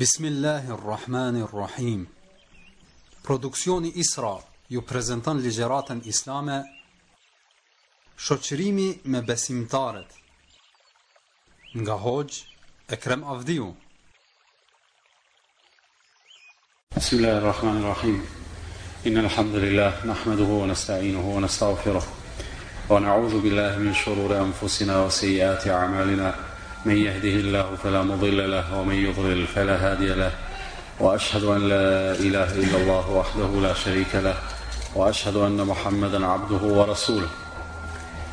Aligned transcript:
BISMILLAHI 0.00 0.72
RRAHMANI 0.82 1.42
RRAHIM 1.46 2.06
Produksioni 3.22 3.92
Isra 3.96 4.36
ju 4.68 4.80
prezentan 4.82 5.38
Ligeraten 5.42 6.00
Islame 6.12 6.56
Shoqërimi 8.16 8.86
me 9.04 9.20
besimtarët 9.22 10.08
Nga 11.74 11.94
Hoxh 12.04 12.38
Ekrem 12.96 13.24
Avdiu 13.34 13.74
Bismillahirrahmanirrahim 16.94 18.20
Inna 19.04 19.20
l-hamdu 19.28 19.58
lillahi 19.64 20.06
n'ahmaduhu 20.08 20.54
wa 20.60 20.66
nasta'inuhu 20.72 21.28
wa 21.36 21.40
nasta'ufiruhu 21.40 22.10
Wa 22.88 22.98
na'udhu 23.00 23.42
billahi 23.42 23.76
min 23.84 23.92
shururi 23.94 24.34
anfusina 24.38 25.04
wa 25.04 25.10
si'iati 25.10 25.68
amalina 25.70 26.32
من 26.84 26.96
يهده 26.96 27.28
الله 27.28 27.76
فلا 27.84 28.02
مضل 28.02 28.50
له 28.50 28.78
ومن 28.80 28.94
يضلل 28.94 29.46
فلا 29.46 29.92
هادي 29.92 30.08
له 30.12 30.32
وأشهد 31.00 31.44
أن 31.44 31.68
لا 31.68 32.12
إله 32.12 32.54
إلا 32.54 32.76
الله 32.76 33.10
وحده 33.10 33.60
لا 33.62 33.74
شريك 33.74 34.14
له 34.14 34.34
وأشهد 34.94 35.36
أن 35.36 35.56
محمدا 35.66 36.26
عبده 36.26 36.66
ورسوله 36.74 37.26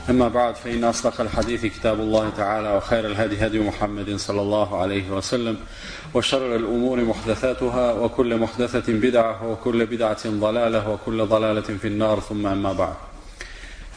أما 0.10 0.28
بعد 0.28 0.56
فإن 0.56 0.84
أصدق 0.84 1.22
الحديث 1.22 1.66
كتاب 1.66 2.00
الله 2.00 2.30
تعالى 2.38 2.76
وخير 2.78 3.06
الهدي 3.08 3.46
هدي 3.48 3.60
محمد 3.60 4.16
صلى 4.16 4.42
الله 4.42 4.78
عليه 4.82 5.10
وسلم 5.12 5.58
وشر 6.14 6.56
الأمور 6.56 7.04
محدثاتها 7.04 7.94
وكل 7.94 8.38
محدثة 8.38 8.94
بدعة 8.94 9.48
وكل 9.52 9.86
بدعة 9.86 10.18
ضلالة 10.28 10.90
وكل 10.90 11.26
ضلالة 11.26 11.68
في 11.82 11.88
النار 11.88 12.20
ثم 12.20 12.48
أما 12.48 12.74
بعد 12.74 12.94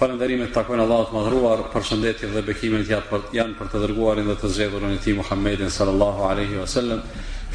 Falënderimet 0.00 0.54
takojnë 0.56 0.80
Allahut 0.86 1.10
të 1.10 1.12
madhruar, 1.18 1.60
përshëndetjet 1.74 2.30
dhe 2.32 2.40
bekimet 2.46 2.88
ja 2.88 3.02
për, 3.04 3.20
janë 3.36 3.52
për 3.58 3.68
të 3.68 3.80
dërguarin 3.82 4.30
dhe 4.30 4.36
të 4.40 4.48
zgjedhurin 4.56 4.94
e 4.94 5.00
tij 5.04 5.12
Muhammedin 5.18 5.68
sallallahu 5.70 6.22
alaihi 6.24 6.56
wasallam, 6.56 7.02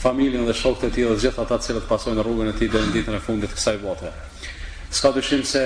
familjen 0.03 0.45
dhe 0.45 0.53
shokët 0.53 0.91
e 0.91 0.93
tij 0.93 1.07
dhe 1.09 1.15
gjithë 1.23 1.41
ata 1.41 1.57
që 1.65 1.81
pasojnë 1.89 2.21
rrugën 2.21 2.51
e 2.51 2.53
tij 2.59 2.69
deri 2.75 2.89
në 2.91 2.93
ditën 2.99 3.17
e 3.17 3.21
fundit 3.25 3.49
të 3.49 3.57
kësaj 3.57 3.79
bote. 3.81 4.11
Ska 4.93 5.09
dyshim 5.15 5.41
se 5.41 5.63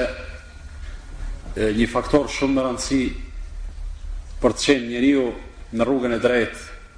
e, 1.59 1.73
një 1.75 1.89
faktor 1.91 2.31
shumë 2.31 2.55
më 2.61 2.65
rëndësi 2.69 3.01
për 4.45 4.55
të 4.55 4.65
qenë 4.69 4.89
njeriu 4.93 5.25
në 5.75 5.89
rrugën 5.89 6.15
e 6.15 6.21
drejtë, 6.29 6.97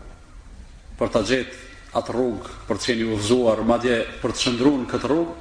për 1.01 1.09
të 1.17 1.23
gjetë 1.31 1.59
atë 1.97 2.17
rrugë, 2.19 2.53
për 2.69 2.83
të 2.83 2.85
qenë 2.91 3.05
i 3.07 3.11
udhëzuar, 3.17 3.65
madje 3.73 3.97
për 4.21 4.37
të 4.37 4.45
shndruar 4.45 4.85
këtë 4.93 5.09
rrugë, 5.15 5.35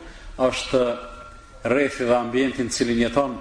është 0.48 0.82
rrethi 1.68 2.06
dhe 2.08 2.16
ambienti 2.22 2.64
në 2.64 2.72
cilin 2.78 3.02
jeton, 3.04 3.34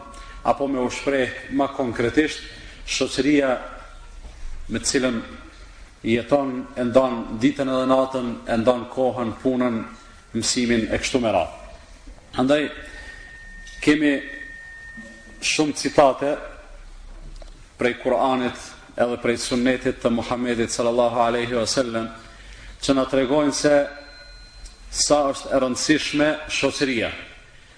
apo 0.49 0.67
me 0.67 0.81
u 0.81 0.89
shpreh 0.89 1.29
më 1.53 1.67
konkretisht, 1.77 2.41
shoqëria 2.89 3.49
me 4.73 4.79
cilën 4.81 5.17
jeton 6.07 6.49
e 6.79 6.83
ndon 6.89 7.15
ditën 7.41 7.69
edhe 7.69 7.87
natën, 7.91 8.27
e 8.49 8.55
ndon 8.61 8.87
kohën, 8.95 9.31
punën, 9.43 9.75
mësimin 10.33 10.87
e 10.93 10.97
kështu 11.01 11.21
me 11.21 11.31
radhë. 11.35 11.53
Andaj 12.41 12.63
kemi 13.85 14.13
shumë 15.45 15.77
citate 15.77 16.31
prej 17.79 17.95
Kur'anit 18.01 18.57
edhe 18.99 19.19
prej 19.21 19.37
Sunnetit 19.49 20.01
të 20.03 20.11
Muhamedit 20.13 20.73
sallallahu 20.73 21.25
alaihi 21.27 21.55
wasallam 21.57 22.09
që 22.83 22.95
na 22.97 23.05
tregojnë 23.11 23.53
se 23.55 23.75
sa 25.05 25.23
është 25.31 25.53
e 25.53 25.59
rëndësishme 25.61 26.29
shoqëria 26.57 27.13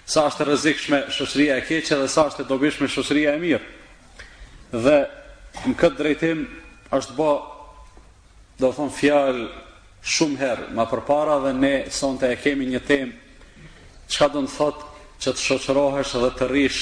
sa 0.06 0.24
është 0.30 0.44
rrezikshme 0.46 1.00
shoqëria 1.14 1.56
e 1.60 1.66
keqe 1.66 1.96
dhe 2.00 2.08
sa 2.10 2.24
është 2.30 2.42
e 2.44 2.48
dobishme 2.48 2.88
shoqëria 2.90 3.34
e 3.36 3.42
mirë. 3.42 3.64
Dhe 4.72 4.96
në 5.68 5.74
këtë 5.78 5.98
drejtim 5.98 6.46
është 6.96 7.16
bë, 7.16 7.30
do 8.60 8.70
të 8.70 8.78
them 8.78 8.90
fjalë 8.98 9.46
shumë 10.02 10.38
herë, 10.40 10.66
më 10.76 10.86
përpara 10.90 11.36
dhe 11.46 11.52
ne 11.56 11.74
sonte 11.94 12.30
e 12.32 12.38
kemi 12.42 12.66
një 12.72 12.82
temë 12.88 13.12
çka 14.12 14.28
do 14.34 14.42
të 14.46 14.56
thotë 14.56 15.08
që 15.22 15.36
të 15.36 15.44
shoqërohesh 15.46 16.16
dhe 16.24 16.32
të 16.40 16.48
rrish 16.50 16.80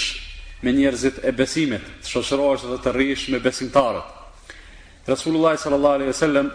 me 0.64 0.72
njerëzit 0.76 1.20
e 1.25 1.34
besimit, 1.36 1.84
të 2.00 2.09
shoqërohesh 2.14 2.66
dhe 2.70 2.80
të 2.84 2.94
rrish 2.97 3.28
me 3.32 3.41
besimtarët. 3.44 4.16
Rasulullah 5.09 5.56
sallallahu 5.59 5.94
alaihi 6.00 6.12
wasallam 6.12 6.50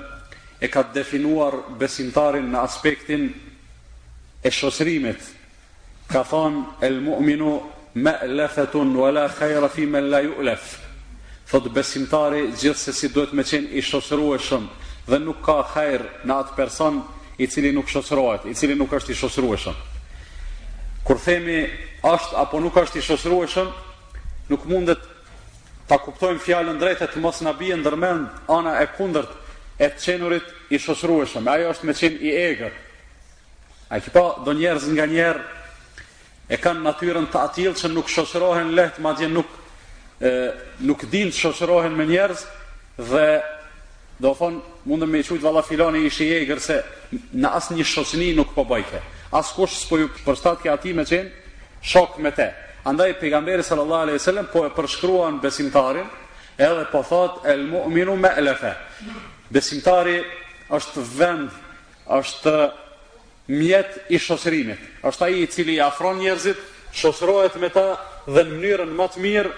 e 0.61 0.67
ka 0.71 0.81
definuar 0.95 1.57
besimtarin 1.79 2.45
në 2.53 2.59
aspektin 2.63 3.25
e 4.45 4.51
shosrimit 4.53 5.34
ka 6.07 6.23
thon 6.23 6.65
el 6.81 6.99
mu'minu 7.01 7.61
ma 7.95 8.19
lafatun 8.27 8.95
wala 8.95 9.27
khair 9.29 9.67
fi 9.69 9.85
man 9.85 10.09
la 10.09 10.19
yu'laf 10.21 10.79
thot 11.47 11.63
besimtari 11.73 12.51
gjithsesi 12.51 13.09
duhet 13.13 13.33
me 13.33 13.43
qen 13.43 13.67
i 13.71 13.79
shoshrueshëm 13.81 14.67
dhe 15.07 15.19
nuk 15.19 15.41
ka 15.45 15.61
khair 15.63 16.01
në 16.25 16.33
atë 16.33 16.55
person 16.55 17.01
i 17.37 17.47
cili 17.47 17.71
nuk 17.73 17.87
shoshrohet 17.87 18.45
i 18.45 18.53
cili 18.53 18.75
nuk 18.75 18.91
është 18.93 19.11
i 19.11 19.15
shoshrueshëm 19.21 19.73
kur 21.05 21.17
themi 21.19 21.65
është 22.03 22.37
apo 22.41 22.59
nuk 22.59 22.77
është 22.83 22.97
i 23.01 23.05
shoshrueshëm 23.05 23.69
nuk 24.49 24.65
mundet 24.69 25.01
ta 25.87 25.97
kuptojm 25.97 26.39
fjalën 26.41 26.77
drejt 26.81 27.01
të 27.13 27.21
mos 27.21 27.41
na 27.41 27.53
bie 27.53 27.75
ndërmend 27.77 28.27
ana 28.49 28.77
e 28.81 28.85
kundërt 28.97 29.29
e 29.81 29.89
të 29.89 30.01
qenurit 30.05 30.53
i 30.73 30.77
shoshrueshëm 30.81 31.49
ajo 31.53 31.69
është 31.73 31.87
me 31.89 31.93
qen 31.93 32.17
i 32.21 32.31
egër 32.37 32.73
kipa 34.05 34.21
do 34.45 34.51
njerëz 34.53 34.87
nga 34.93 35.05
njerë 35.09 35.43
e 36.51 36.57
kanë 36.61 36.83
natyrën 36.85 37.25
të 37.31 37.39
atillë 37.49 37.75
që 37.79 37.89
nuk 37.93 38.09
shoshrohen 38.11 38.73
lehtë, 38.77 39.01
ma 39.01 39.13
dje 39.17 39.29
nuk, 39.31 39.49
e, 40.21 40.31
nuk 40.85 41.05
din 41.09 41.31
të 41.33 41.39
shoshrohen 41.39 41.95
me 41.97 42.05
njerëz, 42.09 42.43
dhe 42.97 43.25
do 44.21 44.31
thonë, 44.37 44.59
mundëm 44.87 45.09
me 45.11 45.23
i 45.23 45.25
qujtë 45.25 45.43
valla 45.43 45.63
filoni 45.65 46.03
ishë 46.07 46.23
i 46.27 46.35
egrë, 46.43 46.61
se 46.63 46.77
në 47.41 47.51
asë 47.59 47.79
një 47.79 47.87
shosni 47.91 48.29
nuk 48.37 48.53
po 48.55 48.63
bajke, 48.69 49.01
asë 49.35 49.55
kushë 49.57 49.79
së 49.81 49.89
po 49.89 49.99
ju 50.03 50.11
përstatë 50.27 50.61
ke 50.63 50.71
ati 50.75 50.93
me 50.95 51.07
qenë, 51.09 51.27
shok 51.85 52.19
me 52.23 52.31
te. 52.31 52.51
Andaj, 52.85 53.15
pegamberi 53.19 53.63
sallallahu 53.65 54.05
aleyhi 54.05 54.21
sallam, 54.21 54.45
po 54.53 54.67
e 54.67 54.69
përshkruan 54.77 55.39
besimtarin, 55.41 56.05
edhe 56.61 56.85
po 56.93 57.01
thotë, 57.03 57.47
el 57.51 57.65
mu'minu 57.71 58.13
me 58.21 58.29
elefe. 58.37 58.75
Besimtari 59.53 60.19
është 60.73 61.01
vend, 61.17 61.49
është 62.05 62.55
mjet 63.47 63.99
i 64.09 64.17
shosrimit. 64.17 64.77
është 65.03 65.23
ai 65.25 65.41
i 65.41 65.47
cili 65.47 65.73
i 65.73 65.81
afron 65.81 66.17
njerëzit, 66.19 66.57
shosrohet 66.93 67.55
me 67.61 67.69
ta 67.69 67.97
dhe 68.27 68.43
në 68.43 68.51
mënyrën 68.51 68.93
më 68.97 69.07
të 69.13 69.19
mirë 69.21 69.51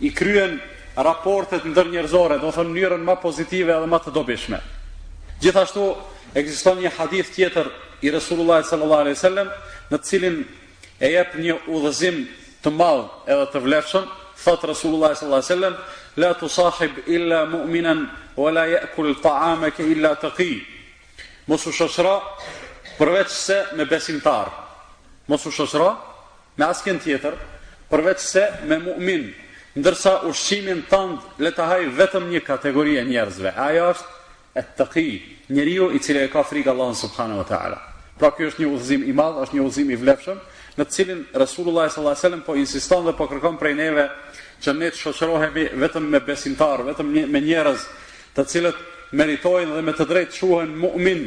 i 0.00 0.10
kryen 0.14 0.58
raportet 0.96 1.64
ndër 1.64 1.86
njerëzore, 1.86 2.38
do 2.42 2.50
thënë 2.50 2.70
mënyrën 2.74 3.04
më 3.06 3.14
pozitive 3.22 3.72
dhe 3.78 3.86
më 3.86 3.98
të 4.04 4.10
dobishme. 4.10 4.58
Gjithashtu 5.40 5.94
ekziston 6.34 6.78
një 6.82 6.90
hadith 6.98 7.30
tjetër 7.34 7.68
i 8.02 8.10
Resulullah 8.10 8.64
sallallahu 8.64 9.00
alaihi 9.06 9.16
wasallam, 9.18 9.48
në 9.92 9.96
të 9.98 10.02
cilin 10.06 10.44
e 11.00 11.12
jep 11.14 11.34
një 11.34 11.54
udhëzim 11.68 12.26
të 12.64 12.70
madh 12.74 13.06
edhe 13.30 13.46
të 13.54 13.58
vlefshëm, 13.62 14.04
thëtë 14.44 14.66
Resulullah 14.74 15.14
sallallahu 15.14 15.42
alaihi 15.42 15.52
wasallam, 15.54 15.74
la 16.16 16.34
tusahib 16.34 16.98
illa 17.06 17.46
mu'minen, 17.46 18.08
wa 18.36 18.50
la 18.52 18.66
ya'kul 18.66 19.14
taameke 19.22 19.82
illa 19.86 20.16
taqi. 20.16 20.58
Mos 21.46 21.64
mosu 21.66 21.70
shoshra 21.72 22.18
përveç 23.00 23.28
se 23.32 23.56
me 23.78 23.84
besimtar. 23.88 24.50
Mos 25.28 25.46
u 25.46 25.50
shoshro 25.50 25.94
me 26.58 26.66
askën 26.68 26.98
tjetër, 27.00 27.34
përveç 27.90 28.18
se 28.20 28.42
me 28.68 28.76
mu'min, 28.82 29.30
ndërsa 29.80 30.18
ushqimin 30.28 30.82
tënd 30.90 31.18
le 31.40 31.52
të 31.56 31.62
haj 31.70 31.82
vetëm 31.96 32.26
një 32.34 32.42
kategori 32.44 32.98
e 33.00 33.06
njerëzve. 33.08 33.54
Ajo 33.68 33.86
është 33.94 34.60
të 34.60 34.76
taqi, 34.82 35.08
njeriu 35.56 35.88
i 35.96 36.02
cili 36.04 36.26
e 36.26 36.28
ka 36.28 36.44
frikë 36.44 36.74
Allahut 36.74 36.98
subhanahu 37.00 37.40
wa 37.40 37.48
taala. 37.48 37.78
Pra 38.20 38.30
kjo 38.36 38.50
është 38.52 38.60
një 38.66 38.70
udhëzim 38.74 39.04
i 39.08 39.16
madh, 39.16 39.38
është 39.46 39.56
një 39.56 39.64
udhëzim 39.66 39.90
i 39.96 40.00
vlefshëm, 40.04 40.38
në 40.76 40.82
të 40.84 40.94
cilin 40.98 41.22
Resulullah 41.40 41.88
sallallahu 41.88 42.12
alaihi 42.12 42.24
wasallam 42.24 42.44
po 42.46 42.58
insiston 42.60 43.04
dhe 43.08 43.16
po 43.16 43.24
kërkon 43.32 43.56
prej 43.58 43.74
neve 43.80 44.04
që 44.60 44.76
ne 44.76 44.90
të 44.92 45.00
shoqërohemi 45.00 45.64
vetëm 45.80 46.04
me 46.12 46.20
besimtar, 46.20 46.82
vetëm 46.90 47.14
me 47.32 47.40
njerëz 47.40 47.80
të 48.36 48.44
cilët 48.50 48.78
meritojnë 49.18 49.72
dhe 49.76 49.82
me 49.88 49.94
të 49.96 50.06
drejtë 50.10 50.40
quhen 50.42 50.76
mu'min, 50.82 51.24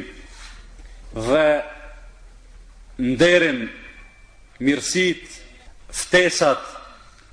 dhe 1.13 1.61
nderin 2.97 3.67
mirësit, 4.63 5.29
ftesat 5.93 6.61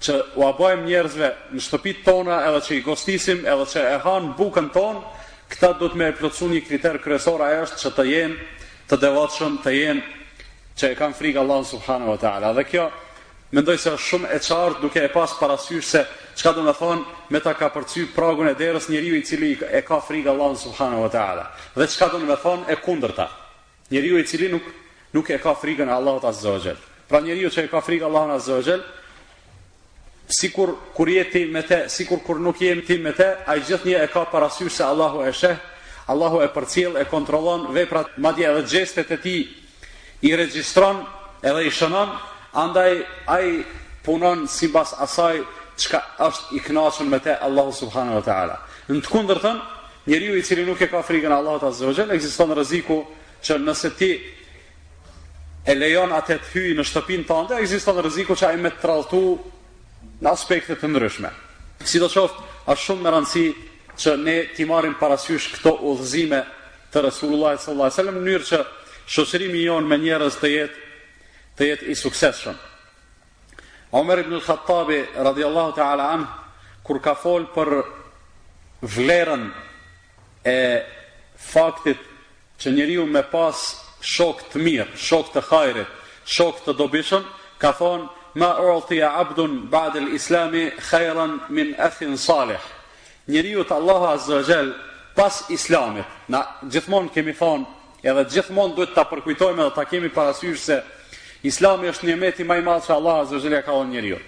që 0.05 0.17
u 0.41 0.45
abojmë 0.47 0.89
njerëzve 0.89 1.31
në 1.55 1.61
shtëpit 1.65 2.03
tona 2.05 2.43
edhe 2.49 2.63
që 2.67 2.75
i 2.79 2.85
gostisim 2.85 3.43
edhe 3.49 3.67
që 3.75 3.83
e 3.95 3.99
hanë 4.05 4.35
bukën 4.39 4.71
ton 4.75 5.03
këta 5.53 5.73
du 5.81 5.89
të 5.93 5.99
me 6.01 6.09
e 6.11 6.17
plëcu 6.17 6.49
një 6.53 6.63
kriter 6.69 6.99
kërësora 7.05 7.51
e 7.57 7.61
është 7.67 7.81
që 7.83 7.93
të 7.97 8.07
jenë 8.09 8.49
të 8.91 8.99
devatëshëm, 9.05 9.59
të 9.65 9.75
jenë 9.77 10.07
që 10.81 10.91
e 10.93 10.97
kanë 10.97 11.19
frikë 11.19 11.41
Allah 11.43 11.61
subhanu 11.69 12.09
wa 12.11 12.17
ta'ala. 12.19 12.53
Dhe 12.57 12.65
kjo, 12.67 12.87
mendoj 13.55 13.77
se 13.79 13.93
është 13.93 14.09
shumë 14.09 14.31
e 14.37 14.41
qartë 14.47 14.81
duke 14.85 15.05
e 15.05 15.13
pas 15.13 15.35
parasysh 15.41 15.85
se 15.85 16.05
çka 16.39 16.53
du 16.57 16.65
me 16.67 16.73
thonë 16.75 17.31
me 17.31 17.41
ta 17.45 17.53
ka 17.55 17.69
përcy 17.75 18.07
pragun 18.15 18.49
e 18.51 18.55
derës 18.57 18.89
njeri 18.91 19.13
i 19.21 19.25
cili 19.27 19.53
e 19.71 19.83
ka 19.87 20.01
frikë 20.01 20.33
Allah 20.33 20.57
subhanu 20.65 21.03
wa 21.05 21.09
ta'ala. 21.13 21.45
Dhe 21.77 21.87
qka 21.87 22.09
du 22.15 22.25
me 22.25 22.39
thonë 22.43 22.69
e 22.73 22.79
kundër 22.81 23.13
ta. 23.19 23.29
Njeriu 23.91 24.19
i 24.19 24.27
cili 24.27 24.49
nuk 24.49 24.63
nuk 25.13 25.29
e 25.35 25.39
ka 25.43 25.55
frikën 25.55 25.89
e 25.89 25.93
Allahut 25.93 26.25
Azza 26.25 26.51
wa 26.51 26.61
Jell. 26.63 26.79
Pra 27.09 27.21
njeriu 27.21 27.51
që 27.51 27.65
e 27.65 27.69
ka 27.71 27.81
frikën 27.83 28.07
Allahun 28.07 28.31
Azza 28.31 28.55
wa 28.55 28.63
Jell, 28.63 28.85
sikur 30.29 30.71
kur 30.95 31.09
je 31.11 31.25
ti 31.31 31.45
me 31.51 31.63
të, 31.67 31.81
sikur 31.91 32.23
kur 32.27 32.39
nuk 32.41 32.61
je 32.63 32.77
ti 32.87 32.99
me 33.03 33.11
të, 33.13 33.27
ai 33.51 33.59
gjithnjë 33.67 34.05
e 34.05 34.07
ka 34.13 34.23
parasysh 34.31 34.71
se 34.77 34.85
Allahu 34.87 35.25
e 35.27 35.33
sheh, 35.33 35.57
Allahu 36.07 36.41
e 36.45 36.49
përcjell, 36.55 36.97
e 37.01 37.05
kontrollon 37.11 37.67
veprat, 37.75 38.15
madje 38.19 38.47
edhe 38.47 38.63
gjestet 38.71 39.11
e 39.11 39.19
ti 39.21 39.37
i 40.23 40.35
regjistron 40.37 41.03
edhe 41.43 41.67
i 41.67 41.71
shënon, 41.75 42.15
andaj 42.53 43.03
ai 43.27 43.65
punon 44.07 44.47
sipas 44.49 44.95
asaj 45.03 45.41
çka 45.79 45.99
është 46.29 46.57
i 46.59 46.61
kënaqur 46.63 47.07
me 47.09 47.19
të 47.25 47.39
Allahu 47.47 47.73
subhanahu 47.75 48.21
wa 48.21 48.23
taala. 48.27 48.57
Në 48.91 49.03
të 49.03 49.11
kundërtën, 49.11 49.59
njeriu 50.07 50.37
i 50.39 50.43
cili 50.47 50.67
nuk 50.67 50.83
e 50.83 50.87
ka 50.91 51.03
frikën 51.03 51.33
e 51.33 51.41
Allahut 51.41 51.63
Azza 51.67 51.87
wa 51.91 51.95
Jell, 51.97 52.15
ekziston 52.15 52.51
rreziku 52.55 53.03
që 53.45 53.57
nëse 53.61 53.91
ti 53.97 54.11
e 55.65 55.75
lejon 55.77 56.13
atë 56.17 56.37
të 56.47 56.53
hyjë 56.55 56.77
në 56.79 56.85
shtëpinë 56.89 57.27
tënde, 57.29 57.59
ekziston 57.65 58.01
rreziku 58.03 58.37
që 58.37 58.49
ai 58.53 58.61
me 58.61 58.73
tradhtu 58.81 59.21
në 60.25 60.31
aspekte 60.31 60.77
të 60.81 60.89
ndryshme. 60.91 61.31
Sidoqoftë, 61.85 62.47
është 62.73 62.85
shumë 62.87 63.05
me 63.07 63.15
rëndësi 63.15 63.45
që 64.01 64.15
ne 64.21 64.37
ti 64.57 64.67
marrim 64.69 64.95
parasysh 65.01 65.51
këto 65.57 65.75
udhëzime 65.93 66.41
të 66.93 67.05
Resulullah 67.07 67.55
sallallahu 67.57 67.87
alaihi 67.87 67.97
wasallam 67.97 68.19
në 68.19 68.25
mënyrë 68.25 68.49
që 68.49 68.61
shoqërimi 69.17 69.65
jonë 69.67 69.91
me 69.91 70.01
njerëz 70.05 70.37
të 70.41 70.51
jetë 70.57 70.87
të 71.61 71.71
jetë 71.71 71.89
i 71.93 71.97
suksesshëm. 71.99 72.59
Omer 74.01 74.23
ibn 74.23 74.37
al-Khattabi 74.39 75.01
radhiyallahu 75.27 75.73
ta'ala 75.77 76.13
anhu 76.17 76.83
kur 76.87 77.01
ka 77.05 77.15
fol 77.19 77.45
për 77.53 77.73
vlerën 78.95 79.43
e 80.49 80.57
faktit 81.37 82.10
që 82.61 82.73
njeriu 82.77 83.07
me 83.09 83.23
pas 83.31 83.57
shok 84.05 84.43
të 84.53 84.61
mirë, 84.65 84.89
shok 85.01 85.33
të 85.35 85.43
hajrit, 85.49 85.93
shok 86.29 86.61
të 86.67 86.75
dobishëm, 86.77 87.25
ka 87.61 87.71
thonë, 87.79 88.09
ma 88.41 88.53
urti 88.61 89.01
ja 89.01 89.15
abdun 89.21 89.63
badil 89.73 90.13
islami 90.17 90.67
khajran 90.91 91.39
min 91.49 91.73
ethin 91.85 92.19
salih. 92.21 92.61
Njeriu 93.29 93.65
te 93.65 93.75
Allahu 93.75 94.07
Azzajel 94.13 94.71
pas 95.17 95.43
islamit, 95.51 96.05
na 96.29 96.45
gjithmonë 96.71 97.13
kemi 97.15 97.35
thonë, 97.37 97.65
edhe 98.05 98.25
gjithmonë 98.35 98.77
duhet 98.77 98.95
të 98.97 99.05
përkujtojme 99.11 99.63
dhe 99.67 99.71
të 99.77 99.87
kemi 99.91 100.13
parasysh 100.15 100.61
se 100.69 100.79
islami 101.47 101.89
është 101.89 102.07
një 102.11 102.17
meti 102.21 102.45
maj 102.45 102.61
madhë 102.65 102.87
që 102.87 102.97
Allah 102.97 103.23
Azzajel 103.25 103.57
ka 103.63 103.73
thonë 103.73 103.93
njeriu. 103.95 104.21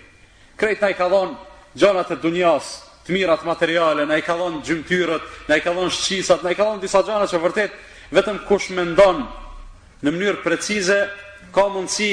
Krejt 0.56 0.80
na 0.82 0.90
i 0.92 0.96
ka 0.98 1.08
thonë 1.12 1.36
gjonat 1.78 2.10
e 2.16 2.20
dunjas, 2.24 2.72
të 3.02 3.10
mirat 3.12 3.44
materiale, 3.46 4.06
na 4.06 4.16
i 4.16 4.22
ka 4.24 4.36
thonë 4.40 4.62
gjymtyrët, 4.64 5.24
na 5.48 5.56
i 5.60 5.64
ka 5.64 5.72
thonë 5.76 5.90
shqisat, 5.92 6.44
na 6.44 6.52
i 6.52 6.56
ka 6.56 6.64
thonë 6.68 6.80
disa 6.84 7.00
gjonat 7.04 7.30
që 7.32 7.40
vërtet, 7.42 7.72
vetëm 8.16 8.40
kush 8.48 8.68
me 8.76 8.84
ndonë 8.90 9.24
në 10.04 10.12
mënyrë 10.12 10.42
precize, 10.44 10.96
ka 11.54 11.64
mundësi 11.72 12.10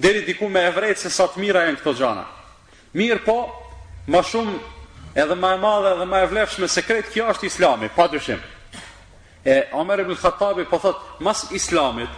dheri 0.00 0.24
diku 0.26 0.48
me 0.50 0.64
e 0.90 0.94
se 0.98 1.10
sa 1.10 1.28
të 1.30 1.38
mira 1.40 1.66
e 1.68 1.72
në 1.74 1.78
këto 1.82 1.94
gjana. 2.00 2.24
Mirë 2.96 3.22
po, 3.24 3.36
ma 4.08 4.22
shumë 4.22 4.58
edhe 5.14 5.34
ma 5.36 5.54
e 5.54 5.58
madhe 5.60 5.92
edhe 5.94 6.06
ma 6.08 6.20
e 6.20 6.26
vlefshme 6.30 6.68
se 6.68 6.82
kretë 6.82 7.10
kjo 7.12 7.26
është 7.32 7.46
islami, 7.46 7.88
pa 7.94 8.06
dyshim. 8.08 8.40
E 9.44 9.58
Omer 9.72 10.00
ibn 10.02 10.16
Khattabi 10.16 10.64
po 10.70 10.78
thotë, 10.82 11.20
mas 11.20 11.44
islamit, 11.54 12.10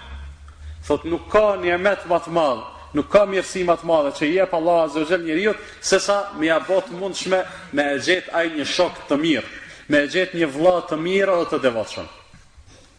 thotë 0.86 1.10
nuk 1.10 1.26
ka 1.32 1.56
një 1.60 1.76
metë 1.78 2.08
matë 2.10 2.30
madhe, 2.30 2.64
nuk 2.96 3.10
ka 3.12 3.24
mirësi 3.28 3.66
matë 3.66 3.86
madhe 3.86 4.14
që 4.16 4.30
jep 4.30 4.54
Allah 4.56 4.84
a 4.84 4.86
zëzhen 4.94 5.26
një 5.26 5.36
riot, 5.40 5.58
se 5.82 5.98
sa 6.00 6.28
mi 6.38 6.48
a 6.50 6.60
botë 6.68 6.94
mundshme 7.00 7.42
me 7.72 7.90
e 7.90 7.98
gjetë 7.98 8.32
ajë 8.40 8.54
një 8.56 8.70
shokë 8.76 9.08
të 9.10 9.20
mirë, 9.20 9.46
me 9.90 10.04
e 10.06 10.10
gjetë 10.14 10.38
një 10.40 10.50
vla 10.54 10.78
të 10.90 10.98
mirë 11.02 11.40
dhe 11.42 11.50
të 11.52 11.62
devatshënë. 11.66 12.16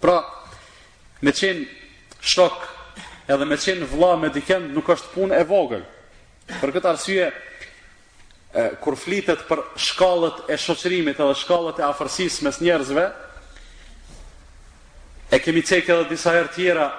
Pra, 0.01 0.21
me 1.21 1.29
qenë 1.33 1.67
shok 2.25 2.61
edhe 3.29 3.45
me 3.45 3.57
qenë 3.61 3.87
vla 3.93 4.15
me 4.17 4.31
diken 4.33 4.71
nuk 4.73 4.87
është 4.95 5.11
punë 5.13 5.37
e 5.41 5.45
vogël. 5.45 5.83
Për 6.57 6.71
këtë 6.75 6.89
arsye, 6.89 7.27
e, 7.29 8.63
kur 8.81 8.97
flitet 8.97 9.43
për 9.49 9.61
shkallët 9.77 10.47
e 10.51 10.57
shoqërimit 10.59 11.21
edhe 11.21 11.35
shkallët 11.43 11.81
e 11.81 11.85
afërsis 11.85 12.39
mes 12.47 12.57
njerëzve, 12.65 13.03
e 15.31 15.39
kemi 15.39 15.61
cek 15.69 15.93
edhe 15.93 16.09
disa 16.09 16.33
herë 16.35 16.51
tjera 16.57 16.89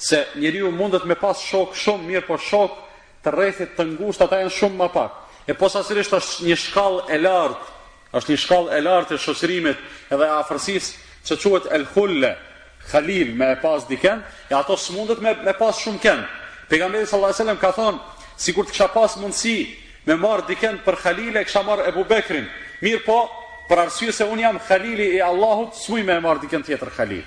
se 0.00 0.22
njeriu 0.40 0.72
mundet 0.72 1.04
me 1.06 1.18
pas 1.20 1.36
shok 1.44 1.76
shumë 1.76 2.06
mirë, 2.08 2.24
po 2.30 2.40
shok 2.40 2.80
të 3.22 3.34
rrethit 3.36 3.76
të 3.76 3.84
ngushtë 3.98 4.24
ata 4.24 4.40
janë 4.46 4.56
shumë 4.56 4.78
më 4.80 4.88
pak. 4.96 5.20
E 5.44 5.52
po 5.60 5.68
sasërisht 5.68 6.16
është 6.16 6.48
një 6.48 6.58
shkallë 6.64 7.04
e 7.12 7.20
lartë, 7.20 7.68
është 8.16 8.32
një 8.32 8.40
shkallë 8.46 8.74
e 8.80 8.88
lartë 8.88 9.16
e 9.18 9.24
shoqërimit 9.28 9.86
edhe 10.16 10.32
afërsisë, 10.40 10.98
që 11.26 11.36
quhet 11.42 11.66
el 11.76 11.84
hulle 11.94 12.36
khalil 12.90 13.32
me 13.36 13.50
e 13.52 13.56
pas 13.62 13.84
diken 13.88 14.18
e 14.50 14.54
ato 14.54 14.76
smundet 14.76 15.20
me 15.20 15.34
me 15.44 15.52
pas 15.52 15.76
shumë 15.82 16.00
ken 16.00 16.20
pejgamberi 16.68 17.06
sallallahu 17.06 17.30
alajhi 17.32 17.36
Sallam 17.42 17.58
ka 17.60 17.72
thon 17.72 18.00
sikur 18.36 18.64
të 18.66 18.72
kisha 18.72 18.88
pas 18.88 19.16
mundësi 19.16 19.54
me 20.06 20.14
marr 20.16 20.42
diken 20.48 20.78
për 20.86 20.94
khalil 21.02 21.36
e 21.36 21.44
kisha 21.44 21.62
marë 21.62 21.88
Ebu 21.90 22.04
Bekrin 22.08 22.46
mirë 22.82 23.02
po 23.04 23.18
për 23.68 23.78
arsye 23.84 24.12
se 24.12 24.24
un 24.24 24.38
jam 24.38 24.58
khalili 24.68 25.08
i 25.16 25.20
Allahut 25.20 25.74
smuj 25.74 26.02
me 26.02 26.20
marr 26.20 26.38
diken 26.40 26.62
tjetër 26.64 26.90
khalil 26.96 27.24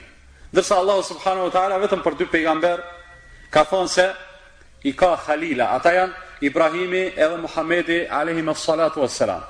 ndërsa 0.53 0.75
Allahu 0.81 1.01
subhanahu 1.05 1.45
wa 1.51 1.53
taala 1.53 1.79
vetëm 1.85 2.01
për 2.03 2.13
dy 2.17 2.25
pejgamber 2.33 2.83
ka 3.53 3.63
thon 3.63 3.87
se 3.87 4.09
i 4.83 4.91
ka 4.93 5.15
khalila 5.25 5.65
ata 5.77 5.93
janë 5.93 6.13
Ibrahimi 6.41 7.13
edhe 7.15 7.37
Muhamedi 7.37 8.07
alayhi 8.09 8.43
salatu 8.57 9.01
wassalam 9.05 9.41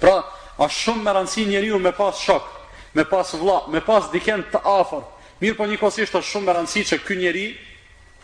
pra 0.00 0.20
është 0.58 0.78
shumë 0.84 1.02
me 1.02 1.10
rëndësi 1.10 1.46
njeriu 1.48 1.78
me 1.78 1.90
pas 1.92 2.14
shok 2.22 2.42
me 2.94 3.04
pas 3.04 3.32
vla, 3.34 3.62
me 3.72 3.80
pas 3.84 4.08
dikën 4.12 4.44
të 4.52 4.60
afër. 4.64 5.04
Mirë 5.42 5.56
po 5.58 5.66
njëkohësisht 5.68 6.14
është 6.14 6.30
shumë 6.30 6.50
e 6.52 6.56
rëndësishme 6.56 6.90
që 6.90 6.98
ky 7.04 7.16
njeri, 7.18 7.46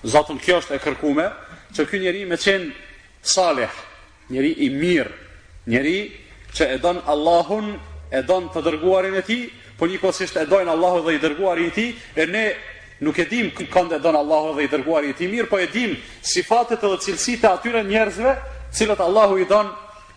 zotun 0.06 0.38
kjo 0.40 0.60
është 0.62 0.76
e 0.76 0.82
kërkuar, 0.86 1.30
që 1.76 1.86
ky 1.90 2.00
njeri 2.04 2.24
me 2.30 2.38
qenë 2.40 2.70
salih, 3.20 3.74
njeri 4.30 4.52
i 4.64 4.70
mirë, 4.72 5.10
njeri 5.72 5.96
që 6.54 6.70
e 6.76 6.78
don 6.78 7.02
Allahun, 7.10 7.72
e 8.10 8.22
don 8.26 8.46
të 8.50 8.62
dërguarin 8.70 9.18
e 9.18 9.24
tij, 9.26 9.48
po 9.78 9.90
njëkohësisht 9.90 10.38
e 10.38 10.46
don 10.46 10.68
Allahu 10.70 11.02
dhe 11.08 11.16
i 11.18 11.22
dërguarin 11.22 11.70
e 11.72 11.76
tij, 11.78 11.90
e 12.16 12.26
ne 12.26 12.46
Nuk 13.00 13.16
e 13.16 13.24
dim 13.24 13.46
kënd 13.56 13.94
e 13.96 13.98
don 14.04 14.12
Allahu 14.12 14.50
dhe 14.58 14.66
i 14.66 14.68
dërguari 14.68 15.08
i 15.14 15.14
tij 15.16 15.30
mirë, 15.32 15.46
po 15.48 15.56
e 15.56 15.64
dim 15.72 15.94
sifatet 16.20 16.82
edhe 16.84 16.98
cilësitë 17.00 17.46
e 17.46 17.48
atyre 17.48 17.80
njerëzve, 17.88 18.34
cilët 18.76 19.00
Allahu 19.00 19.38
i 19.40 19.46
don 19.48 19.70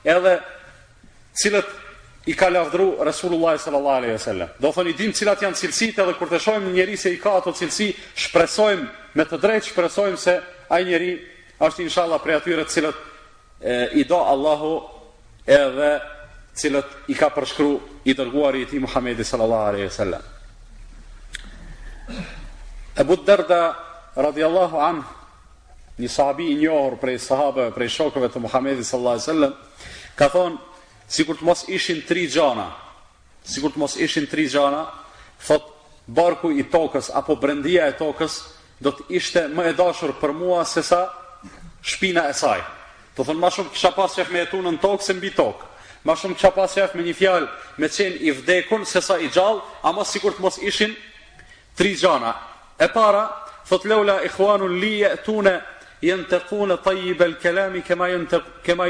edhe 0.03 0.33
cilët 1.39 1.69
i 2.25 2.33
ka 2.35 2.47
lavdru 2.49 2.97
Resulullah 2.99 3.57
sallallahu 3.57 3.95
alaihi 4.03 4.15
wasallam. 4.15 4.49
Do 4.59 4.71
thoni 4.71 4.93
dim 4.95 5.11
cilat 5.11 5.39
janë 5.43 5.57
cilësitë 5.59 6.03
edhe 6.03 6.13
kur 6.15 6.29
të 6.31 6.39
shohim 6.39 6.69
njerëz 6.71 7.01
se 7.03 7.11
i 7.13 7.19
ka 7.19 7.35
ato 7.39 7.51
cilësi, 7.55 7.89
shpresojmë 8.15 8.87
me 9.15 9.25
të 9.27 9.37
drejtë 9.43 9.67
shpresojmë 9.71 10.17
se 10.17 10.37
ai 10.71 10.85
njeri 10.87 11.09
është 11.59 11.83
inshallah 11.87 12.21
prej 12.23 12.37
atyre 12.39 12.63
të 12.63 12.71
cilët 12.71 12.97
e, 13.59 13.75
i 13.99 14.03
do 14.07 14.15
Allahu 14.23 14.77
edhe 15.45 15.99
cilët 16.55 16.87
i 17.11 17.17
ka 17.19 17.27
përshkru 17.29 17.79
i 18.07 18.15
dërguari 18.15 18.61
i 18.63 18.71
ti 18.71 18.79
Muhamedi 18.79 19.23
sallallahu 19.27 19.63
alaihi 19.73 19.87
wasallam. 19.91 20.29
Abu 22.97 23.15
Darda 23.25 23.63
radhiyallahu 24.15 24.79
an 24.79 25.03
një 25.99 26.09
sahabi 26.09 26.47
i 26.53 26.59
njohur 26.61 26.95
prej 27.01 27.19
sahabëve 27.27 27.73
prej 27.75 27.91
shokëve 27.99 28.29
të 28.31 28.41
Muhamedit 28.47 28.85
sallallahu 28.87 29.15
alaihi 29.15 29.27
wasallam, 29.27 29.53
ka 30.15 30.27
thonë 30.31 30.69
Sikur 31.13 31.37
të 31.37 31.45
mos 31.45 31.61
ishin 31.77 31.99
tri 32.09 32.23
gjana 32.33 32.65
Sikur 33.45 33.73
të 33.75 33.81
mos 33.83 33.93
ishin 34.01 34.25
tri 34.31 34.47
gjana 34.49 34.79
Thot 35.45 35.67
barku 36.07 36.49
i 36.57 36.65
tokës 36.75 37.11
Apo 37.19 37.35
brendia 37.43 37.85
e 37.87 37.93
tokës 37.99 38.39
Do 38.81 38.95
të 38.97 39.05
ishte 39.19 39.43
më 39.53 39.67
edashur 39.75 40.15
për 40.21 40.33
mua 40.39 40.63
Se 40.65 40.81
sa 40.87 41.03
shpina 41.91 42.25
e 42.31 42.33
saj 42.39 42.63
Të 43.13 43.27
thonë 43.27 43.41
ma 43.43 43.53
shumë 43.53 43.75
kësha 43.75 43.91
pas 43.99 44.15
qef 44.17 44.33
me 44.33 44.41
e 44.41 44.49
tunë 44.49 44.73
në 44.73 44.81
tokë 44.87 45.07
Se 45.11 45.15
mbi 45.19 45.29
tokë 45.37 45.69
Ma 46.07 46.17
shumë 46.17 46.37
kësha 46.39 46.49
pas 46.55 46.73
qef 46.81 46.97
me 46.97 47.05
një 47.05 47.13
fjalë 47.21 47.49
Me 47.83 47.91
qenë 47.93 48.21
i 48.23 48.33
vdekun 48.39 48.89
se 48.89 49.03
sa 49.05 49.19
i 49.21 49.29
gjallë 49.37 49.61
A 49.85 49.93
mos 49.93 50.09
sikur 50.17 50.33
të 50.39 50.47
mos 50.47 50.57
ishin 50.71 50.97
tri 51.77 51.93
gjana 52.01 52.33
E 52.81 52.89
para 52.95 53.27
Thot 53.69 53.85
leula 53.87 54.17
i 54.25 54.29
khuanu 54.33 54.65
li 54.67 54.89
e 55.07 55.13
tune, 55.23 55.53
jenë 56.03 56.25
të 56.29 56.41
kune 56.49 56.75
tajjib 56.83 57.21
e 57.23 57.29
lkelami 57.35 57.83
Kema 57.87 58.09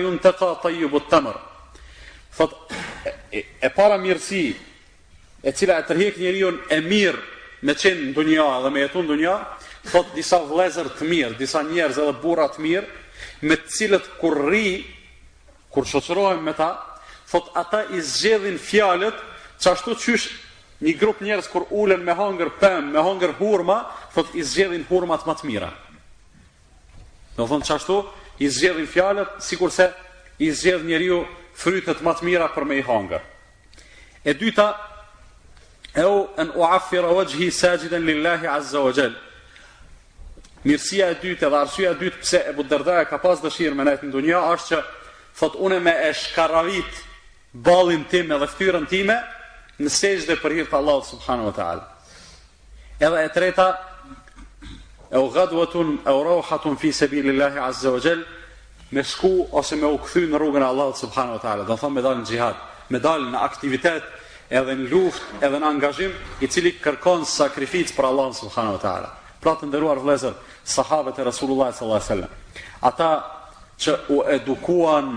jënë 0.02 0.20
të 0.24 0.34
ka 0.40 0.50
tajjib 0.64 0.96
të 1.12 1.20
mërë 1.28 1.52
Thot, 2.38 2.54
e, 3.32 3.46
e 3.62 3.70
para 3.74 3.98
mirësi, 4.02 4.44
e 5.46 5.52
cila 5.54 5.78
e 5.82 5.86
tërhek 5.86 6.18
njeri 6.18 6.42
unë 6.48 6.70
e 6.74 6.80
mirë 6.82 7.22
me 7.68 7.76
qenë 7.78 8.08
në 8.10 8.14
dunja 8.16 8.46
dhe 8.64 8.72
me 8.74 8.82
jetu 8.82 9.04
në 9.04 9.12
dunja, 9.12 9.36
thot 9.92 10.14
disa 10.18 10.40
vlezër 10.50 10.90
të 10.98 11.10
mirë, 11.10 11.38
disa 11.38 11.62
njerëz 11.68 12.00
edhe 12.02 12.16
burat 12.24 12.56
të 12.58 12.64
mirë, 12.66 12.88
me 13.46 13.58
cilët 13.70 14.08
kur 14.22 14.40
ri, 14.50 14.66
kur 15.74 15.86
qoqërohem 15.90 16.42
me 16.48 16.54
ta, 16.58 16.72
thot 17.30 17.52
ata 17.60 17.84
i 17.98 18.02
zgjedhin 18.02 18.58
fjalët, 18.60 19.20
që 19.62 19.74
ashtu 19.76 19.94
qysh 19.96 20.28
një 20.84 20.96
grup 21.00 21.22
njerëz 21.24 21.48
kur 21.54 21.68
ulen 21.70 22.02
me 22.06 22.18
hangër 22.18 22.50
pëmë, 22.62 22.90
me 22.96 23.04
hangër 23.10 23.36
hurma, 23.40 23.78
thot 24.16 24.34
i 24.40 24.44
zgjedhin 24.44 24.88
hurmat 24.90 25.28
më 25.30 25.38
të 25.42 25.52
mira. 25.52 25.70
Në 27.38 27.46
thonë 27.50 27.68
që 27.70 27.78
ashtu, 27.78 28.02
i 28.44 28.50
zgjedhin 28.50 28.90
fjalët, 28.90 29.38
si 29.42 29.58
kurse 29.60 29.92
i 30.44 30.50
zgjedh 30.52 30.84
njeri 30.90 31.08
unë, 31.14 31.43
frytet 31.58 32.02
më 32.04 32.14
të 32.18 32.28
mira 32.28 32.48
për 32.54 32.66
me 32.66 32.78
i 32.80 32.86
hangër. 32.86 33.22
E 34.26 34.34
dyta, 34.34 34.70
e 35.96 36.06
u 36.06 36.26
en 36.40 36.52
u 36.56 36.64
afira 36.66 37.10
o 37.12 37.24
gjhi 37.28 37.52
lillahi 38.00 38.48
azza 38.48 38.80
o 38.80 38.92
gjel. 38.96 39.14
Mirësia 40.66 41.10
e 41.12 41.16
dyta 41.22 41.50
dhe 41.52 41.58
arsua 41.60 41.90
e 41.92 41.96
dytë 42.00 42.20
pse 42.22 42.38
e 42.48 42.54
Derda 42.64 43.02
e 43.02 43.06
ka 43.06 43.18
pas 43.18 43.40
dëshirë 43.44 43.76
me 43.76 43.84
nëjtë 43.84 44.06
në 44.08 44.12
dunja, 44.12 44.40
është 44.54 44.68
që 44.76 44.80
thot 45.36 45.56
une 45.60 45.80
me 45.84 45.92
e 46.08 46.14
shkaravit 46.14 47.02
balin 47.54 48.06
tim 48.10 48.32
edhe 48.32 48.48
ftyrën 48.48 48.86
time 48.88 49.18
në 49.80 49.90
sejgjë 49.92 50.28
dhe 50.30 50.36
për 50.42 50.52
hirtë 50.58 50.72
të 50.72 50.78
Allah 50.78 51.02
subhanu 51.04 51.50
wa 51.52 51.54
ta'ala. 51.58 51.84
Edhe 53.00 53.26
e 53.26 53.30
treta, 53.36 53.68
e 55.12 55.18
u 55.20 55.28
gadu 55.36 55.60
atun, 55.62 56.00
e 56.06 56.10
u 56.16 56.24
rohatun 56.24 56.78
fi 56.80 56.94
sebi 56.96 57.20
lillahi 57.28 57.60
azza 57.60 57.92
o 57.92 58.00
gjelë, 58.00 58.24
me 58.94 59.02
shku 59.04 59.48
ose 59.52 59.74
me 59.76 59.88
u 59.90 59.98
kthy 59.98 60.28
në 60.30 60.38
rrugën 60.40 60.62
e 60.64 60.70
Allahut 60.70 60.98
subhanahu 60.98 61.38
wa 61.40 61.42
taala, 61.42 61.64
do 61.66 61.74
thonë 61.74 61.94
me 61.96 62.02
dalë 62.06 62.20
në 62.22 62.28
xihad, 62.30 62.56
me 62.94 63.00
dalë 63.02 63.30
në 63.34 63.40
aktivitet, 63.44 64.04
edhe 64.54 64.76
në 64.78 64.90
luftë, 64.92 65.40
edhe 65.48 65.60
në 65.62 65.68
angazhim 65.70 66.14
i 66.46 66.48
cili 66.48 66.76
kërkon 66.78 67.26
sakrificë 67.26 67.96
për 67.98 68.08
Allahun 68.12 68.34
subhanahu 68.38 68.78
wa 68.78 68.82
taala. 68.84 69.10
Pra 69.42 69.56
të 69.60 69.70
nderuar 69.72 70.00
vëllezër, 70.04 70.36
sahabët 70.76 71.18
e 71.20 71.26
Rasulullah 71.26 71.72
sallallahu 71.74 72.04
alaihi 72.04 72.10
wasallam, 72.12 72.36
ata 72.90 73.10
që 73.82 73.96
u 74.14 74.20
edukuan 74.38 75.16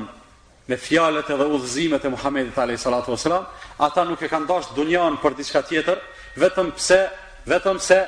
me 0.71 0.77
fjalët 0.81 1.31
edhe 1.37 1.47
udhëzimet 1.55 2.05
e 2.07 2.15
Muhamedit 2.17 2.59
alayhi 2.65 2.81
salatu 2.81 3.13
wasallam, 3.13 3.45
ata 3.79 4.05
nuk 4.09 4.23
e 4.25 4.29
kanë 4.31 4.49
dashur 4.49 4.77
dunjan 4.79 5.21
për 5.23 5.37
diçka 5.39 5.63
tjetër, 5.69 6.01
vetëm 6.41 6.73
pse, 6.79 7.01
vetëm 7.47 7.77
se 7.81 8.01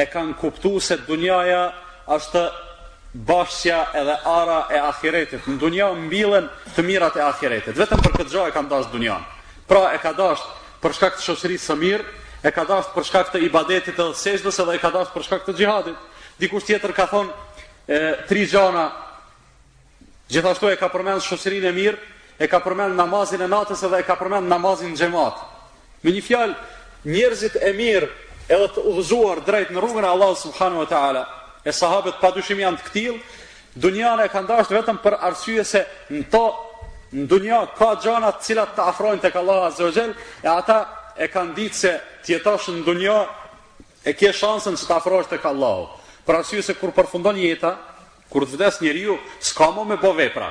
e 0.00 0.06
kanë 0.12 0.38
kuptuar 0.40 0.80
se 0.86 0.96
dunjaja 1.06 1.64
është 2.16 2.44
bashkësja 3.14 3.86
edhe 3.94 4.16
ara 4.26 4.66
e 4.74 4.78
ahiretit. 4.80 5.46
Në 5.46 5.58
dunja 5.62 5.86
mbilen 5.94 6.48
të 6.74 6.82
mirat 6.82 7.16
e 7.16 7.22
ahiretit. 7.22 7.76
Vetëm 7.78 8.00
për 8.02 8.16
këtë 8.18 8.32
gjohë 8.34 8.50
e 8.50 8.54
kam 8.54 8.68
dasht 8.68 8.90
dunja. 8.92 9.20
Pra 9.70 9.92
e 9.94 10.00
ka 10.02 10.12
dasht 10.12 10.42
për 10.82 10.92
shkak 10.98 11.16
të 11.16 11.22
shosëri 11.24 11.58
së 11.62 11.76
mirë, 11.80 12.04
e 12.44 12.50
ka 12.52 12.64
dasht 12.68 12.90
për 12.92 13.06
shkak 13.08 13.30
të 13.32 13.44
ibadetit 13.46 13.94
edhe 13.94 14.18
seshdës 14.18 14.58
edhe 14.64 14.74
e 14.76 14.82
ka 14.82 14.90
dasht 14.92 15.14
për 15.14 15.22
shkak 15.28 15.46
të 15.46 15.54
gjihadit. 15.56 15.96
Dikush 16.42 16.66
tjetër 16.66 16.92
ka 16.92 17.06
thonë 17.12 17.30
e, 17.30 18.16
tri 18.28 18.42
gjana, 18.50 18.88
gjithashtu 20.28 20.72
e 20.74 20.80
ka 20.80 20.90
përmenë 20.92 21.22
shosërin 21.24 21.68
e 21.70 21.72
mirë, 21.76 22.02
e 22.42 22.48
ka 22.50 22.58
përmenë 22.64 22.98
namazin 22.98 23.46
e 23.46 23.48
natës 23.48 23.86
edhe 23.86 24.02
e 24.02 24.08
ka 24.08 24.18
përmenë 24.18 24.50
namazin 24.50 24.90
në 24.90 25.00
gjematë. 25.04 25.46
Me 26.04 26.16
një 26.18 26.26
fjalë, 26.26 26.58
njerëzit 27.14 27.56
e 27.62 27.70
mirë 27.78 28.10
edhe 28.50 28.68
të 28.74 28.84
udhëzuar 28.90 29.40
drejt 29.46 29.70
në 29.72 29.80
rrugën 29.80 30.04
e 30.04 30.10
Allah 30.10 30.34
subhanu 30.40 30.82
wa 30.82 30.90
ta'ala, 30.90 31.22
e 31.64 31.72
sahabët 31.72 32.20
pa 32.20 32.30
dyshim 32.36 32.60
janë 32.60 32.80
të 32.80 32.86
këtil, 32.88 33.16
dunjane 33.80 34.26
e 34.28 34.32
ka 34.32 34.42
ndasht 34.44 34.70
vetëm 34.74 34.98
për 35.04 35.16
arsye 35.28 35.64
se 35.64 35.80
në 36.12 36.24
to, 36.30 36.44
në 37.16 37.24
dunja 37.30 37.60
ka 37.78 37.94
gjanat 38.02 38.42
cilat 38.44 38.74
të 38.76 38.84
afrojnë 38.92 39.22
të 39.24 39.30
kalloha 39.34 39.68
a 39.70 39.74
zëgjel, 39.78 40.12
e 40.44 40.48
ata 40.50 40.78
e 41.22 41.28
kanë 41.30 41.52
nditë 41.54 41.78
se 41.80 41.92
tjetash 42.26 42.68
në 42.74 42.84
dunja 42.86 43.16
e 44.04 44.12
kje 44.12 44.32
shansën 44.40 44.76
që 44.76 44.88
të 44.90 44.96
afrojnë 44.98 45.30
të 45.32 45.38
kalloha. 45.40 45.88
Për 46.26 46.38
arsye 46.40 46.62
se 46.64 46.74
kur 46.80 46.92
përfundon 46.96 47.38
jeta, 47.40 47.74
kur 48.28 48.44
të 48.44 48.56
vdes 48.58 48.80
një 48.82 48.92
riu, 48.98 49.18
s'ka 49.40 49.70
mo 49.76 49.84
me 49.84 49.96
bo 50.00 50.12
vepra. 50.16 50.50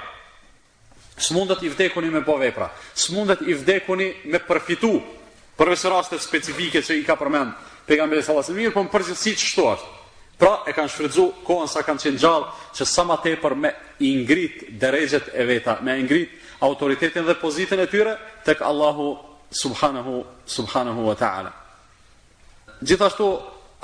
S'mundet 1.17 1.62
i 1.62 1.70
vdekuni 1.70 2.10
me 2.10 2.22
bo 2.25 2.38
vepra. 2.41 2.72
S'mundet 2.96 3.41
i 3.48 3.53
vdekuni 3.53 4.08
me 4.34 4.39
përfitu, 4.41 4.96
përvesë 5.58 5.91
rastet 5.93 6.22
specifike 6.25 6.82
që 6.82 6.98
i 7.01 7.05
ka 7.05 7.15
përmenë 7.15 7.53
pejgamberi 7.88 8.24
sallallahu 8.24 8.50
alajhi 8.53 8.63
wasallam, 8.70 8.89
por 8.89 8.93
përgjithësisht 9.01 9.43
çfarë 9.51 9.75
është? 9.75 9.93
Pra 10.44 10.58
e 10.68 10.74
kanë 10.76 10.92
shfrytzu 10.92 11.24
kohën 11.48 11.70
sa 11.72 11.82
kanë 11.88 12.02
qenë 12.04 12.20
gjallë 12.20 12.48
që 12.76 12.86
sa 12.90 13.04
më 13.08 13.16
tepër 13.24 13.54
me 13.64 13.70
i 14.04 14.10
ngrit 14.26 14.58
derëgjet 14.82 15.30
e 15.40 15.46
veta, 15.48 15.78
me 15.80 15.94
i 15.96 16.04
ngrit 16.04 16.34
autoritetin 16.68 17.24
dhe 17.24 17.36
pozitën 17.40 17.80
e 17.80 17.86
tyre 17.88 18.18
tek 18.44 18.60
Allahu 18.70 19.14
subhanahu 19.62 20.18
subhanahu 20.44 21.06
wa 21.08 21.14
taala. 21.16 21.54
Gjithashtu 22.84 23.30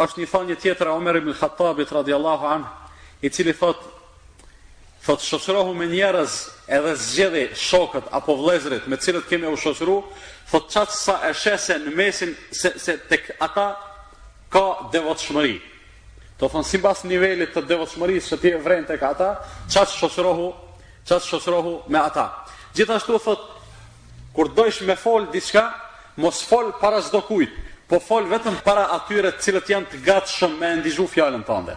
është 0.03 0.19
një 0.19 0.27
thënie 0.33 0.57
tjetër 0.59 0.91
e 0.91 0.97
Omer 0.99 1.21
ibn 1.21 1.31
Khattabit 1.39 1.95
radhiyallahu 1.95 2.51
an, 2.55 2.67
i 3.23 3.29
cili 3.31 3.55
thot 3.55 3.87
Thot 4.99 5.23
shoqërohu 5.23 5.71
me 5.79 5.85
njerëz 5.87 6.33
edhe 6.75 6.91
zgjedhi 6.99 7.43
shokët 7.55 8.09
apo 8.11 8.35
vëllezërit 8.35 8.83
me 8.91 8.97
cilët 8.99 9.29
kemi 9.31 9.47
u 9.47 9.55
shoqëru, 9.55 9.95
thot 10.51 10.67
çaq 10.73 10.91
sa 10.91 11.15
e 11.23 11.31
shese 11.33 11.77
në 11.85 11.93
mesin 11.95 12.35
se, 12.51 12.73
se 12.75 12.97
tek 13.09 13.29
ata 13.39 13.69
ka 14.51 14.65
devotshmëri. 14.91 15.55
Do 16.39 16.47
si 16.63 16.79
bas 16.79 17.01
nivelit 17.03 17.51
të 17.51 17.65
devotshmërisë 17.67 18.29
që 18.31 18.37
ti 18.41 18.51
e 18.55 18.59
vren 18.63 18.85
tek 18.87 19.01
ata, 19.03 19.27
çat 19.67 19.91
shoqërohu, 19.91 20.47
çat 21.03 21.25
shoqërohu 21.27 21.73
me 21.91 21.99
ata. 21.99 22.25
Gjithashtu 22.75 23.17
thot 23.19 23.41
kur 24.33 24.47
dojsh 24.55 24.79
me 24.87 24.95
fol 24.95 25.27
diçka, 25.33 25.65
mos 26.17 26.39
fol 26.47 26.71
para 26.79 27.01
zdo 27.03 27.19
kujt, 27.27 27.51
po 27.91 27.99
fol 27.99 28.23
vetëm 28.31 28.55
para 28.63 28.87
atyre 28.95 29.33
të 29.35 29.43
cilët 29.43 29.67
janë 29.73 29.91
të 29.91 29.99
gatshëm 30.07 30.55
me 30.61 30.71
ndihju 30.79 31.09
fjalën 31.11 31.43
tënde. 31.43 31.75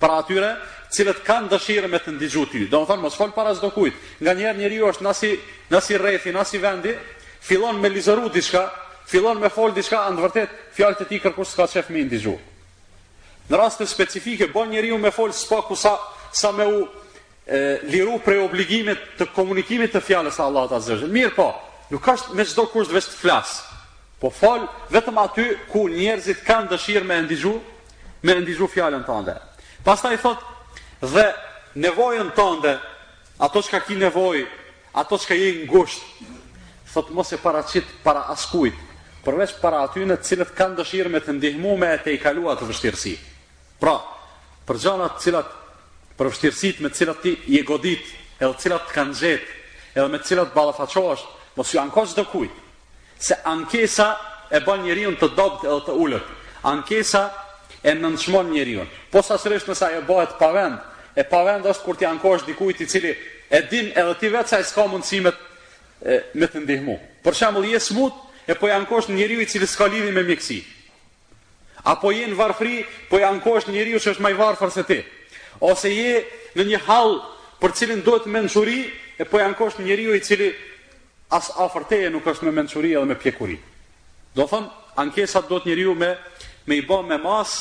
Para 0.00 0.16
atyre 0.22 0.54
të 0.88 0.94
cilët 0.96 1.20
kanë 1.28 1.52
dëshirë 1.52 1.90
me 1.92 2.00
të 2.00 2.16
ndihju 2.16 2.46
ti. 2.50 2.64
Do 2.72 2.80
thon 2.88 3.04
mos 3.04 3.14
fol 3.18 3.34
para 3.36 3.52
zdo 3.54 3.68
kujt. 3.76 3.94
Nga 4.24 4.32
njerë 4.34 4.52
herë 4.52 4.60
njeriu 4.64 4.88
është 4.94 5.04
nasi 5.04 5.30
nasi 5.70 6.00
rrethi, 6.00 6.32
nasi 6.32 6.56
vendi, 6.64 6.96
fillon 7.44 7.76
me 7.80 7.92
lizëru 7.92 8.32
diçka, 8.32 8.64
fillon 9.06 9.36
me 9.40 9.52
fol 9.52 9.76
diçka, 9.76 10.06
andë 10.08 10.24
vërtet, 10.24 10.56
fjalët 10.76 11.04
e 11.04 11.10
tij 11.12 11.22
kërkojnë 11.26 11.52
s'ka 11.52 11.68
çef 11.74 11.92
me 11.92 12.04
ndihju. 12.08 12.38
Në 13.46 13.58
rast 13.60 13.78
të 13.78 13.86
specifike, 13.86 14.48
bo 14.50 14.64
njeri 14.66 14.90
u 14.92 14.98
me 14.98 15.12
folë 15.14 15.34
s'pa 15.38 15.60
ku 15.68 15.76
sa, 15.78 15.92
sa 16.34 16.50
me 16.52 16.66
u 16.66 16.78
e, 16.82 17.78
liru 17.86 18.16
prej 18.24 18.40
obligimet 18.42 19.02
të 19.20 19.28
komunikimit 19.36 19.92
të 19.94 20.00
fjallës 20.02 20.40
a 20.42 20.48
Allah 20.50 20.66
të 20.70 20.78
azërgjën. 20.80 21.12
Mirë 21.14 21.34
po, 21.36 21.46
nuk 21.94 22.08
është 22.14 22.34
me 22.34 22.46
qdo 22.48 22.64
kusht 22.72 22.94
vështë 22.94 23.14
të 23.14 23.20
flasë, 23.20 23.78
po 24.18 24.32
folë 24.34 24.66
vetëm 24.96 25.20
aty 25.22 25.44
ku 25.70 25.84
njerëzit 25.92 26.42
kanë 26.48 26.72
dëshirë 26.74 27.06
me 27.06 27.20
ndizhu, 27.28 27.52
me 28.26 28.36
ndizhu 28.42 28.66
fjallën 28.72 29.04
të 29.06 29.20
ndërë. 29.22 29.44
Pasta 29.86 30.10
i 30.10 30.18
thotë 30.18 31.14
dhe 31.14 31.24
nevojën 31.86 32.34
të 32.34 32.48
ndërë, 32.56 32.92
ato 33.46 33.62
që 33.62 33.74
ka 33.76 33.82
ki 33.86 34.00
nevojë, 34.00 34.42
ato 35.04 35.20
që 35.22 35.30
ka 35.30 35.38
i 35.38 35.52
ngushtë, 35.70 36.34
thotë 36.96 37.14
mos 37.14 37.30
e 37.30 37.38
para 37.46 37.62
qitë 37.70 38.00
para 38.02 38.26
askujtë 38.34 38.82
përveç 39.26 39.54
para 39.62 39.80
në 40.08 40.18
cilët 40.26 40.50
kanë 40.58 40.78
dëshirë 40.82 41.10
me 41.14 41.20
të 41.22 41.32
ndihmu 41.38 41.74
me 41.78 41.94
e 41.94 41.98
te 42.06 42.12
i 42.14 42.18
kalua 42.22 42.52
të 42.58 42.68
vështirësi. 42.72 43.14
Pra, 43.80 43.96
për 44.66 44.78
gjanat 44.80 45.18
cilat, 45.20 45.48
për 46.16 46.30
vështirësit 46.32 46.78
me 46.80 46.90
cilat 46.96 47.18
ti 47.20 47.34
je 47.52 47.60
godit, 47.68 48.04
edhe 48.40 48.56
cilat 48.62 48.86
të 48.88 48.94
kanë 48.96 49.16
gjet, 49.18 49.48
edhe 49.94 50.06
me 50.12 50.20
cilat 50.24 50.54
balafaqoash, 50.56 51.24
mos 51.58 51.72
ju 51.74 51.80
ankojsh 51.82 52.14
dhe 52.16 52.24
kujt, 52.32 52.52
se 53.20 53.36
ankesa 53.48 54.06
e 54.54 54.60
bën 54.64 54.84
njeriun 54.86 55.18
të 55.20 55.28
dobët 55.36 55.66
edhe 55.68 55.80
të 55.90 55.96
ullët, 56.06 56.30
ankesa 56.72 57.26
e 57.82 57.92
nëndshmon 57.98 58.48
njeriun, 58.54 58.88
po 59.12 59.20
sa 59.22 59.36
sërështë 59.40 59.72
nësa 59.74 59.90
e 59.92 60.00
bëhet 60.08 60.38
pavend, 60.40 60.78
e 61.20 61.24
pavend 61.24 61.68
është 61.68 61.84
kur 61.84 62.00
ti 62.00 62.08
ankojsh 62.08 62.46
dhe 62.48 62.54
kujt 62.58 62.80
i 62.84 62.88
cili 62.88 63.12
e 63.52 63.60
din 63.70 63.90
edhe 63.92 64.14
ti 64.20 64.32
vetë 64.32 64.54
sa 64.54 64.62
s'ka 64.64 64.86
mundësimet 64.92 65.44
me 66.36 66.48
të 66.48 66.64
ndihmu. 66.64 66.96
Për 67.24 67.34
shambull, 67.36 67.68
jesë 67.72 67.96
mut, 67.98 68.16
e 68.48 68.56
po 68.56 68.68
e 68.68 68.72
ankojsh 68.76 69.12
njeriun 69.12 69.44
i 69.44 69.48
cili 69.48 69.68
s'ka 69.68 69.88
lidi 69.90 70.12
me 70.12 70.22
mjekësi, 70.28 70.62
apo 71.86 72.10
je 72.10 72.26
në 72.26 72.34
varfri, 72.38 72.78
po 73.10 73.20
janë 73.22 73.36
ankosh 73.38 73.68
njëri 73.70 73.94
që 74.00 74.14
është 74.14 74.24
maj 74.24 74.32
varfër 74.40 74.72
se 74.74 74.82
ti, 74.88 74.98
ose 75.62 75.92
je 75.92 76.24
në 76.58 76.64
një 76.72 76.80
hal 76.88 77.14
për 77.62 77.74
cilin 77.78 78.02
duhet 78.04 78.26
të 78.26 78.34
nëshuri, 78.34 78.78
e 79.22 79.26
po 79.28 79.38
janë 79.38 79.52
ankosh 79.54 79.78
njëri 79.80 80.08
u 80.10 80.16
i 80.18 80.24
cili 80.26 80.50
as 81.36 81.52
aferteje 81.62 82.10
nuk 82.12 82.26
është 82.28 82.46
me 82.50 82.56
mençuri 82.58 82.90
edhe 82.94 83.06
me 83.08 83.16
pjekuri. 83.22 83.56
Do 84.34 84.44
thëmë, 84.44 84.72
ankesat 85.04 85.48
do 85.48 85.60
të 85.60 85.70
njëriu 85.70 85.94
me, 85.96 86.10
me 86.66 86.76
i 86.80 86.84
bë 86.86 86.98
me 87.08 87.16
mas, 87.22 87.54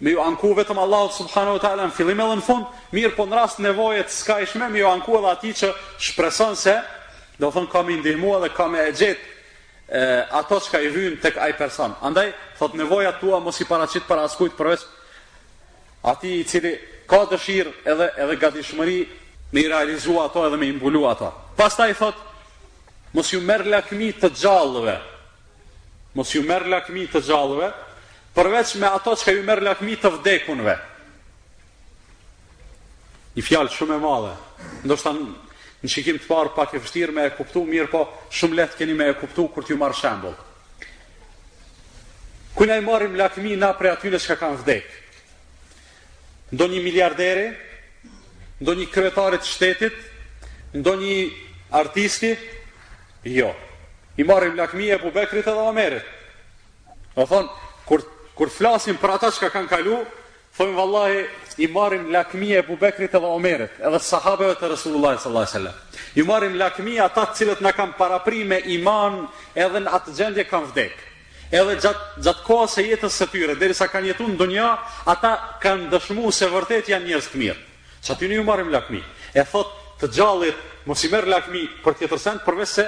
me 0.00 0.12
ju 0.16 0.20
anku 0.24 0.50
vetëm 0.56 0.78
Allah 0.82 1.06
subhanahu 1.14 1.58
wa 1.58 1.62
taala 1.62 1.86
në 1.88 1.94
fillim 1.96 2.20
edhe 2.20 2.38
në 2.42 2.46
fund, 2.46 2.66
mirë 2.92 3.14
po 3.16 3.28
në 3.30 3.38
rast 3.38 3.62
nevojë 3.62 4.04
të 4.10 4.16
ska 4.18 4.40
ishme, 4.46 4.68
me 4.68 4.82
ju 4.82 4.90
anku 4.90 5.16
edhe 5.18 5.30
ati 5.32 5.54
që 5.62 5.70
shpreson 5.98 6.56
se, 6.58 6.76
do 7.40 7.50
thon 7.54 7.70
kam 7.72 7.88
i 7.90 7.98
ndihmu 8.02 8.34
edhe 8.40 8.50
kam 8.56 8.74
e 8.74 8.90
gjetë 8.90 9.38
e, 9.90 10.24
ato 10.30 10.58
që 10.62 10.70
ka 10.70 10.80
i 10.86 10.90
vynë 10.94 11.18
tek 11.22 11.38
ai 11.42 11.52
person. 11.58 11.94
Andaj, 12.06 12.30
thot 12.58 12.76
nevoja 12.78 13.10
tua 13.20 13.40
mos 13.42 13.58
i 13.60 13.66
paracit 13.68 14.06
para 14.08 14.22
askujt 14.28 14.54
përves 14.58 14.84
ati 16.06 16.36
i 16.40 16.44
cili 16.48 16.76
ka 17.10 17.24
dëshirë 17.30 17.72
edhe, 17.90 18.06
edhe 18.24 18.36
gatishmëri 18.40 18.98
me 19.52 19.64
i 19.64 19.68
realizua 19.68 20.28
ato 20.28 20.44
edhe 20.46 20.56
me 20.60 20.68
i 20.70 20.76
mbulu 20.76 21.02
ato. 21.10 21.30
Pastaj 21.58 21.94
thot, 21.98 22.18
mos 23.14 23.32
ju 23.34 23.40
merë 23.42 23.66
lakmi 23.74 24.12
të 24.14 24.30
gjallëve, 24.38 24.94
mos 26.14 26.30
ju 26.36 26.44
merë 26.46 26.70
lakmi 26.70 27.08
të 27.10 27.24
gjallëve, 27.26 27.72
përveç 28.36 28.76
me 28.78 28.92
ato 28.94 29.16
që 29.18 29.24
ka 29.26 29.34
ju 29.34 29.42
merë 29.48 29.66
lakmi 29.72 29.98
të 29.98 30.14
vdekunve. 30.20 30.78
Një 33.34 33.44
fjalë 33.46 33.72
shumë 33.74 33.96
e 33.98 34.02
madhe, 34.04 34.32
ndoshta 34.86 35.12
në 35.80 35.88
shikim 35.88 36.18
të 36.20 36.26
parë 36.28 36.50
pak 36.56 36.74
e 36.76 36.80
vështirë 36.84 37.14
me 37.16 37.24
e 37.28 37.32
kuptu, 37.36 37.62
mirë 37.66 37.88
po 37.92 38.02
shumë 38.36 38.58
letë 38.60 38.78
keni 38.80 38.96
me 38.96 39.06
e 39.10 39.14
kuptu 39.20 39.46
kur 39.54 39.64
t'ju 39.64 39.78
marë 39.80 39.96
shembol. 39.96 40.34
Kujna 42.56 42.76
i 42.76 42.84
marim 42.84 43.14
lakmi 43.16 43.54
na 43.56 43.70
pre 43.78 43.90
atyne 43.94 44.20
që 44.20 44.32
ka 44.32 44.36
kanë 44.42 44.60
vdek, 44.60 44.86
ndo 46.52 46.66
një 46.68 46.82
miliardere, 46.84 47.46
ndo 48.60 48.74
një 48.76 48.90
kretarit 48.92 49.46
shtetit, 49.48 49.96
ndo 50.76 50.96
një 51.00 51.18
artisti, 51.80 52.34
jo. 53.38 53.52
I 54.20 54.26
marim 54.26 54.58
lakmi 54.58 54.90
e 54.92 54.98
bubekrit 55.00 55.46
edhe 55.48 55.68
omerit. 55.70 56.04
Në 57.16 57.24
thonë, 57.30 57.60
kur, 57.88 58.04
kur 58.36 58.52
flasim 58.52 58.98
për 59.00 59.16
ata 59.16 59.30
që 59.32 59.46
ka 59.46 59.52
kanë 59.54 59.70
kalu, 59.70 60.02
thonë 60.58 60.76
vallahi, 60.76 61.24
i 61.62 61.66
marrim 61.68 62.10
lakmi 62.12 62.48
e 62.54 62.58
Abu 62.58 62.76
Bekrit 62.80 63.12
edhe 63.14 63.26
Omerit, 63.28 63.72
edhe 63.84 63.98
sahabeve 64.00 64.54
të 64.56 64.68
Resulullah 64.72 65.10
sallallahu 65.20 65.44
alaihi 65.44 65.54
wasallam. 65.54 65.82
I 66.16 66.22
marrim 66.30 66.54
lakmi 66.56 66.94
ata 67.06 67.24
të 67.30 67.36
cilët 67.40 67.60
na 67.66 67.72
kanë 67.76 68.44
me 68.52 68.58
iman, 68.78 69.26
edhe 69.54 69.80
në 69.84 69.90
atë 69.98 70.14
gjendje 70.20 70.44
kanë 70.52 70.70
vdekur. 70.72 71.04
Edhe 71.50 71.74
gjatë 71.82 72.22
gjat 72.24 72.40
kohës 72.46 72.76
së 72.78 72.82
jetës 72.88 73.12
së 73.20 73.26
tyre, 73.32 73.54
derisa 73.58 73.88
kanë 73.92 74.06
jetuar 74.12 74.28
në 74.30 74.36
dunja, 74.38 74.68
ata 75.04 75.34
kanë 75.62 75.90
dëshmuar 75.92 76.32
se 76.32 76.48
vërtet 76.52 76.88
janë 76.94 77.06
njerëz 77.10 77.28
të 77.32 77.36
mirë. 77.42 77.58
Sa 78.00 78.16
ne 78.20 78.34
ju 78.38 78.44
marrim 78.46 78.70
lakmi. 78.72 79.02
E 79.34 79.44
thot 79.44 79.68
të 80.00 80.10
gjallit, 80.16 80.56
mos 80.86 81.04
i 81.04 81.10
merr 81.12 81.28
lakmi 81.28 81.66
për 81.84 81.98
tjetër 81.98 82.18
sen, 82.18 82.40
përveç 82.46 82.68
se 82.68 82.86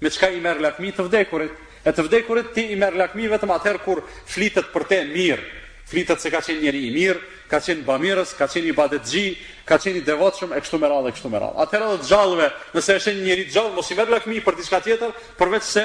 me 0.00 0.10
çka 0.10 0.28
i 0.30 0.40
merr 0.40 0.60
lakmi 0.60 0.92
të 0.92 1.08
vdekurit. 1.08 1.52
E 1.88 1.92
të 1.94 2.02
vdekurit 2.06 2.52
ti 2.54 2.68
i 2.70 2.76
merr 2.76 2.94
lakmi 3.00 3.26
vetëm 3.30 3.50
atëherë 3.56 3.80
kur 3.84 4.02
flitet 4.28 4.68
për 4.74 4.84
te 4.90 5.00
mirë, 5.08 5.42
flitet 5.86 6.18
se 6.20 6.30
ka 6.34 6.40
qenë 6.42 6.62
njëri 6.64 6.80
i 6.88 6.92
mirë, 6.94 7.20
ka 7.50 7.60
qenë 7.62 7.84
bamirës, 7.86 8.32
ka 8.36 8.48
qenë 8.50 8.72
i 8.72 8.74
badet 8.74 9.06
gji, 9.06 9.26
ka 9.66 9.78
qenë 9.82 10.00
i 10.00 10.04
devotëshëm, 10.06 10.54
e 10.58 10.62
kështu 10.64 10.80
më 10.82 10.90
radhë, 10.92 11.12
e 11.12 11.16
kështu 11.16 11.30
më 11.30 11.42
radhë. 11.44 11.58
Atëherë 11.62 11.90
dhe 11.92 11.98
të 12.02 12.08
gjallëve, 12.10 12.48
nëse 12.74 12.94
e 12.98 13.02
shenë 13.04 13.22
njëri 13.28 13.44
të 13.46 13.54
gjallë, 13.54 13.74
mos 13.76 13.90
i 13.94 13.98
mërë 14.00 14.14
lakmi 14.16 14.40
për 14.42 14.56
diska 14.58 14.80
tjetër, 14.82 15.12
përveç 15.38 15.68
se 15.70 15.84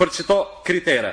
për 0.00 0.12
qëto 0.18 0.38
kritere. 0.64 1.12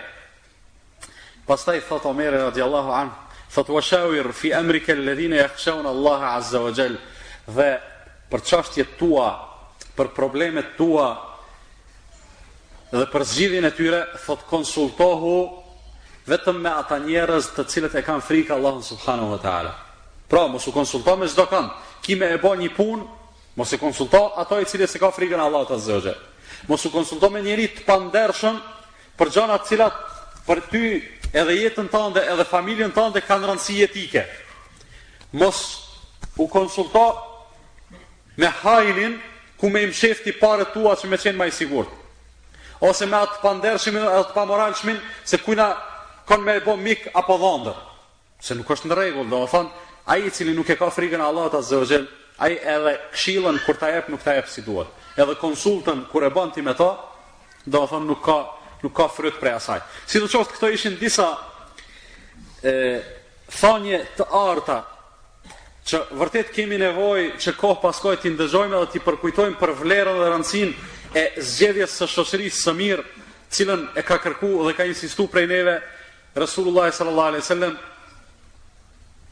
Pastaj, 1.49 1.81
thotë 1.89 2.09
Omeri, 2.13 2.39
radi 2.39 2.63
Allahu 2.63 2.93
anë, 2.95 3.17
thotë, 3.51 3.75
Washawir, 3.75 4.31
fi 4.33 4.53
emri 4.55 4.79
lëdhine, 5.03 5.41
e 5.43 5.49
këshonë 5.57 5.91
Allah, 5.91 6.23
azze 6.37 6.59
o 6.63 6.71
gjellë, 6.71 6.99
dhe 7.57 7.69
për 8.31 8.39
qashtje 8.47 8.85
tua, 8.99 9.33
për 9.99 10.13
problemet 10.15 10.77
tua, 10.79 11.09
dhe 12.93 13.03
për 13.11 13.23
zgjidhjen 13.33 13.67
e 13.67 13.73
tyre, 13.75 14.01
thotë, 14.23 14.47
konsultohu 14.49 15.35
vetëm 16.27 16.59
me 16.63 16.71
ata 16.71 16.97
njerëz 17.03 17.49
të 17.55 17.65
cilët 17.67 17.95
e 17.99 18.03
kanë 18.05 18.23
frikë 18.23 18.55
Allahun 18.55 18.83
subhanahu 18.85 19.33
wa 19.35 19.39
taala. 19.43 19.73
Pra, 20.27 20.47
mos 20.47 20.67
u 20.67 20.71
konsulto 20.71 21.15
me 21.17 21.27
çdo 21.27 21.45
kënd. 21.51 21.71
Ki 22.03 22.15
me 22.19 22.29
e 22.33 22.39
bën 22.41 22.61
një 22.63 22.71
punë, 22.77 23.03
mos 23.59 23.73
e 23.73 23.77
konsulto 23.79 24.25
ato 24.39 24.59
i 24.63 24.69
cilët 24.69 24.89
se 24.89 24.99
ka 24.99 25.11
frikën 25.11 25.39
Allahut 25.39 25.71
azza 25.71 25.99
wa 25.99 26.13
Mos 26.67 26.85
u 26.85 26.91
konsulto 26.91 27.29
me 27.29 27.41
njëri 27.41 27.67
të 27.75 27.83
pandershëm 27.87 28.57
për 29.17 29.29
gjëra 29.31 29.57
të 29.59 29.67
cilat 29.67 29.93
për 30.47 30.61
ty 30.71 30.83
edhe 31.33 31.55
jetën 31.55 31.89
tënde 31.91 32.23
edhe 32.31 32.43
familjen 32.47 32.91
tënde 32.95 33.19
kanë 33.21 33.47
rëndësi 33.49 33.81
etike. 33.83 34.23
Mos 35.31 35.59
u 36.37 36.47
konsulto 36.47 37.03
me 38.37 38.47
hajlin 38.63 39.19
ku 39.59 39.69
me 39.69 39.83
imshefti 39.83 40.31
pare 40.39 40.65
tua 40.73 40.95
që 40.95 41.07
me 41.07 41.17
qenë 41.17 41.37
ma 41.37 41.45
i 41.45 41.51
sigur. 41.51 41.85
Ose 42.79 43.05
me 43.05 43.17
atë 43.17 43.41
pandershimin 43.43 44.03
edhe 44.03 44.23
të 44.29 44.33
pamoralshmin 44.33 44.97
se 45.25 45.37
kujna 45.37 45.71
kon 46.25 46.41
me 46.43 46.59
bo 46.65 46.75
mik 46.77 47.07
apo 47.13 47.37
dhëndër. 47.37 47.79
Se 48.43 48.55
nuk 48.55 48.69
është 48.73 48.89
në 48.89 48.97
rregull, 48.97 49.29
do 49.29 49.43
të 49.43 49.51
thonë 49.51 49.87
ai 50.11 50.25
i 50.27 50.33
cili 50.35 50.53
nuk 50.55 50.69
e 50.69 50.75
ka 50.79 50.89
frikën 50.91 51.21
e 51.21 51.25
Allahut 51.27 51.55
azza 51.55 51.77
wa 51.79 51.87
xal, 51.87 52.05
ai 52.43 52.55
edhe 52.57 52.93
këshillën 53.13 53.59
kur 53.65 53.77
ta 53.79 53.91
jep 53.95 54.09
nuk 54.11 54.23
ta 54.23 54.35
jep 54.35 54.47
si 54.51 54.63
duhet. 54.65 54.89
Edhe 55.15 55.35
konsultën 55.39 56.05
kur 56.11 56.25
e 56.27 56.31
bën 56.35 56.51
ti 56.55 56.61
me 56.65 56.73
ta, 56.75 56.89
do 57.65 57.83
të 57.83 57.91
thonë 57.93 58.09
nuk 58.09 58.23
ka 58.25 58.37
nuk 58.83 58.95
ka 58.97 59.07
fryt 59.11 59.37
prej 59.39 59.57
asaj. 59.59 59.83
Si 60.07 60.19
do 60.19 60.27
të 60.27 60.45
këto 60.57 60.71
ishin 60.75 60.97
disa 60.99 61.29
ë 62.63 62.99
thonje 63.59 64.01
të 64.17 64.27
arta 64.35 64.79
që 65.83 65.99
vërtet 66.15 66.51
kemi 66.55 66.77
nevojë 66.79 67.29
që 67.43 67.55
kohë 67.59 67.81
paskoj 67.83 68.17
ti 68.21 68.31
ndëzojmë 68.31 68.79
dhe 68.79 68.91
ti 68.91 69.01
përkujtojmë 69.03 69.59
për 69.59 69.73
vlerën 69.81 70.19
dhe 70.19 70.29
rëndësin 70.31 70.71
e 71.19 71.23
zgjedhjes 71.43 71.95
së 71.99 72.07
shoqërisë 72.11 72.59
së 72.63 72.73
mirë, 72.77 73.03
cilën 73.53 73.83
e 73.99 74.03
ka 74.07 74.15
kërkuar 74.23 74.69
dhe 74.71 74.77
ka 74.77 74.87
insistuar 74.87 75.27
prej 75.29 75.43
neve 75.51 75.75
Resulullah 76.35 76.91
sallallahu 76.91 77.27
alaihi 77.29 77.41
wasallam 77.43 77.75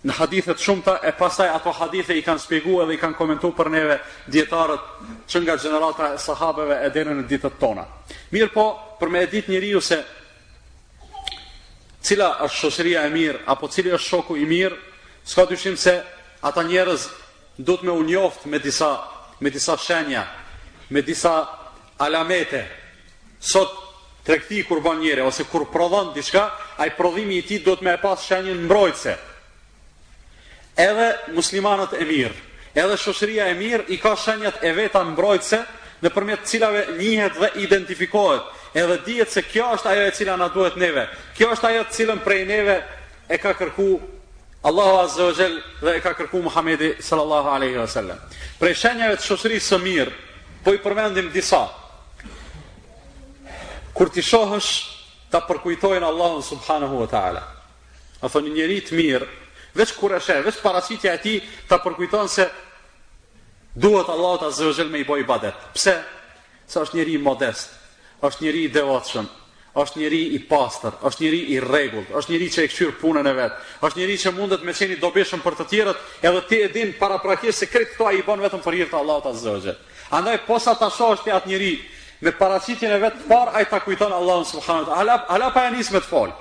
në 0.05 0.15
hadithe 0.17 0.53
të 0.57 0.61
shumta 0.63 0.99
e 1.05 1.11
pastaj 1.17 1.47
ato 1.53 1.71
hadithe 1.73 2.13
i 2.17 2.21
kanë 2.25 2.41
shpjeguar 2.43 2.87
dhe 2.89 2.93
i 2.97 3.01
kanë 3.01 3.17
komentuar 3.17 3.53
për 3.57 3.69
neve 3.73 3.97
dietarët 4.33 4.83
që 5.29 5.41
nga 5.45 5.55
gjenerata 5.61 6.11
e 6.13 6.17
sahabeve 6.21 6.77
e 6.85 6.89
deri 6.93 7.13
në 7.19 7.25
ditët 7.29 7.57
tona. 7.61 7.85
Mirpo 8.31 8.65
për 9.01 9.09
me 9.13 9.25
ditë 9.25 9.53
njeriu 9.53 9.81
se 9.81 10.01
cila 12.05 12.31
është 12.45 12.59
shoqëria 12.69 13.03
e 13.07 13.13
mirë 13.13 13.43
apo 13.53 13.67
cili 13.69 13.93
është 13.93 14.07
shoku 14.07 14.37
i 14.41 14.45
mirë, 14.49 14.77
s'ka 15.25 15.45
dyshim 15.49 15.77
se 15.77 16.01
ata 16.41 16.63
njerëz 16.65 17.07
do 17.57 17.75
të 17.77 17.85
më 17.89 17.97
unjoft 18.01 18.45
me 18.45 18.59
disa 18.59 18.95
me 19.41 19.49
disa 19.49 19.77
shenja, 19.77 20.23
me 20.89 21.01
disa 21.01 21.45
alamete. 21.97 22.63
Sot 23.41 23.71
tregti 24.25 24.61
kur 24.69 24.81
bën 24.85 24.99
njëre, 25.01 25.21
ose 25.25 25.45
kur 25.49 25.63
prodhon 25.73 26.11
diçka, 26.13 26.47
ai 26.77 26.89
prodhimi 26.95 27.37
i 27.41 27.45
tij 27.45 27.63
do 27.65 27.75
të 27.75 27.85
më 27.85 27.95
pas 28.01 28.21
shenjën 28.27 28.63
mbrojtëse. 28.65 29.15
Edhe 30.79 31.09
muslimanët 31.35 31.93
e 31.99 32.05
mirë, 32.07 32.37
edhe 32.77 32.97
shoqëria 32.99 33.49
e 33.51 33.57
mirë 33.59 33.87
i 33.93 33.99
ka 34.01 34.15
shenjat 34.15 34.63
e 34.63 34.71
veta 34.75 35.01
mbrojtëse 35.05 35.59
nëpërmjet 36.01 36.45
të 36.45 36.47
cilave 36.49 36.85
njihet 36.97 37.35
dhe 37.37 37.51
identifikohet, 37.65 38.43
edhe 38.73 38.95
dihet 39.05 39.29
se 39.31 39.43
kjo 39.45 39.67
është 39.75 39.91
ajo 39.91 40.07
e 40.09 40.15
cila 40.15 40.37
na 40.41 40.47
duhet 40.53 40.79
neve. 40.81 41.05
Kjo 41.37 41.51
është 41.57 41.67
ajo 41.69 41.83
të 41.89 41.95
cilën 41.99 42.23
prej 42.23 42.41
neve 42.49 42.79
e 43.29 43.37
ka 43.37 43.53
kërku 43.53 43.91
Allahu 44.63 44.97
Azza 45.03 45.25
wa 45.27 45.35
Jell 45.37 45.55
dhe 45.81 45.95
e 45.97 46.01
ka 46.01 46.13
kërku 46.15 46.41
Muhamedi 46.47 46.95
sallallahu 47.01 47.49
alaihi 47.51 47.77
wa 47.77 47.87
sallam. 47.87 48.17
Prej 48.59 48.73
shenjave 48.79 49.17
të 49.19 49.27
shoqërisë 49.27 49.73
së 49.75 49.79
mirë, 49.83 50.11
po 50.63 50.73
i 50.73 50.77
përmendim 50.81 51.29
disa. 51.33 51.63
Kur 53.93 54.09
ti 54.09 54.21
shohësh 54.23 54.69
ta 55.31 55.39
përkujtojnë 55.47 56.03
Allahun 56.05 56.43
subhanahu 56.43 56.99
wa 57.01 57.07
taala. 57.07 57.41
A 58.21 58.27
thonë 58.29 58.51
njëri 58.51 58.77
i 58.83 58.95
mirë, 58.99 59.27
veç 59.79 59.93
kur 59.95 60.11
është, 60.17 60.41
veç 60.45 60.59
parasitja 60.63 61.13
e 61.15 61.21
ti, 61.23 61.35
ta 61.67 61.77
përkujton 61.81 62.27
se 62.29 62.49
duhet 63.75 64.09
Allahu 64.11 64.37
ta 64.43 64.51
zëvojë 64.51 64.89
me 64.91 64.99
i 65.01 65.07
bëj 65.07 65.23
ibadet. 65.23 65.55
Pse? 65.73 65.95
Se 66.67 66.81
është 66.83 66.99
njëri 66.99 67.17
modest, 67.23 67.71
është 68.27 68.43
njëri 68.43 68.65
i 68.67 68.71
devotshëm, 68.75 69.25
është 69.81 70.01
njëri 70.01 70.21
i 70.35 70.39
pastër, 70.51 70.99
është 71.07 71.21
njëri 71.23 71.39
i 71.55 71.57
rregullt, 71.63 72.11
është 72.19 72.31
njëri 72.33 72.49
që 72.57 72.65
e 72.65 72.71
kthyr 72.73 72.93
punën 73.01 73.31
e 73.31 73.35
vet, 73.39 73.55
është 73.87 73.99
njëri 74.01 74.19
që 74.25 74.35
mundet 74.35 74.67
me 74.67 74.75
çeni 74.75 74.99
dobishëm 74.99 75.41
për 75.43 75.57
të 75.61 75.69
tjerët, 75.71 75.99
edhe 76.21 76.43
ti 76.51 76.61
e 76.61 76.69
din 76.75 76.93
paraprakisht 76.99 77.63
se 77.63 77.71
këtë 77.71 77.97
to 77.97 78.11
ai 78.11 78.21
bën 78.27 78.43
vetëm 78.47 78.63
për 78.63 78.77
hir 78.79 78.91
të 78.91 78.99
Allahut 78.99 79.31
azza 79.31 79.55
wa 79.55 79.63
xal. 79.63 79.79
Andaj 80.11 80.39
posa 80.47 80.75
ta 80.75 80.91
shohësh 80.91 81.23
ti 81.23 81.31
atë 81.31 81.49
njerëj 81.53 81.75
me 82.21 82.31
paraqitjen 82.31 82.91
e 82.93 82.99
vet 83.01 83.15
par 83.29 83.49
ai 83.55 83.65
ta 83.65 83.79
kujton 83.79 84.11
Allahun 84.11 84.43
subhanuhu 84.45 84.85
te 84.85 84.91
ala 84.91 85.25
ala 85.29 85.49
pa 85.53 85.69
nis 85.69 85.89
me 85.91 85.99
të 85.99 86.05
folë, 86.11 86.33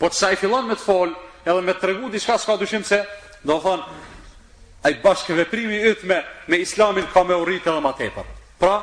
po 0.00 0.08
të 0.08 0.16
sa 0.16 0.30
i 0.32 0.36
fillon 0.40 0.64
me 0.66 0.74
të 0.74 0.84
folë, 0.88 1.14
edhe 1.44 1.62
me 1.64 1.74
tregu 1.76 2.08
diçka 2.10 2.38
s'ka 2.40 2.56
dyshim 2.56 2.84
se 2.84 3.02
do 3.44 3.56
të 3.56 3.62
thon 3.62 3.82
ai 4.88 4.94
bashkë 5.02 5.36
veprimi 5.42 5.76
yt 5.90 6.04
me 6.08 6.22
me 6.48 6.56
islamin 6.64 7.04
ka 7.12 7.24
me 7.24 7.36
urrit 7.36 7.66
edhe 7.66 7.80
më 7.84 7.92
tepër 7.98 8.26
pra 8.62 8.78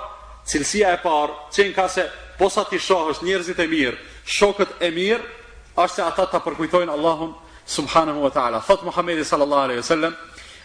cilësia 0.46 0.92
e 0.94 1.00
par 1.04 1.34
qenë 1.56 1.74
ka 1.76 1.88
se 1.90 2.06
posa 2.38 2.64
ti 2.70 2.78
shohësh 2.78 3.24
njerëzit 3.26 3.60
e 3.60 3.68
mirë 3.68 3.98
shokët 4.38 4.78
e 4.82 4.92
mirë 4.92 5.26
ashtë 5.76 5.96
se 5.96 6.06
ata 6.06 6.26
ta 6.32 6.40
përkujtojnë 6.46 6.92
Allahun 6.94 7.34
subhanuhu 7.66 8.30
te 8.30 8.40
ala 8.40 8.62
fat 8.62 8.84
muhammed 8.84 9.24
sallallahu 9.26 9.62
alejhi 9.70 9.82
wasallam 9.82 10.14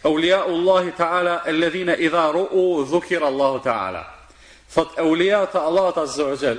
Aulia 0.05 0.43
Allahu 0.47 0.93
Taala, 0.97 1.41
ellezina 1.47 1.97
idha 1.97 2.29
ru'u 2.33 2.85
dhukira 2.87 3.27
Allahu 3.27 3.59
Taala. 3.59 4.05
Thot 4.73 4.93
e 4.99 5.03
ulija 5.05 5.45
të 5.49 5.61
Allah 5.65 5.91
të 5.97 6.05
Gjell, 6.43 6.59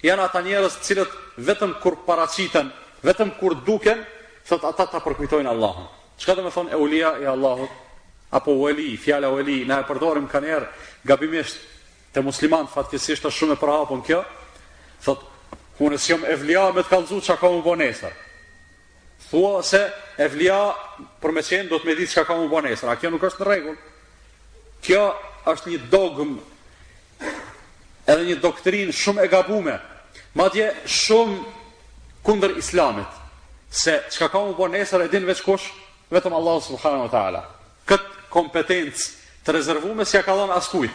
Janë 0.00 0.22
ata 0.22 0.40
njerës 0.40 0.78
cilët 0.86 1.10
vetëm 1.48 1.74
kur 1.82 1.98
paracitën 2.06 2.70
Vetëm 3.04 3.30
kur 3.40 3.54
duken 3.66 4.02
Thot 4.48 4.62
ata 4.64 4.86
ta 4.86 5.00
përkujtojnë 5.02 5.48
Allahën 5.50 5.88
Qëka 6.20 6.36
të 6.38 6.44
me 6.44 6.52
thonë 6.54 6.72
e 6.72 6.76
ulija 6.80 7.10
i 7.20 7.26
Allahut 7.26 7.70
Apo 8.38 8.52
ueli, 8.62 8.94
fjale 8.96 9.28
ueli 9.34 9.58
Ne 9.68 9.78
e 9.80 9.84
përdorim 9.88 10.28
ka 10.30 10.40
njerë 10.40 10.68
gabimisht 11.04 11.58
Të 12.14 12.22
musliman 12.24 12.68
fatkesisht 12.72 13.26
të 13.26 13.32
shumë 13.34 13.58
e 13.58 13.60
prahapon 13.60 14.00
kjo 14.06 14.22
Thot 15.04 15.26
hunës 15.80 16.08
jom 16.10 16.24
e 16.28 16.36
vlija 16.36 16.64
me 16.76 16.84
të 16.84 16.88
kalzu 16.94 17.20
që 17.28 17.36
ka 17.40 17.50
më 17.52 17.60
bonesër 17.66 18.16
Thua 19.28 19.60
se 19.62 19.82
e 20.18 20.28
vlija 20.32 20.62
për 21.22 21.34
me 21.36 21.42
qenë 21.44 21.68
do 21.70 21.78
të 21.80 21.90
me 21.90 21.98
ditë 22.00 22.14
që 22.16 22.24
ka 22.30 22.38
më 22.40 22.48
bonesër 22.54 22.94
A 22.94 22.96
kjo 23.00 23.12
nuk 23.12 23.26
është 23.28 23.44
në 23.44 23.50
regull 23.52 23.76
Kjo 24.86 25.04
është 25.54 25.74
një 25.74 25.84
dogmë 25.92 26.40
edhe 28.12 28.26
një 28.26 28.38
doktrinë 28.42 28.94
shumë 28.96 29.24
e 29.24 29.30
gabume, 29.32 29.74
madje 30.38 30.70
shumë 30.86 31.38
kundër 32.26 32.56
islamit, 32.60 33.08
se 33.70 33.94
çka 34.12 34.28
ka 34.32 34.40
më 34.48 34.54
bërë 34.58 34.74
nesër 34.74 35.04
e 35.06 35.10
din 35.12 35.26
veç 35.28 35.40
kush, 35.46 35.68
vetëm 36.12 36.34
Allah 36.34 36.60
subhanahu 36.64 37.06
wa 37.06 37.12
taala. 37.12 37.42
Kët 37.88 38.04
kompetencë 38.32 39.44
të 39.46 39.54
rezervume, 39.56 40.04
si 40.06 40.16
ja 40.18 40.22
ka 40.26 40.34
as 40.42 40.56
askujt. 40.58 40.92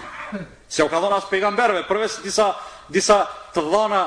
Si 0.68 0.82
ja 0.82 0.90
ka 0.90 1.00
dhënë 1.00 1.18
as 1.18 1.30
pejgamberve, 1.32 1.86
përveç 1.88 2.20
disa 2.24 2.50
disa 2.90 3.24
të 3.56 3.64
dhëna 3.70 4.04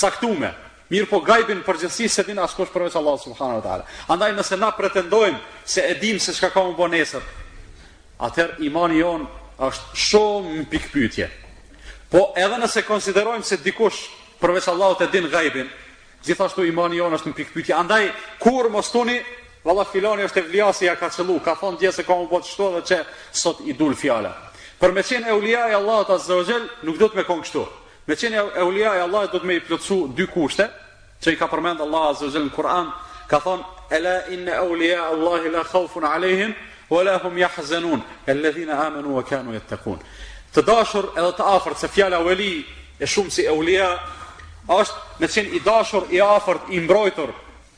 caktume, 0.00 0.52
Mirë 0.92 1.08
po 1.08 1.16
gajbin 1.24 1.62
përgjësi 1.64 2.10
se 2.12 2.22
din 2.28 2.36
askush 2.38 2.68
përveç 2.70 2.94
Allah 3.00 3.16
subhanahu 3.18 3.62
wa 3.62 3.64
taala. 3.64 3.84
Andaj 4.12 4.34
nëse 4.36 4.58
na 4.60 4.68
pretendojmë 4.76 5.38
se 5.64 5.80
e 5.88 5.94
dim 5.98 6.18
se 6.20 6.34
çka 6.36 6.50
ka 6.52 6.60
më 6.60 6.74
bërë 6.76 6.92
nesër, 6.92 7.22
atëherë 8.20 8.60
imani 8.68 9.00
jon 9.00 9.24
është 9.68 9.98
shumë 10.04 10.66
pikpytje, 10.70 11.26
pikë 11.32 11.43
Po 12.12 12.28
edhe 12.36 12.58
nëse 12.60 12.82
konsiderojmë 12.86 13.46
se 13.46 13.58
dikush 13.64 14.08
përveç 14.42 14.68
Allahut 14.72 15.00
e 15.00 15.08
din 15.12 15.28
gajbin, 15.30 15.70
gjithashtu 16.24 16.64
imani 16.68 16.98
jonë 17.00 17.18
është 17.18 17.32
në 17.32 17.36
pyetje. 17.38 17.76
Andaj, 17.78 18.10
kur 18.42 18.68
mos 18.72 18.90
tuni, 18.92 19.16
valla 19.64 19.84
filoni 19.88 20.26
është 20.28 20.42
e 20.42 20.46
vljasi 20.50 20.86
ja 20.88 20.96
ka 21.00 21.08
qëllu, 21.12 21.38
ka 21.44 21.54
thonë 21.60 21.80
dje 21.80 21.92
se 21.98 22.04
ka 22.04 22.16
më 22.22 22.28
botë 22.32 22.50
shto 22.50 22.70
dhe 22.76 22.82
që 22.90 22.98
sot 23.42 23.62
i 23.64 23.72
dul 23.76 23.94
fjale. 23.96 24.32
Për 24.80 24.92
me 24.92 25.02
qenë 25.06 25.30
e 25.30 25.38
ulia 25.38 25.68
e 25.70 25.78
Allahut 25.78 26.10
a 26.10 26.60
nuk 26.84 26.98
do 26.98 27.08
të 27.08 27.16
me 27.16 27.22
konë 27.24 27.64
Me 28.06 28.14
qenë 28.20 28.36
e 28.56 28.62
ulia 28.64 28.90
e 28.94 29.00
Allahut 29.00 29.32
do 29.32 29.38
të 29.40 29.46
me 29.46 29.54
i 29.54 29.60
plëcu 29.64 30.12
dy 30.14 30.26
kushte, 30.28 30.66
që 31.22 31.32
i 31.32 31.36
ka 31.36 31.46
përmendë 31.48 31.80
Allah 31.82 32.02
a 32.12 32.38
në 32.38 32.50
Kur'an, 32.52 32.92
ka 33.28 33.38
thonë, 33.40 33.64
Ela 33.90 34.26
inne 34.28 34.50
e 34.52 34.60
ulia 34.72 34.96
e 34.96 35.08
Allahi 35.14 35.48
la 35.50 35.64
khaufun 35.64 36.04
alehim, 36.04 36.52
o 36.90 37.02
la 37.02 37.16
hum 37.18 37.38
jahzenun, 37.38 38.02
e 38.26 38.34
ledhina 38.34 38.76
amenu 38.86 39.18
e 39.20 39.24
kanu 39.24 39.52
jetë 39.56 39.68
të 39.76 39.76
kunë 39.84 40.02
të 40.54 40.62
dashur 40.66 41.08
edhe 41.18 41.32
të 41.34 41.46
afërt 41.56 41.80
se 41.82 41.88
fjala 41.90 42.20
wali 42.22 42.64
e 43.02 43.06
shumë 43.10 43.32
si 43.34 43.44
eulia 43.50 43.88
është 44.70 45.18
me 45.20 45.28
qenë 45.34 45.56
i 45.58 45.62
dashur 45.66 46.06
i 46.14 46.20
afërt 46.22 46.70
i 46.70 46.78
mbrojtur 46.84 47.32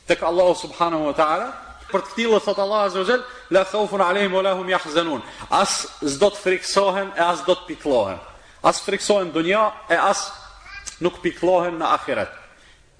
tek 0.07 0.21
Allahu 0.23 0.53
subhanahu 0.61 1.09
wa 1.09 1.13
taala 1.17 1.47
për 1.89 2.05
të 2.05 2.17
tillë 2.19 2.39
sot 2.45 2.59
Allahu 2.61 2.85
azza 2.91 3.01
wa 3.01 3.09
jall 3.09 3.23
la 3.55 3.63
khawfun 3.65 4.01
alehim 4.05 4.33
wala 4.37 4.53
hum 4.59 4.69
yahzanun 4.69 5.23
as 5.49 5.73
s'do 6.13 6.29
të 6.35 6.43
friksohen 6.45 7.09
e 7.17 7.21
as 7.31 7.41
do 7.47 7.55
të 7.55 7.65
piklohen, 7.71 8.19
as 8.61 8.81
friksohen 8.85 9.31
dunja, 9.33 9.63
e 9.89 9.95
as 10.11 10.21
nuk 11.01 11.17
piklohen 11.23 11.79
në 11.81 11.87
ahiret 11.95 12.31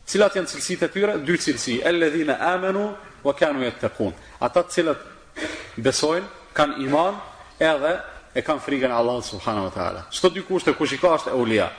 cilat 0.07 0.35
janë 0.39 0.51
cilësitë 0.51 0.89
e 0.89 0.93
tyre 0.93 1.15
dy 1.27 1.37
cilësi 1.37 1.77
alladhina 1.89 2.39
amanu 2.53 2.89
wa 3.23 3.33
kanu 3.35 3.65
yattaqun 3.67 4.13
ata 4.39 4.63
cilët 4.73 5.79
besojnë 5.85 6.27
kanë 6.57 6.79
iman 6.87 7.19
edhe 7.59 7.93
e 8.37 8.43
kanë 8.45 8.61
frikën 8.67 8.91
Allahut 8.93 9.25
subhanahu 9.25 9.65
wa 9.67 9.73
taala. 9.73 10.03
Çdo 10.13 10.29
dy 10.35 10.43
kushte 10.45 10.73
kush 10.77 10.93
i 10.93 10.97
ka 11.01 11.15
është 11.17 11.33
eulia. 11.33 11.71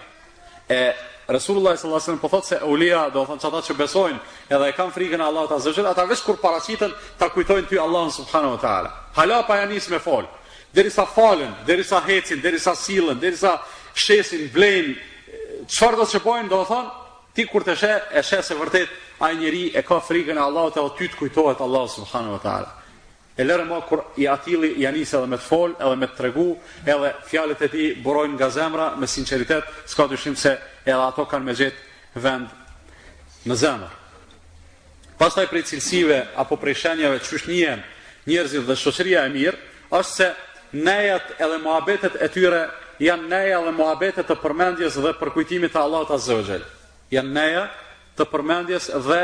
E 0.68 0.80
Resulullah 1.28 1.76
sallallahu 1.76 2.00
alaihi 2.00 2.06
wasallam 2.06 2.22
po 2.22 2.28
thotë 2.34 2.46
se 2.50 2.56
eulia 2.66 3.02
do 3.14 3.22
thonë 3.28 3.42
çata 3.42 3.60
që 3.66 3.74
besojnë 3.78 4.18
edhe 4.54 4.68
e 4.68 4.72
kanë 4.74 4.94
frikën 4.96 5.22
Allahut 5.28 5.52
azza 5.54 5.70
wajal, 5.70 5.86
ata 5.90 6.04
vetë 6.10 6.24
kur 6.26 6.38
paraqiten 6.42 6.92
ta 7.18 7.28
kujtojnë 7.30 7.68
ty 7.68 7.78
Allahun 7.78 8.10
subhanahu 8.10 8.54
wa 8.56 8.60
taala. 8.60 8.90
Hala 9.16 9.42
pa 9.46 9.56
ja 9.60 9.66
nis 9.66 9.88
me 9.88 9.98
fol. 9.98 10.24
Derisa 10.74 11.04
falën, 11.06 11.52
derisa 11.66 12.00
hecin, 12.08 12.40
derisa 12.42 12.74
sillën, 12.76 13.20
derisa 13.22 13.52
shesin 13.94 14.50
vlen, 14.54 14.96
çfarë 15.72 15.96
do 16.00 16.06
të 16.10 16.18
bëjnë 16.26 16.48
do 16.50 16.58
të 16.62 16.68
thonë 16.72 16.90
ti 17.34 17.44
kur 17.46 17.62
të 17.64 17.74
shë 17.80 17.94
e 18.18 18.24
shë 18.24 18.42
se 18.42 18.54
vërtet 18.60 18.88
ai 19.22 19.36
njeriu 19.38 19.70
e 19.78 19.82
ka 19.82 20.00
frikën 20.08 20.36
e 20.36 20.44
Allahut 20.48 20.76
apo 20.80 20.90
ty 20.98 21.06
të 21.08 21.16
kujtohet 21.20 21.60
Allahu 21.62 21.88
subhanahu 21.94 22.34
wa 22.34 22.42
taala 22.42 22.70
e 23.38 23.44
lërë 23.46 23.64
më 23.70 23.76
kur 23.86 24.00
i 24.18 24.26
atili 24.26 24.72
janisë 24.82 25.14
edhe 25.20 25.28
me 25.30 25.38
të 25.38 25.44
folë, 25.46 25.76
edhe 25.78 25.98
me 26.00 26.08
të 26.10 26.16
tregu, 26.18 26.46
edhe 26.84 27.10
fjalet 27.30 27.60
e 27.68 27.68
ti 27.70 27.84
borojnë 28.02 28.34
nga 28.34 28.48
zemra, 28.50 28.88
me 28.98 29.06
sinceritet, 29.06 29.68
s'ka 29.86 30.08
të 30.10 30.18
shimë 30.24 30.40
se 30.42 30.54
edhe 30.82 30.98
ato 31.04 31.26
kanë 31.30 31.46
me 31.46 31.54
gjithë 31.60 32.20
vend 32.24 33.46
në 33.46 33.58
zemrë. 33.62 33.92
Pas 35.18 35.34
taj 35.38 35.46
prej 35.50 35.64
cilësive, 35.70 36.18
apo 36.42 36.58
prej 36.62 36.76
shenjave, 36.82 37.20
që 37.22 37.40
shnijem 37.44 37.86
njerëzit 38.28 38.66
dhe 38.68 38.76
shoqëria 38.78 39.22
e 39.28 39.32
mirë, 39.34 39.62
është 39.86 40.10
se 40.10 40.30
nejat 40.84 41.30
edhe 41.38 41.60
muabetet 41.62 42.18
e 42.20 42.28
tyre, 42.34 42.64
janë 43.00 43.30
neja 43.30 43.62
dhe 43.66 43.76
muabetet 43.78 44.26
të 44.28 44.34
përmendjes 44.42 44.98
dhe 44.98 45.14
përkujtimit 45.22 45.74
të 45.76 45.80
Allah 45.86 46.08
të 46.10 46.18
azëgjelë, 46.18 46.68
janë 47.14 47.34
neja 47.38 47.64
të 48.18 48.26
përmendjes 48.32 48.90
dhe 49.06 49.22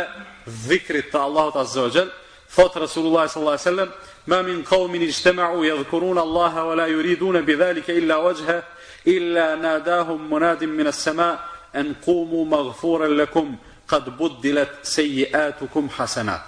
vikrit 0.70 1.11
të 1.11 1.20
Allah 1.27 1.50
të 1.55 1.64
azëgjelë, 1.66 2.12
Thotë 2.55 2.79
Rasulullah 2.87 3.27
sallallahu 3.27 3.59
alaihi 3.59 3.67
wasallam, 3.69 3.90
ma 4.31 4.43
min 4.43 4.62
qawmin 4.64 5.03
ijtama'u 5.03 5.64
yadhkuruna 5.64 6.21
Allaha 6.21 6.67
wa 6.67 6.75
la 6.75 6.87
yuriduna 6.87 7.43
bidhalika 7.43 7.93
illa 7.93 8.19
wajha 8.23 8.62
illa 9.05 9.57
nadahum 9.57 10.21
munadin 10.31 10.71
min 10.71 10.87
as-sama' 10.87 11.40
an 11.75 11.95
qumu 12.05 12.45
maghfuran 12.47 13.17
lakum 13.17 13.59
qad 13.88 14.05
buddilat 14.19 14.87
sayi'atukum 14.87 15.88
hasanat. 15.99 16.43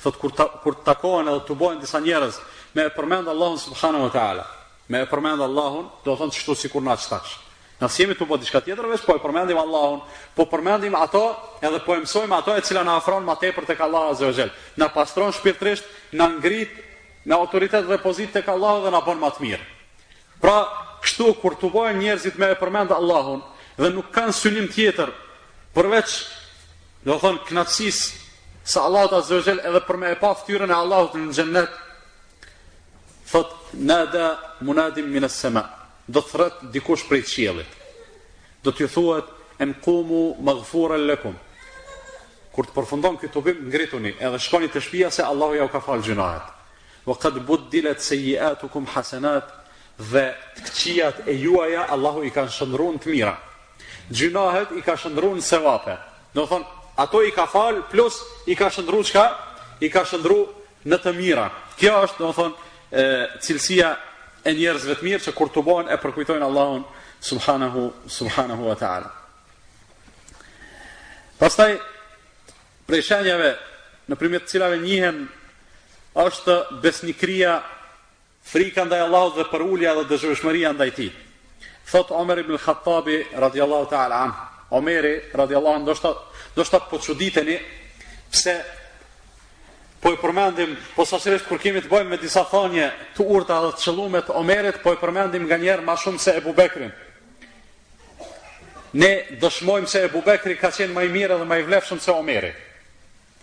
Thot 0.00 0.16
kur 0.18 0.32
kur 0.64 0.74
takohen 0.88 1.28
edhe 1.28 1.44
të 1.48 1.52
bëhen 1.60 1.80
disa 1.84 2.00
njerëz 2.00 2.40
me 2.74 2.88
përmend 2.96 3.28
Allahun 3.28 3.58
subhanahu 3.66 4.08
wa 4.08 4.10
taala, 4.16 4.44
me 4.88 5.04
përmend 5.12 5.44
Allahun, 5.48 5.84
do 6.04 6.16
thonë 6.18 6.32
çto 6.40 6.54
sikur 6.56 6.80
na 6.82 6.96
çtash. 6.96 7.36
Na 7.82 7.88
sjemi 7.90 8.14
të 8.14 8.26
po 8.30 8.36
diçka 8.38 8.60
tjetër 8.62 8.86
veç, 8.92 9.02
po 9.02 9.14
e 9.16 9.18
përmendim 9.24 9.58
Allahun, 9.58 10.04
po 10.38 10.44
përmendim 10.46 10.94
ato 10.94 11.22
edhe 11.66 11.80
po 11.82 11.96
e 11.96 12.04
mësojmë 12.04 12.36
ato 12.36 12.54
e 12.54 12.62
cila 12.62 12.84
na 12.86 12.94
afrojnë 13.00 13.26
ma 13.26 13.34
tepër 13.40 13.66
të 13.66 13.74
ka 13.74 13.88
Allah 13.88 14.12
a 14.12 14.14
zëvëzhel. 14.20 14.52
Na 14.78 14.86
pastron 14.94 15.34
shpirtërisht, 15.34 15.88
na 16.14 16.28
ngrit, 16.36 16.70
na 17.26 17.40
autoritet 17.42 17.88
dhe 17.90 17.98
pozit 17.98 18.30
të 18.36 18.44
ka 18.46 18.54
Allah 18.54 18.84
dhe 18.84 18.92
na 18.94 19.00
bën 19.02 19.18
ma 19.18 19.32
të 19.34 19.42
mirë. 19.42 19.66
Pra, 20.38 20.60
kështu, 21.02 21.32
kur 21.42 21.58
të 21.58 21.72
bojnë 21.74 22.04
njerëzit 22.04 22.38
me 22.38 22.52
e 22.54 22.60
përmend 22.62 22.94
Allahun 22.94 23.42
dhe 23.82 23.90
nuk 23.96 24.12
kanë 24.14 24.36
synim 24.44 24.70
tjetër, 24.70 25.10
përveç, 25.74 26.14
do 27.02 27.18
thonë, 27.18 27.42
knatsis 27.50 27.98
sa 28.62 28.86
Allah 28.86 29.08
të 29.10 29.42
edhe 29.66 29.82
për 29.88 29.98
me 29.98 30.14
e 30.14 30.20
pa 30.22 30.30
fytyrën 30.38 30.70
e 30.70 30.78
Allahut 30.84 31.18
në 31.18 31.34
gjennet, 31.34 31.78
thot, 33.32 33.58
nada 33.72 34.36
munadim 34.60 35.10
minës 35.10 35.34
sama 35.42 35.66
do 36.08 36.18
të 36.22 36.30
thret 36.30 36.62
dikush 36.74 37.04
prej 37.08 37.22
qielit. 37.26 37.76
Do 38.64 38.72
t'ju 38.72 38.88
thuhet 38.90 39.26
em 39.58 39.74
kumu 39.82 40.34
maghfura 40.42 40.96
lakum. 40.98 41.34
Kur 42.52 42.66
të 42.66 42.74
përfundon 42.76 43.16
këtë 43.20 43.32
tubim, 43.32 43.60
ngrituni 43.70 44.14
edhe 44.18 44.38
shkoni 44.38 44.68
te 44.68 44.80
shtëpia 44.82 45.10
se 45.10 45.22
Allahu 45.22 45.54
ja 45.56 45.64
u 45.64 45.70
ka 45.72 45.80
fal 45.80 46.02
gjunaat. 46.02 46.50
Wa 47.06 47.14
qad 47.18 47.38
buddilat 47.46 48.00
sayiatukum 48.02 48.86
hasanat 48.94 49.48
dhe 49.98 50.26
të 50.56 50.60
këqijat 50.66 51.22
e 51.28 51.32
juaja 51.40 51.86
Allahu 51.90 52.24
i 52.26 52.30
ka 52.30 52.46
shndruar 52.48 52.98
të 53.02 53.10
mira. 53.14 53.36
Gjunaat 54.10 54.72
i 54.78 54.82
ka 54.84 54.96
shndruar 54.96 55.38
në 55.38 55.42
sevape. 55.46 55.96
Do 56.34 56.46
thon 56.46 56.64
ato 56.96 57.22
i 57.24 57.30
ka 57.32 57.46
fal 57.46 57.82
plus 57.90 58.18
i 58.46 58.54
ka 58.58 58.70
shndruar 58.70 59.06
çka? 59.06 59.26
I 59.82 59.88
ka 59.90 60.04
shndruar 60.04 60.50
në 60.86 60.98
të 61.02 61.14
mira. 61.18 61.48
Kjo 61.78 61.94
është 62.06 62.20
do 62.24 62.32
thon 62.36 62.52
e 62.90 63.02
cilësia 63.42 63.94
e 64.44 64.52
njerëzve 64.56 64.96
të 64.98 65.06
mirë 65.06 65.24
që 65.28 65.34
kur 65.38 65.50
të 65.54 65.62
bojnë 65.66 65.92
e 65.94 65.98
përkujtojnë 66.02 66.46
Allahun 66.46 66.82
subhanahu, 67.22 67.90
subhanahu 68.10 68.64
wa 68.66 68.74
ta'ala. 68.78 69.10
Pastaj, 71.38 71.76
prej 72.86 73.02
shenjave 73.06 73.52
në 74.10 74.18
primit 74.18 74.46
cilave 74.50 74.78
njihen 74.82 75.24
është 76.18 76.56
besnikria 76.82 77.60
frika 78.46 78.84
ndaj 78.84 79.00
Allah 79.06 79.28
dhe 79.38 79.46
përullja 79.52 79.94
dhe 80.00 80.06
dëzhëvëshmëria 80.10 80.74
ndaj 80.74 80.90
ti. 80.98 81.08
Thot 81.90 82.10
Omer 82.14 82.42
ibn 82.42 82.58
Khattabi 82.58 83.22
radiallahu 83.38 83.86
ta'ala 83.90 84.20
am. 84.26 84.32
Omeri 84.70 85.20
radiallahu 85.34 85.84
do 85.86 86.12
ndoshta 86.54 86.80
po 86.88 86.98
që 86.98 87.60
pse 88.32 88.54
po 90.02 90.10
e 90.12 90.18
përmendim 90.18 90.72
po 90.96 91.04
sa 91.06 91.18
shërisht 91.22 91.46
kur 91.46 91.60
kemi 91.62 91.80
të 91.84 91.90
bëjmë 91.92 92.10
me 92.10 92.18
disa 92.18 92.42
thënie 92.50 92.88
të 93.16 93.24
urta 93.36 93.60
dhe 93.62 93.68
të 93.76 93.84
çellume 93.84 94.22
të 94.26 94.34
Omerit, 94.40 94.80
po 94.82 94.92
e 94.92 94.98
përmendim 94.98 95.44
nga 95.46 95.58
njerë 95.62 95.84
më 95.86 95.94
shumë 96.02 96.22
se 96.24 96.34
Ebu 96.40 96.54
Bekri. 96.58 96.88
Ne 98.98 99.12
dëshmojmë 99.42 99.88
se 99.88 100.02
Ebu 100.08 100.22
Bekri 100.26 100.56
ka 100.58 100.72
qenë 100.74 100.92
më 100.96 101.04
i 101.06 101.12
mirë 101.14 101.38
dhe 101.38 101.46
më 101.48 101.58
i 101.62 101.66
vlefshëm 101.68 102.00
se 102.02 102.10
Omeri. 102.12 102.50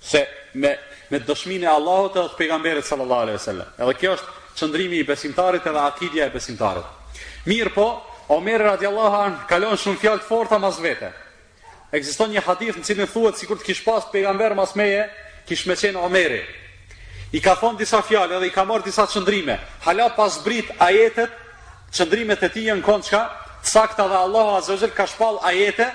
Se 0.02 0.26
me 0.54 0.76
me 1.10 1.18
dëshminë 1.26 1.66
e 1.66 1.72
Allahut 1.80 2.14
dhe 2.14 2.28
të 2.28 2.38
pejgamberit 2.38 2.86
sallallahu 2.86 3.24
alejhi 3.24 3.56
dhe 3.58 3.64
Edhe 3.84 3.94
kjo 3.98 4.12
është 4.14 4.34
çndrimi 4.60 5.00
i 5.02 5.08
besimtarit 5.08 5.66
edhe 5.66 5.80
akidja 5.88 6.28
e 6.28 6.34
besimtarit. 6.34 6.86
Mirë 7.50 7.72
po, 7.74 7.88
Omer 8.30 8.60
radiallahu 8.68 9.16
an 9.24 9.40
kalon 9.50 9.80
shumë 9.80 10.02
fjalë 10.04 10.22
të 10.22 10.28
forta 10.30 10.60
mbas 10.60 10.78
vete. 10.84 11.10
Ekziston 11.96 12.30
një 12.36 12.44
hadith 12.46 12.78
në 12.78 12.86
cilin 12.86 13.10
thuhet 13.10 13.40
sikur 13.42 13.58
të 13.58 13.66
kish 13.72 13.82
pas 13.88 14.06
pejgamber 14.12 14.54
mbas 14.54 14.76
meje, 14.78 15.08
kishë 15.50 15.70
me 15.72 15.76
qenë 15.80 16.02
Omeri. 16.06 16.42
I 17.34 17.42
ka 17.46 17.56
thonë 17.60 17.82
disa 17.82 18.00
fjallë 18.06 18.38
edhe 18.40 18.48
i 18.50 18.54
ka 18.54 18.64
marë 18.66 18.88
disa 18.88 19.06
qëndrime. 19.10 19.58
Hala 19.86 20.08
pas 20.18 20.40
brit 20.46 20.70
ajetet, 20.82 21.32
qëndrimet 21.94 22.44
e 22.46 22.50
ti 22.54 22.64
jënë 22.68 22.86
konë 22.86 23.08
qka, 23.10 23.24
sakta 23.70 24.06
dhe 24.10 24.18
Allahu 24.26 24.56
Azazel 24.58 24.94
ka 24.98 25.06
shpal 25.10 25.40
ajete 25.50 25.90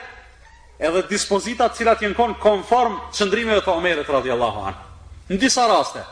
edhe 0.78 1.04
dispozitat 1.10 1.74
cilat 1.78 2.02
jënë 2.02 2.18
konë 2.18 2.38
konform 2.42 2.98
qëndrimeve 3.14 3.62
të 3.66 3.72
Omerit 3.74 4.10
radiallahu 4.16 4.64
anë. 4.70 4.76
Në 5.30 5.40
disa 5.42 5.66
raste, 5.70 6.02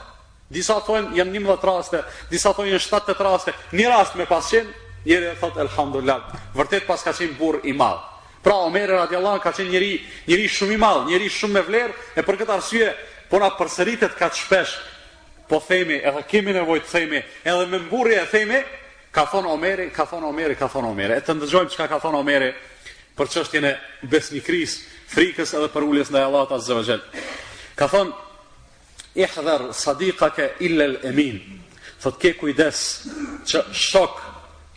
disa 0.50 0.78
thonë 0.86 1.14
jënë 1.18 1.34
një 1.38 1.58
raste, 1.62 2.02
disa 2.30 2.54
thonë 2.54 2.72
jënë 2.74 2.86
7 2.86 3.26
raste, 3.26 3.54
një 3.76 3.90
rast 3.90 4.18
me 4.18 4.26
pas 4.30 4.50
qenë, 4.50 4.74
njëri 5.06 5.32
e 5.34 5.36
thotë 5.42 5.60
elhamdullat, 5.66 6.30
vërtet 6.54 6.86
pas 6.86 7.02
ka 7.02 7.12
qenë 7.14 7.38
burë 7.38 7.62
i 7.70 7.74
madhë. 7.76 8.08
Pra, 8.42 8.56
Omeri 8.66 8.90
radiallahu 8.90 9.36
anë 9.38 9.44
ka 9.44 9.52
qenë 9.54 9.70
njëri, 9.70 9.90
njëri 10.28 10.46
shumë 10.50 10.74
i 10.74 10.78
madhë, 10.82 11.02
njëri 11.12 11.28
shumë 11.30 11.54
me 11.54 11.60
vlerë, 11.68 11.92
e 12.18 12.24
për 12.26 12.38
këtë 12.40 12.54
arsye, 12.56 12.88
po 13.32 13.40
na 13.40 13.48
përsëritet 13.56 14.12
kaq 14.20 14.34
shpesh, 14.36 14.72
po 15.48 15.56
themi, 15.64 15.96
edhe 16.04 16.20
kemi 16.28 16.52
nevojë 16.58 16.82
të 16.84 16.90
themi, 16.90 17.20
edhe 17.48 17.66
me 17.70 17.78
mburrje 17.86 18.18
e 18.20 18.26
themi, 18.28 18.58
ka 19.14 19.24
thon 19.32 19.46
Omeri, 19.54 19.86
ka 19.90 20.04
thon 20.06 20.26
Omeri, 20.28 20.54
ka 20.60 20.68
thon 20.68 20.84
Omeri. 20.90 21.16
E 21.16 21.22
të 21.24 21.38
ndëgjojmë 21.38 21.72
çka 21.72 21.86
ka 21.88 21.98
thon 22.02 22.18
Omeri 22.20 22.50
për 23.16 23.30
çështjen 23.32 23.66
e 23.70 23.72
besnikris, 24.12 24.74
frikës 25.14 25.54
edhe 25.56 25.70
për 25.72 25.88
uljes 25.88 26.12
ndaj 26.12 26.26
Allahut 26.28 26.52
azza 26.58 26.76
wa 26.76 26.84
jall. 26.84 27.00
Ka 27.78 27.88
thon 27.88 28.12
ihdhar 29.16 29.62
sadiqaka 29.80 30.50
illa 30.68 30.84
al-amin. 30.92 31.40
Thot 32.04 32.20
ke 32.20 32.34
kujdes 32.40 32.78
që 33.48 33.64
shok 33.72 34.14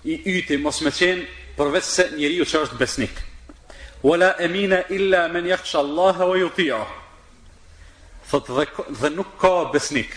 i 0.08 0.16
yti 0.40 0.62
mos 0.64 0.80
me 0.84 0.96
qenë 0.96 1.28
përveç 1.60 1.92
se 1.92 2.08
njeriu 2.16 2.48
që 2.48 2.64
është 2.68 2.80
besnik. 2.80 3.20
Wala 4.08 4.32
amina 4.48 4.80
illa 4.96 5.28
men 5.34 5.48
yakhsha 5.52 5.82
Allahu 5.84 6.32
wa 6.36 6.38
yuti'uhu 6.40 7.02
thot 8.36 8.52
dhe, 8.60 8.66
dhe 9.02 9.10
nuk 9.14 9.38
ka 9.40 9.72
besnik. 9.72 10.12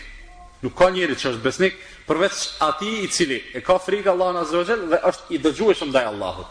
Nuk 0.63 0.75
ka 0.77 0.91
njeri 0.91 1.15
që 1.15 1.29
është 1.35 1.43
besnik, 1.45 1.75
përveç 2.09 2.37
ati 2.65 2.89
i 3.05 3.09
cili 3.15 3.37
e 3.55 3.61
ka 3.63 3.77
frikë 3.79 4.11
Allah 4.11 4.33
në 4.35 4.41
azrojgjel 4.47 4.81
dhe 4.93 4.99
është 5.11 5.35
i 5.37 5.41
dëgjueshëm 5.45 5.93
ndaj 5.93 6.09
Allahut. 6.11 6.51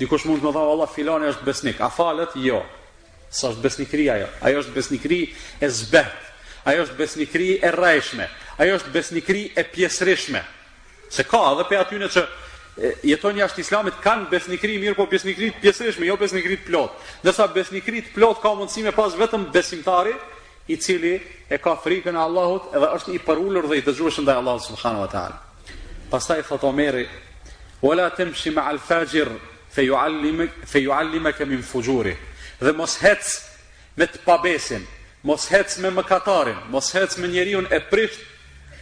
Dikush 0.00 0.24
mund 0.26 0.42
të 0.42 0.50
më 0.56 0.64
Allah 0.74 0.90
filani 0.90 1.28
është 1.30 1.46
besnik. 1.46 1.78
A 1.80 1.86
falet? 1.94 2.32
Jo. 2.42 2.64
Sa 3.30 3.52
është 3.52 3.62
besnikri 3.62 4.08
ajo? 4.10 4.26
Ajo 4.42 4.58
është 4.64 4.74
besnikri 4.74 5.20
e 5.62 5.68
zbehtë. 5.70 6.22
Ajo 6.70 6.82
është 6.86 6.98
besnikri 6.98 7.48
e 7.62 7.70
rajshme. 7.70 8.26
Ajo 8.64 8.74
është 8.80 8.92
besnikri 8.94 9.44
e 9.54 9.62
pjesrishme. 9.68 10.42
Se 11.14 11.22
ka 11.28 11.44
edhe 11.52 11.68
pe 11.68 11.78
atyne 11.78 12.08
që 12.10 12.22
jetojnë 12.82 13.38
jashtë 13.42 13.60
islamit 13.62 13.98
kanë 14.02 14.28
besnikri 14.30 14.78
mirë, 14.82 14.96
po 14.98 15.06
besnikri 15.10 15.50
pjesërishme, 15.62 16.06
jo 16.08 16.16
besnikri 16.18 16.56
plot. 16.66 16.96
Ndërsa 17.22 17.46
besnikri 17.54 18.02
plot 18.14 18.40
ka 18.42 18.54
mundësi 18.58 18.82
me 18.86 18.92
pas 18.94 19.14
vetëm 19.18 19.48
besimtari, 19.54 20.14
i 20.72 20.78
cili 20.80 21.18
e 21.52 21.58
ka 21.60 21.74
frikën 21.76 22.16
e 22.16 22.20
Allahut 22.24 22.70
edhe 22.72 22.88
është 22.96 23.12
i 23.12 23.18
përulur 23.20 23.66
dhe 23.68 23.76
i 23.76 23.82
dëgjuesh 23.84 24.22
ndaj 24.24 24.38
Allahut 24.40 24.64
subhanahu 24.64 25.02
wa 25.04 25.10
taala. 25.12 25.34
Pastaj 26.10 26.40
thot 26.48 26.62
Omeri: 26.64 27.06
"Wala 27.82 28.08
tamshi 28.10 28.50
fe 28.50 28.78
fajir 28.86 29.28
fiyallimak 29.70 30.50
fiyallimak 30.66 31.40
min 31.46 31.62
fujuri." 31.62 32.16
Dhe 32.60 32.72
mos 32.72 32.96
hec 33.02 33.22
me 33.96 34.06
të 34.06 34.18
pabesin, 34.24 34.86
mos 35.22 35.46
hec 35.50 35.78
me 35.78 35.90
mëkatarin, 35.90 36.56
mos 36.70 36.92
hec 36.94 37.18
me 37.18 37.28
njeriu 37.28 37.62
e 37.70 37.80
prisht 37.80 38.20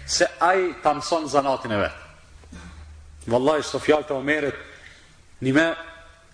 se 0.06 0.26
ai 0.40 0.72
ta 0.82 0.92
zanatin 1.26 1.72
e 1.72 1.76
vetë. 1.78 2.01
Vallaj, 3.28 3.62
së 3.70 3.78
fjallë 3.78 4.08
të 4.08 4.14
omerit, 4.18 4.56
një 5.46 5.52
me, 5.54 5.66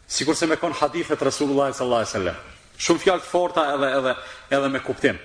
si 0.09 0.25
kurse 0.25 0.47
me 0.49 0.57
konë 0.57 0.79
hadithet 0.81 1.21
Rasulullah 1.25 1.73
sallallahu 1.75 2.05
alaihi 2.05 2.13
sallam. 2.17 2.39
Shumë 2.79 3.03
fjallë 3.03 3.25
të 3.25 3.29
forta 3.33 3.65
edhe, 3.75 3.89
edhe, 3.99 4.15
edhe 4.57 4.71
me 4.73 4.81
kuptim. 4.81 5.19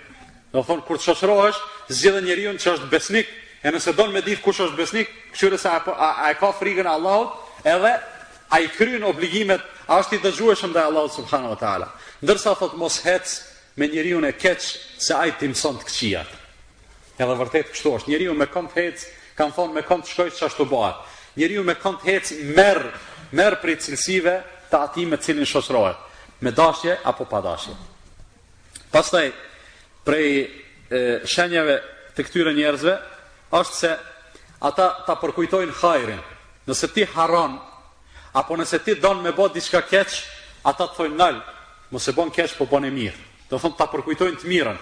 Dhe 0.52 0.64
thonë, 0.68 0.84
kur 0.88 1.00
të 1.00 1.08
shoshrohesh, 1.08 1.56
është, 1.56 2.00
zhjithë 2.00 2.54
që 2.64 2.72
është 2.74 2.90
besnik, 2.92 3.30
e 3.64 3.72
nëse 3.72 3.94
donë 3.96 4.12
me 4.14 4.24
ditë 4.26 4.44
kush 4.44 4.60
është 4.66 4.78
besnik, 4.80 5.14
këshyre 5.36 5.58
se 5.58 5.70
a, 5.72 5.78
po, 5.86 5.96
a, 5.96 6.10
a 6.26 6.34
e 6.34 6.38
ka 6.40 6.50
frigën 6.60 6.90
Allahot, 6.90 7.38
edhe 7.64 7.94
a 8.54 8.60
i 8.60 8.68
krynë 8.76 9.08
obligimet, 9.08 9.64
a 9.88 10.02
është 10.04 10.20
i 10.20 10.22
të 10.26 10.34
gjueshëm 10.38 10.76
dhe 10.76 10.84
Allahot 10.84 11.16
subhanu 11.16 11.54
wa 11.54 11.58
ta'ala. 11.62 11.88
Ndërsa 12.24 12.54
thotë 12.60 12.80
mos 12.80 13.00
hecë 13.06 13.34
me 13.80 13.88
njëri 13.88 14.12
e 14.20 14.34
keqë 14.34 14.76
se 15.02 15.16
a 15.16 15.24
i 15.28 15.32
tim 15.40 15.54
të 15.56 15.72
këqia. 15.86 16.26
Edhe 17.18 17.40
vërtet 17.40 17.72
kështu 17.72 17.96
është, 17.98 18.12
njëri 18.12 18.28
me 18.36 18.48
kom 18.52 18.68
të 18.68 18.82
hecë, 18.84 19.08
kanë 19.38 19.56
thonë 19.56 19.74
me 19.74 19.82
kom 19.88 20.04
të 20.04 20.12
shkojtë 20.12 20.38
që 20.40 20.46
ashtu 20.52 20.68
njeriu 21.36 21.64
me 21.64 21.76
kënd 21.80 22.04
hec 22.06 22.32
merr 22.56 22.86
merr 23.34 23.56
prej 23.62 23.80
cilësive 23.86 24.34
të 24.72 24.80
atij 24.86 25.06
me 25.10 25.18
cilin 25.18 25.46
shosrohet. 25.46 25.96
me 26.42 26.52
dashje 26.52 26.98
apo 27.04 27.26
pa 27.26 27.42
dashje. 27.42 27.74
Pastaj 28.92 29.32
prej 30.04 30.50
shenjave 31.26 31.80
të 32.18 32.22
këtyre 32.28 32.54
njerëzve 32.54 32.98
është 33.52 33.76
se 33.76 33.92
ata 34.62 34.88
ta 35.08 35.16
përkujtojnë 35.16 35.74
hajrin. 35.82 36.20
Nëse 36.68 36.88
ti 36.94 37.04
haron 37.14 37.58
apo 38.34 38.56
nëse 38.58 38.84
ti 38.84 38.96
don 39.00 39.22
me 39.22 39.32
bë 39.32 39.50
diçka 39.56 39.82
keq, 39.88 40.10
ata 40.64 40.88
të 40.88 40.94
thojnë 40.98 41.18
nal, 41.18 41.36
mos 41.92 42.08
e 42.08 42.12
bën 42.12 42.30
keq, 42.32 42.58
po 42.58 42.66
bën 42.66 42.86
e 42.86 42.92
mirë. 42.92 43.18
Do 43.50 43.58
thonë 43.58 43.78
ta 43.78 43.86
përkujtojnë 43.88 44.40
të 44.42 44.48
mirën. 44.52 44.78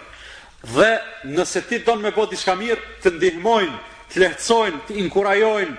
Dhe 0.76 0.92
nëse 1.38 1.64
ti 1.70 1.78
don 1.86 2.02
me 2.02 2.12
bë 2.12 2.28
diçka 2.34 2.56
mirë, 2.58 2.82
të 3.04 3.10
ndihmojnë 3.16 3.78
të 4.12 4.18
lehtësojnë, 4.26 4.80
të 4.88 4.94
inkurajojnë, 5.06 5.76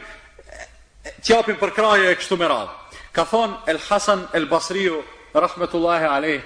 t'japim 1.22 1.56
për 1.58 1.72
kraje 1.74 2.10
e 2.12 2.16
kështu 2.18 2.36
me 2.38 2.48
radhë. 2.50 2.72
Ka 3.12 3.24
thonë 3.28 3.68
El 3.68 3.80
Hasan 3.88 4.26
El 4.34 4.46
Basriu, 4.50 5.02
Rahmetullahi 5.34 6.06
alayh, 6.08 6.42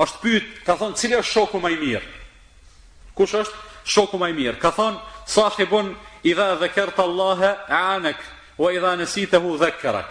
është 0.00 0.20
pytë, 0.22 0.52
ka 0.66 0.74
thonë, 0.80 0.96
cili 1.00 1.16
është 1.20 1.32
shoku 1.36 1.60
i 1.70 1.78
mirë? 1.80 2.02
Kush 3.16 3.34
është 3.34 3.56
shoku 3.88 4.18
i 4.26 4.32
mirë? 4.36 4.58
Ka 4.60 4.72
thonë, 4.72 4.98
sahibun, 5.26 5.94
i 6.28 6.34
dhe 6.34 6.46
dhe 6.64 6.90
Allahe, 7.02 7.54
anek, 7.68 8.16
o 8.58 8.70
i 8.70 8.78
dhe 8.80 8.94
nësitë 9.02 9.40
hu 9.44 9.56
dhe 9.58 9.70
kërak. 9.80 10.10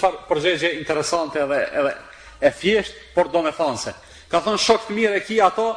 farë 0.00 0.20
përgjegje 0.28 0.72
interesante 0.78 1.40
edhe, 1.40 1.60
edhe 1.80 1.94
e 2.40 2.50
fjeshtë, 2.50 2.96
por 3.14 3.28
do 3.28 3.42
me 3.42 3.50
thonë 3.52 3.78
se. 3.78 3.94
Ka 4.28 4.40
thonë, 4.40 4.58
shokët 4.58 4.90
mirë 4.90 5.14
e 5.16 5.20
ki 5.24 5.40
ato, 5.40 5.76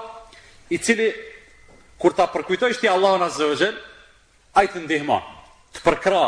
i 0.70 0.78
cili, 0.78 1.14
kur 1.98 2.14
ta 2.14 2.28
përkujtoj 2.28 2.74
shti 2.74 2.88
Allah 2.88 3.20
në 3.20 3.30
zëgjën, 3.38 3.76
ajtë 4.54 4.80
ndihma. 4.80 5.20
të 5.74 5.80
përkra, 5.84 6.28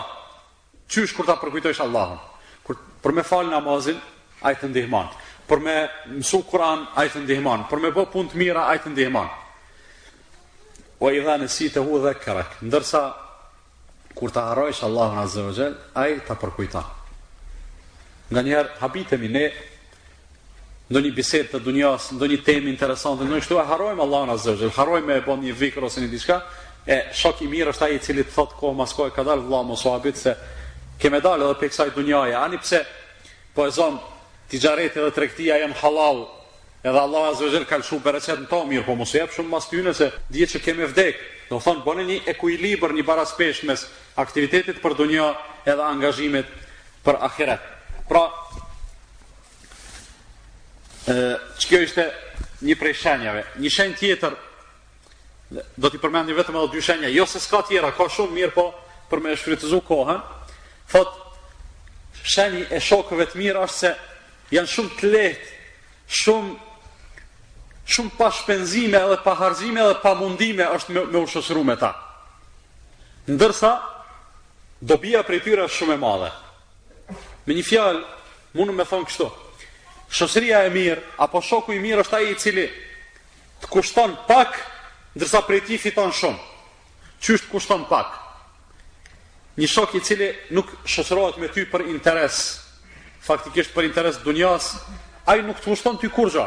Qysh 0.90 1.16
kur 1.18 1.26
ta 1.26 1.36
përkujtojsh 1.42 1.82
Allahun? 1.82 2.20
Kur 2.66 2.78
për 3.04 3.16
me 3.18 3.24
fal 3.26 3.50
namazin, 3.52 3.98
ai 4.46 4.56
të 4.58 4.70
ndihmon. 4.70 5.08
Për 5.50 5.62
me 5.62 5.76
mësu 6.20 6.44
Kur'an, 6.50 6.86
ai 6.98 7.08
të 7.10 7.24
ndihmon. 7.24 7.64
Për 7.70 7.82
me 7.84 7.92
bë 7.94 8.06
punë 8.14 8.32
të 8.34 8.40
mira, 8.42 8.68
ai 8.72 8.80
të 8.82 8.90
ndihmon. 8.94 9.28
Wa 11.02 11.12
idha 11.14 11.36
nasita 11.42 11.82
hu 11.86 12.00
dhakarak. 12.04 12.58
Ndërsa 12.66 13.02
kur 14.18 14.32
ta 14.32 14.48
harrojsh 14.52 14.84
Allahun 14.88 15.20
azza 15.26 15.44
wa 15.48 15.54
jall, 15.58 15.76
ai 15.98 16.20
ta 16.28 16.38
përkujton. 16.40 16.86
Nga 18.32 18.42
njëherë 18.42 18.78
habitemi 18.82 19.28
ne 19.30 19.46
në 20.94 21.02
një 21.02 21.12
bisedë 21.18 21.50
të 21.52 21.60
dunjas, 21.66 22.12
në 22.14 22.30
një 22.32 22.40
temë 22.48 22.70
interesante, 22.72 23.26
një 23.30 23.40
shtu 23.42 23.58
e 23.62 23.66
harrojmë 23.70 24.02
Allahun 24.06 24.34
azza 24.34 24.54
wa 24.62 24.74
harrojmë 24.78 25.16
e 25.16 25.22
bën 25.28 25.46
një 25.48 25.56
vikr 25.60 25.86
ose 25.88 26.02
një 26.02 26.10
diçka, 26.14 26.40
e 26.86 27.00
shok 27.14 27.42
i 27.46 27.50
mirë 27.50 27.74
është 27.74 27.86
ai 27.88 27.96
i 28.00 28.04
cili 28.06 28.24
thot 28.26 28.54
kohë 28.58 28.76
mas 28.78 28.94
kohë 28.94 29.14
ka 29.16 29.24
dalë 29.26 29.46
vëlla 29.46 29.62
mos 29.66 29.86
se 30.22 30.34
keme 31.02 31.22
dalë 31.24 31.48
edhe 31.48 31.60
për 31.62 31.72
kësaj 31.72 31.92
dunjaja, 31.96 32.42
ani 32.48 32.60
pse, 32.62 32.82
po 33.56 33.66
e 33.68 33.72
zonë, 33.76 34.00
ti 34.50 34.60
gjareti 34.62 35.02
dhe 35.04 35.12
trektia 35.16 35.58
jem 35.62 35.74
halal, 35.82 36.24
edhe 36.86 37.02
Allah 37.02 37.30
azve 37.32 37.50
zhërë 37.54 37.68
ka 37.70 37.80
lëshu 37.82 38.00
për 38.04 38.20
e 38.20 38.24
qëtë 38.24 38.46
në 38.46 38.62
mirë, 38.72 38.86
po 38.88 38.96
mos 38.98 39.16
e 39.16 39.22
jepë 39.24 39.38
shumë 39.40 39.52
mas 39.56 39.68
t'yune 39.70 39.94
se 39.98 40.10
dje 40.32 40.48
që 40.54 40.62
keme 40.68 40.88
vdekë, 40.92 41.32
do 41.50 41.60
thonë, 41.62 41.84
bëne 41.86 42.08
një 42.10 42.20
ekuilibër, 42.36 42.94
një 42.98 43.06
baraspesh 43.06 43.66
mes 43.70 43.84
aktivitetit 44.22 44.80
për 44.84 44.96
dunja 44.98 45.34
edhe 45.66 45.84
angazhimit 45.86 46.50
për 47.06 47.20
akiret. 47.28 47.68
Pra, 48.10 48.24
e, 51.10 51.18
që 51.62 51.70
kjo 51.70 51.82
ishte 51.86 52.08
një 52.66 52.80
prej 52.82 52.96
shenjave, 53.02 53.44
një 53.62 53.72
shenjë 53.78 54.00
tjetër, 54.00 54.38
do 55.78 55.90
t'i 55.92 56.00
përmendni 56.02 56.34
vetëm 56.38 56.58
edhe 56.62 56.74
dy 56.78 56.82
shenja, 56.86 57.12
jo 57.14 57.26
se 57.30 57.38
s'ka 57.42 57.62
tjera, 57.70 57.92
ka 57.98 58.08
shumë 58.10 58.38
mirë, 58.40 58.54
po 58.56 58.72
për 59.10 59.22
me 59.26 59.34
shfrytëzu 59.38 59.82
kohën, 59.90 60.22
Thot, 60.92 61.10
shemi 62.26 62.66
e 62.70 62.80
shokëve 62.82 63.28
të 63.32 63.40
mirë 63.42 63.64
është 63.66 63.80
se 63.80 63.92
janë 64.56 64.72
shumë 64.74 64.98
të 65.00 65.10
letë, 65.12 65.54
shumë, 66.22 66.52
shumë 67.96 68.14
pa 68.20 68.30
shpenzime 68.36 69.00
edhe 69.00 69.18
pa 69.26 69.34
harzime 69.40 69.82
edhe 69.82 69.98
pa 70.04 70.14
mundime 70.20 70.68
është 70.78 70.94
me, 70.96 71.04
me 71.14 71.24
u 71.26 71.30
shosru 71.30 71.64
me 71.66 71.76
ta. 71.82 71.92
Ndërsa, 73.30 73.72
do 74.86 74.98
bia 75.02 75.24
për 75.26 75.64
është 75.64 75.74
shumë 75.80 75.96
e 75.98 76.02
madhe. 76.06 76.30
Me 77.46 77.54
një 77.58 77.64
fjalë, 77.68 78.04
mundu 78.58 78.74
me 78.74 78.86
thonë 78.90 79.08
kështu, 79.10 79.30
shosria 80.18 80.64
e 80.68 80.74
mirë, 80.74 81.02
apo 81.22 81.42
shoku 81.42 81.74
i 81.76 81.82
mirë 81.82 82.06
është 82.06 82.18
aji 82.20 82.30
i 82.36 82.40
cili 82.42 82.68
të 83.64 83.72
kushton 83.74 84.14
pak, 84.30 84.60
ndërsa 85.18 85.42
për 85.50 85.64
ti 85.68 85.82
fiton 85.82 86.14
shumë. 86.14 86.52
Qështë 87.26 87.50
kushton 87.54 87.88
pak 87.90 88.22
një 89.58 89.68
shok 89.72 89.94
i 89.96 90.02
cili 90.04 90.30
nuk 90.52 90.70
shoqërohet 90.84 91.40
me 91.40 91.48
ty 91.48 91.64
për 91.72 91.86
interes, 91.88 92.60
faktikisht 93.24 93.74
për 93.76 93.88
interes 93.90 94.20
dunjas, 94.24 94.74
ai 95.26 95.40
nuk 95.42 95.62
të 95.62 95.70
kushton 95.70 95.98
ty 96.00 96.10
kurrë. 96.12 96.46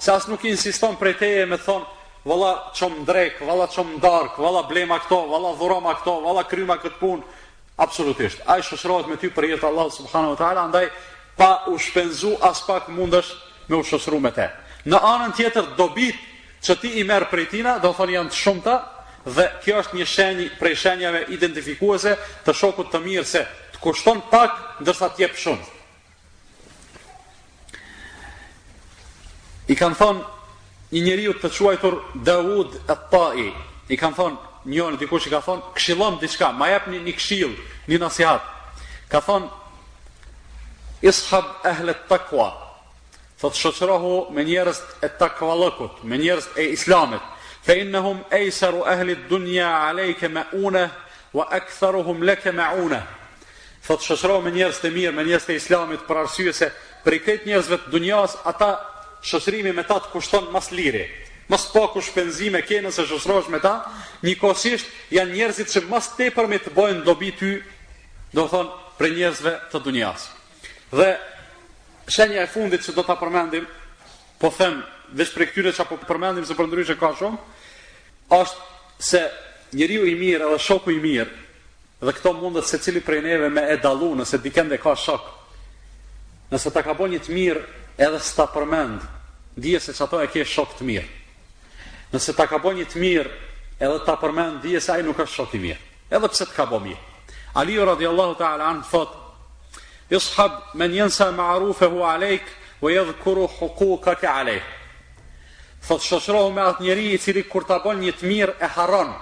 Se 0.00 0.12
as 0.12 0.28
nuk 0.28 0.44
insiston 0.48 0.96
për 1.00 1.14
teje 1.20 1.46
me 1.48 1.58
thon, 1.60 1.84
valla 2.24 2.52
çom 2.76 3.00
drek, 3.08 3.40
valla 3.46 3.66
çom 3.72 3.96
dark, 4.00 4.36
valla 4.38 4.62
blema 4.68 4.98
këto, 5.02 5.22
valla 5.28 5.54
dhuroma 5.56 5.94
këto, 6.00 6.18
valla 6.24 6.44
kryma 6.48 6.76
kët 6.82 6.98
punë, 7.00 7.24
absolutisht. 7.80 8.42
Ai 8.46 8.60
shoqërohet 8.64 9.08
me 9.08 9.16
ty 9.20 9.32
për 9.32 9.54
jetë 9.54 9.68
Allah 9.68 9.90
subhanahu 9.96 10.36
wa 10.36 10.40
taala, 10.40 10.66
andaj 10.68 10.90
pa 11.36 11.50
u 11.72 11.78
shpenzu 11.80 12.34
as 12.44 12.60
pak 12.66 12.88
mundesh 12.92 13.30
me 13.68 13.80
u 13.80 13.84
shoqëruar 13.84 14.24
me 14.28 14.32
te. 14.36 14.50
Në 14.88 14.96
anën 15.00 15.34
tjetër 15.36 15.72
dobit 15.78 16.16
që 16.64 16.76
ti 16.80 16.94
i 17.00 17.04
merë 17.08 17.30
prej 17.32 17.48
tina, 17.52 17.78
do 17.80 17.92
thonë 17.96 18.16
janë 18.18 18.32
të 18.32 18.36
shumëta, 18.44 18.78
dhe 19.26 19.46
kjo 19.64 19.76
është 19.82 19.98
një 19.98 20.06
shenjë 20.08 20.46
prej 20.58 20.76
shenjave 20.80 21.24
identifikuese 21.36 22.16
të 22.46 22.54
shokut 22.56 22.90
të 22.92 23.00
mirë 23.04 23.26
se 23.28 23.42
të 23.74 23.80
kushton 23.84 24.22
pak 24.30 24.54
ndërsa 24.80 25.08
të 25.12 25.22
jep 25.24 25.36
shumë. 25.36 25.62
I 29.70 29.74
kanë 29.76 29.98
thonë 30.00 30.94
një 30.96 31.02
njeriu 31.04 31.34
të 31.38 31.50
quajtur 31.54 32.00
Daud 32.26 32.78
at-Tai, 32.90 33.44
i 33.92 33.96
kanë 33.98 34.16
thonë 34.18 34.48
njëri 34.70 34.98
dikush 35.00 35.28
i 35.28 35.32
ka 35.32 35.38
thonë 35.44 35.74
këshillom 35.76 36.16
diçka, 36.20 36.48
ma 36.52 36.66
japni 36.72 36.98
një 37.00 37.14
këshill, 37.16 37.52
një 37.88 38.00
nasihat. 38.02 38.42
Ka 39.08 39.20
thonë 39.24 39.48
ishab 41.06 41.60
ahle 41.64 41.94
taqwa. 42.10 42.48
Thot 43.40 43.56
shoqërohu 43.56 44.32
me 44.36 44.42
njerëz 44.44 44.80
të 45.00 45.12
takwallëkut, 45.22 46.02
me 46.04 46.18
njerëz 46.20 46.50
e 46.60 46.66
islamit, 46.74 47.22
fa 47.62 47.74
innahum 47.76 48.24
aysaru 48.30 48.82
ahli 48.84 49.12
ad-dunya 49.12 49.68
alayka 49.88 50.28
ma'una 50.28 50.90
wa 51.32 51.44
aktharuhum 51.50 52.22
lak 52.22 52.44
ma'una 52.46 53.02
fat 53.80 54.00
shoshro 54.02 54.40
me 54.42 54.50
njerës 54.50 54.80
të 54.80 54.90
mirë 54.92 55.12
me 55.14 55.24
njerës 55.24 55.46
të 55.48 55.56
islamit 55.60 56.06
për 56.08 56.20
arsye 56.24 56.52
se 56.52 56.70
për 57.04 57.18
këtë 57.24 57.46
njerëzve 57.48 57.76
të 57.84 57.90
dunjas 57.92 58.36
ata 58.44 58.70
shoshrimi 59.22 59.72
me 59.72 59.82
ta 59.84 59.98
të 60.00 60.10
kushton 60.12 60.48
mas 60.52 60.70
lirë 60.70 61.04
mas 61.50 61.64
pak 61.72 61.92
ku 61.92 62.00
shpenzime 62.04 62.62
kene 62.62 62.90
se 62.92 63.04
shoshrohesh 63.06 63.48
me 63.52 63.58
ta 63.60 63.74
nikosisht 64.22 64.86
janë 65.10 65.36
njerëzit 65.36 65.72
që 65.72 65.84
mas 65.88 66.10
tepër 66.16 66.46
me 66.48 66.58
të 66.58 66.70
bojnë 66.74 67.04
dobi 67.04 67.32
ty 67.32 67.58
do 68.30 68.46
thonë, 68.46 68.72
për 68.98 69.12
njerëzve 69.16 69.52
të 69.72 69.80
dunjas 69.84 70.28
dhe 70.90 71.12
shenja 72.08 72.42
e 72.44 72.50
fundit 72.52 72.84
që 72.86 72.94
do 72.96 73.02
ta 73.04 73.16
përmendim 73.20 73.66
po 74.38 74.48
them 74.56 74.80
veç 75.16 75.32
për 75.34 75.46
këtyre 75.50 75.72
që 75.74 75.84
apo 75.84 75.96
përmendim 76.06 76.44
se 76.46 76.54
përndryrë 76.58 76.88
që 76.92 76.96
ka 77.00 77.08
shumë, 77.18 77.38
është 78.30 79.04
se 79.10 79.22
njëriu 79.74 80.04
i 80.10 80.14
mirë 80.18 80.46
edhe 80.46 80.58
shoku 80.62 80.92
i 80.94 81.00
mirë, 81.02 81.30
dhe 82.00 82.12
këto 82.16 82.32
mundet 82.38 82.68
se 82.68 82.78
cili 82.82 83.02
prej 83.04 83.20
neve 83.26 83.48
me 83.52 83.64
e 83.72 83.76
dalu 83.82 84.12
nëse 84.20 84.38
dikende 84.42 84.78
ka 84.82 84.94
shok, 84.96 85.24
nëse 86.52 86.72
ta 86.74 86.82
ka 86.86 86.94
bo 86.94 87.08
një 87.10 87.18
të 87.26 87.34
mirë 87.34 87.64
edhe 87.98 88.20
së 88.22 88.36
ta 88.38 88.46
përmend, 88.54 89.02
dhije 89.58 89.80
se 89.86 89.96
që 89.96 90.06
ato 90.06 90.20
e 90.22 90.30
ke 90.30 90.44
shok 90.46 90.76
të 90.78 90.86
mirë. 90.90 91.08
Nëse 92.14 92.34
ta 92.34 92.46
ka 92.50 92.58
bo 92.58 92.72
një 92.74 92.86
të 92.90 93.02
mirë 93.02 93.34
edhe 93.82 93.98
ta 94.06 94.14
përmend, 94.20 94.60
dhije 94.64 94.80
se 94.80 94.94
aji 94.94 95.04
nuk 95.06 95.18
është 95.22 95.34
shok 95.34 95.52
të 95.54 95.60
mirë. 95.66 95.80
Edhe 96.10 96.28
pse 96.32 96.46
të 96.48 96.56
ka 96.56 96.66
bo 96.70 96.78
mirë. 96.82 97.06
Aliju 97.60 97.86
radiallahu 97.92 98.34
ta'ala 98.38 98.70
anë 98.74 98.84
thot, 98.90 99.10
ishab 100.10 100.74
men 100.78 100.94
jensa 100.94 101.30
ma 101.34 101.50
arufe 101.54 101.86
hu 101.90 102.02
alejk, 102.06 102.46
vë 102.80 102.94
jedhë 102.94 103.16
kuru 103.22 103.96
ka 104.02 104.14
ke 104.18 104.30
Thot 105.86 106.02
shoshrohu 106.04 106.52
me 106.52 106.60
atë 106.68 106.84
njeri 106.84 107.06
i 107.14 107.18
cili 107.18 107.42
kur 107.48 107.64
ta 107.68 107.78
bën 107.82 108.00
një 108.04 108.12
të 108.20 108.28
mirë 108.28 108.54
e 108.62 108.68
haron. 108.76 109.14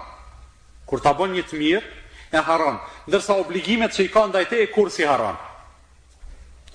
Kur 0.88 1.00
ta 1.00 1.12
bën 1.16 1.36
një 1.36 1.44
të 1.48 1.58
mirë 1.58 2.32
e 2.34 2.42
haron. 2.48 2.80
Ndërsa 3.06 3.36
obligimet 3.38 3.94
që 3.94 4.06
i 4.08 4.10
ka 4.12 4.24
ndajte 4.26 4.58
e 4.64 4.70
kur 4.74 4.90
si 4.90 5.06
haron. 5.06 5.38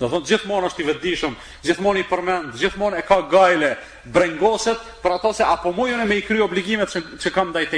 Do 0.00 0.08
thot 0.10 0.24
gjithmonë 0.26 0.66
është 0.66 0.82
i 0.82 0.86
vetëdijshëm, 0.88 1.34
gjithmonë 1.68 2.00
i 2.00 2.06
përmend, 2.10 2.54
gjithmonë 2.58 2.98
e 2.98 3.04
ka 3.06 3.20
gajle, 3.30 3.74
brengoset 4.10 4.80
për 5.04 5.14
ato 5.18 5.30
se 5.32 5.44
apo 5.46 5.70
e 5.86 6.02
me 6.08 6.16
i 6.16 6.22
kry 6.26 6.40
obligimet 6.42 6.88
që, 6.90 7.02
që 7.22 7.30
kam 7.30 7.50
ndaj 7.54 7.68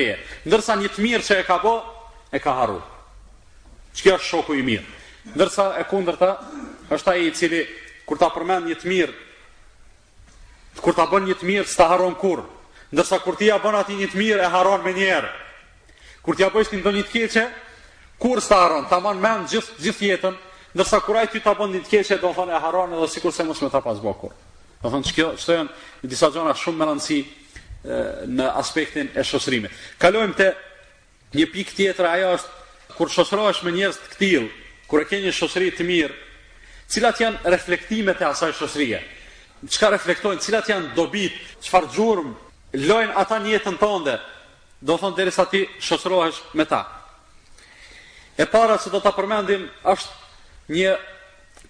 Ndërsa 0.46 0.76
një 0.80 0.88
të 0.94 1.02
mirë 1.04 1.22
që 1.26 1.40
e 1.40 1.44
ka 1.44 1.58
bë, 1.60 1.74
e 2.32 2.38
ka 2.40 2.52
harruar. 2.56 2.84
Çka 3.94 4.14
është 4.16 4.28
shoku 4.30 4.54
i 4.54 4.62
mirë? 4.62 4.84
Ndërsa 5.36 5.74
e 5.80 5.84
kundërta 5.90 6.30
është 6.92 7.10
ai 7.10 7.26
i 7.26 7.32
cili 7.32 7.66
kur 8.06 8.16
ta 8.18 8.30
përmend 8.30 8.66
një 8.70 8.74
të 8.80 8.88
mirë 8.88 9.12
Kur 10.80 10.94
ta 10.96 11.06
bën 11.08 11.24
një 11.26 11.36
të 11.40 11.46
mirë, 11.48 11.66
s'ta 11.68 11.86
harron 11.92 12.14
kurrë. 12.18 12.44
Ndërsa 12.92 13.18
kur 13.24 13.36
ti 13.38 13.48
ja 13.48 13.58
bën 13.62 13.78
atë 13.80 13.96
një 13.98 14.08
të 14.12 14.18
mirë, 14.20 14.40
e 14.46 14.50
haron 14.52 14.82
më 14.84 14.92
një 14.96 15.06
herë. 15.10 15.30
Kur 16.24 16.36
ti 16.36 16.44
ja 16.44 16.50
bësh 16.52 16.70
ti 16.74 16.80
ndonjë 16.80 17.04
të 17.06 17.12
keqe, 17.16 17.44
kur 18.22 18.40
s'ta 18.44 18.60
haron, 18.64 18.86
ta 18.90 19.00
mban 19.00 19.20
mend 19.20 19.48
gjithë 19.52 19.82
gjithë 19.86 20.06
jetën. 20.12 20.36
Ndërsa 20.76 21.00
kur 21.06 21.16
ai 21.20 21.26
ti 21.32 21.40
ta 21.40 21.54
bën 21.58 21.72
një 21.76 21.82
të 21.86 21.92
keqe, 21.94 22.18
do 22.22 22.32
thonë 22.36 22.52
e 22.56 22.60
haron 22.66 22.92
edhe 22.98 23.08
sikur 23.12 23.32
se 23.32 23.44
mos 23.48 23.62
më 23.64 23.70
ta 23.72 23.80
pas 23.80 24.00
bëkur. 24.04 24.34
Do 24.82 24.92
thonë 24.92 25.08
ç'kjo, 25.08 25.30
ç'to 25.40 25.56
janë 25.56 26.10
disa 26.12 26.28
gjëra 26.34 26.54
shumë 26.60 26.80
me 26.82 26.88
rëndësi 26.90 27.20
në 28.36 28.46
aspektin 28.60 29.10
e 29.16 29.22
shosrimit. 29.24 29.72
Kalojmë 30.02 30.36
te 30.36 30.50
një 31.38 31.48
pikë 31.54 31.76
tjetër, 31.78 32.08
ajo 32.12 32.32
është 32.38 32.96
kur 32.98 33.10
shosrohesh 33.12 33.64
me 33.66 33.72
njerëz 33.76 33.98
të 34.06 34.18
tillë, 34.20 34.48
kur 34.90 35.02
e 35.02 35.06
ke 35.08 35.18
një 35.22 35.32
shoqëri 35.36 35.72
të 35.78 35.84
mirë, 35.88 36.16
cilat 36.90 37.20
janë 37.22 37.52
reflektimet 37.54 38.20
e 38.22 38.26
asaj 38.30 38.54
shoqërie 38.60 39.02
çka 39.64 39.90
reflektojnë, 39.94 40.42
cilat 40.42 40.68
janë 40.68 40.90
dobit, 40.96 41.32
çfarë 41.64 41.88
xhurm 41.94 42.32
lojnë 42.76 43.16
ata 43.16 43.38
në 43.40 43.54
jetën 43.56 43.78
tënde, 43.80 44.18
do 44.84 44.96
thonë 45.00 45.16
derisa 45.16 45.46
ti 45.48 45.64
shoqërohesh 45.80 46.42
me 46.54 46.66
ta. 46.68 46.82
E 48.36 48.44
para 48.44 48.76
që 48.76 48.90
do 48.92 49.00
ta 49.00 49.14
përmendim 49.16 49.68
është 49.88 50.76
një 50.76 50.96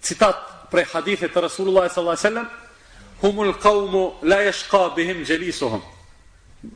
citat 0.03 0.41
prej 0.71 0.89
hadithit 0.91 1.31
të 1.31 1.45
Resulullah 1.45 1.87
sallallahu 1.87 2.17
alajhi 2.17 2.25
wasallam, 2.25 2.49
humul 3.21 3.53
qawmu 3.63 4.03
la 4.27 4.41
yashqa 4.43 4.89
bihim 4.97 5.23
jalisuhum. 5.25 5.79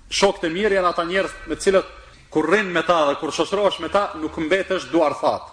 Shokët 0.10 0.48
e 0.48 0.54
mirë 0.54 0.80
janë 0.80 0.90
ata 0.94 1.04
njerëz 1.04 1.36
me 1.48 1.56
të 1.58 1.66
cilët 1.68 1.92
kur 2.32 2.48
rrin 2.48 2.72
me 2.72 2.86
ta 2.88 3.02
dhe 3.10 3.18
kur 3.20 3.34
shoqërohesh 3.36 3.82
me 3.84 3.90
ta 3.92 4.14
nuk 4.16 4.38
mbetesh 4.38 4.88
duarthat. 4.94 5.44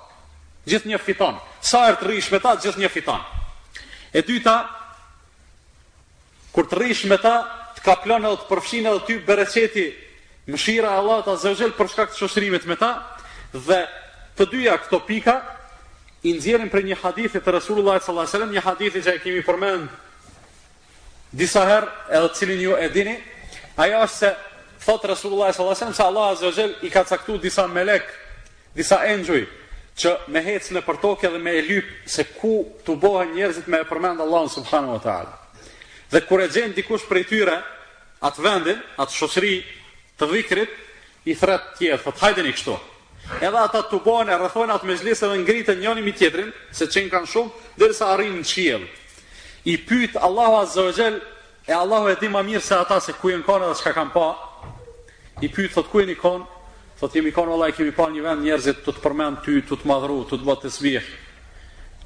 Gjithë 0.68 0.88
një 0.94 0.98
fiton. 1.02 1.40
Sa 1.60 1.86
herë 1.88 1.98
të 1.98 2.06
rrish 2.08 2.30
me 2.32 2.38
ta, 2.40 2.54
gjithë 2.54 2.78
një 2.84 2.88
fiton. 2.94 3.20
E 4.14 4.22
dyta, 4.22 4.54
kur 6.58 6.66
të 6.66 6.74
rrish 6.80 7.04
me 7.06 7.14
ta, 7.22 7.38
të 7.78 7.84
kaplon 7.86 8.24
edhe 8.26 8.38
të 8.40 8.48
përfshin 8.50 8.86
edhe 8.90 9.02
ty 9.06 9.18
bereqeti 9.26 9.84
mëshira 10.50 10.90
e 10.90 10.98
Allah 11.04 11.20
të 11.22 11.30
azëgjel 11.36 11.74
për 11.78 11.86
shkak 11.92 12.10
të 12.10 12.18
shoshrimit 12.18 12.64
me 12.66 12.74
ta, 12.80 12.88
dhe 13.54 13.84
të 14.36 14.48
dyja 14.50 14.74
këto 14.82 14.98
pika, 15.06 15.36
i 16.26 16.32
nxjerrin 16.34 16.66
për 16.72 16.82
një 16.88 16.96
hadith 17.04 17.36
të 17.38 17.54
Resulullah 17.54 18.00
sallallahu 18.00 18.24
alajhi 18.24 18.34
wasallam, 18.34 18.52
një 18.56 18.64
hadith 18.66 18.96
që 19.04 19.12
e 19.14 19.20
kemi 19.22 19.44
përmend 19.46 19.86
disa 21.38 21.62
herë, 21.68 21.92
edhe 22.18 22.32
cilin 22.34 22.60
ju 22.66 22.74
e 22.74 22.88
dini, 22.90 23.14
ajo 23.78 24.02
është 24.10 24.18
se 24.18 24.32
thot 24.88 25.06
Resulullah 25.14 25.52
sallallahu 25.54 25.76
alajhi 25.76 25.78
wasallam 25.78 25.98
se 26.02 26.08
Allah 26.10 26.30
azza 26.34 26.68
i 26.86 26.90
ka 26.90 27.04
caktuar 27.06 27.38
disa 27.38 27.68
melek, 27.70 28.10
disa 28.74 28.98
engjëj 29.12 29.44
që 29.98 30.16
me 30.34 30.42
hecë 30.50 30.74
në 30.74 30.82
për 30.90 31.00
tokë 31.06 31.32
dhe 31.36 31.38
me 31.42 31.54
e 31.54 31.62
lypë 31.70 32.00
se 32.16 32.26
ku 32.34 32.64
të 32.82 32.98
bohe 33.02 33.28
njerëzit 33.36 33.70
me 33.70 33.78
e 33.78 33.86
përmendë 33.90 34.26
Allah 34.26 34.48
subhanu 34.50 34.96
wa 34.98 35.04
ta'ala. 35.04 35.36
Dhe 36.08 36.22
kur 36.24 36.40
e 36.40 36.48
gjenë 36.48 36.76
dikush 36.78 37.04
prej 37.08 37.26
tyre, 37.28 37.58
atë 38.24 38.44
vendin, 38.44 38.78
atë 39.04 39.14
shosri 39.14 39.50
të 40.20 40.28
dhikrit, 40.30 40.72
i 41.28 41.34
thret 41.36 41.66
tjetë, 41.78 42.00
thot, 42.06 42.22
hajdeni 42.22 42.52
kështu. 42.56 42.76
Edhe 43.44 43.60
ata 43.60 43.82
të 43.90 43.98
bojnë, 44.06 44.32
e 44.32 44.38
rëthojnë 44.40 44.74
atë 44.78 44.88
me 44.88 44.94
zhlisë 44.96 45.28
dhe 45.28 45.40
ngritë 45.42 45.74
njëni 45.82 46.04
mi 46.06 46.14
tjetrin, 46.16 46.48
se 46.72 46.88
qenë 46.88 47.12
kanë 47.12 47.28
shumë, 47.28 47.64
derisa 47.80 48.08
arrin 48.14 48.38
në 48.38 48.46
qiell. 48.48 48.86
I 49.68 49.74
pytë 49.88 50.22
Allahu 50.24 50.62
Azzawajel, 50.62 51.20
e 51.68 51.74
Allahu 51.76 52.08
e 52.08 52.16
di 52.22 52.28
ma 52.32 52.40
mirë 52.42 52.62
se 52.64 52.74
ata 52.80 53.00
se 53.04 53.12
ku 53.20 53.28
janë 53.28 53.44
kone 53.44 53.68
dhe 53.68 53.76
shka 53.82 53.92
kanë 53.98 54.12
pa, 54.16 54.28
i 55.44 55.50
pytë, 55.52 55.74
thot, 55.76 55.92
ku 55.92 56.00
jenë 56.00 56.16
i 56.16 56.16
kone, 56.22 56.48
thot, 57.02 57.14
jemi 57.18 57.34
kone, 57.36 57.52
Allah, 57.52 57.68
e 57.68 57.76
kemi 57.76 57.92
pa 57.92 58.08
një 58.08 58.24
vend 58.24 58.46
njerëzit 58.48 58.80
të 58.88 58.96
të 58.96 59.04
përmen 59.04 59.36
ty, 59.44 59.60
të 59.68 59.76
të 59.82 59.92
madhru, 59.92 60.22
të 60.30 60.40
të 60.40 60.48
bëtë 60.48 60.64
të 60.64 60.72
sbih, 60.78 61.12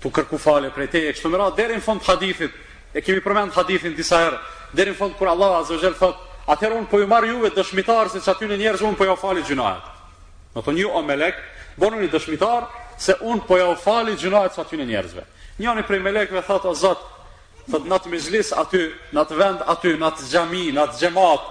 të 0.03 0.13
kërku 0.19 0.43
fale 0.43 0.73
prej 0.75 0.91
te, 0.97 1.07
e 1.15 1.15
deri 1.61 1.79
në 1.79 1.85
fund 1.87 2.03
të 2.03 2.11
hadithit, 2.11 2.59
E 2.95 3.01
kemi 3.01 3.23
përmend 3.25 3.55
hadithin 3.57 3.95
disa 3.97 4.19
herë, 4.27 4.39
deri 4.77 4.93
në 4.93 4.99
fund 4.99 5.15
kur 5.17 5.31
Allahu 5.33 5.63
Azza 5.63 5.79
wa 5.79 5.81
Jall 5.81 5.95
thot, 5.97 6.19
atëherë 6.53 6.77
un 6.83 6.89
po 6.91 6.99
ju 7.01 7.07
marr 7.09 7.29
juve 7.31 7.49
dëshmitar 7.57 8.11
se 8.13 8.21
çati 8.21 8.45
në 8.51 8.59
njerëz 8.61 8.83
un 8.85 8.99
po 8.99 9.07
ju 9.09 9.15
falë 9.17 9.47
gjunaat. 9.49 9.87
Do 10.53 10.61
thonë 10.61 10.83
ju 10.83 10.91
o 10.93 11.01
melek, 11.09 11.39
bonu 11.81 12.03
një 12.03 12.11
dëshmitar 12.13 12.67
se 13.01 13.17
un 13.25 13.41
po 13.49 13.57
ju 13.57 13.71
falë 13.81 14.19
gjunaat 14.21 14.57
çati 14.59 14.77
në 14.77 14.89
njerëzve. 14.93 15.25
Njëri 15.63 15.87
prej 15.89 16.03
melekëve 16.05 16.45
thot 16.45 16.69
o 16.69 16.75
Zot, 16.77 17.01
thot 17.71 17.89
natë 17.89 18.13
mizlis 18.13 18.53
aty, 18.61 18.91
natë 19.17 19.41
vend 19.41 19.65
aty, 19.73 19.97
natë 20.01 20.29
xhami, 20.29 20.67
natë 20.77 21.01
xhamat. 21.01 21.49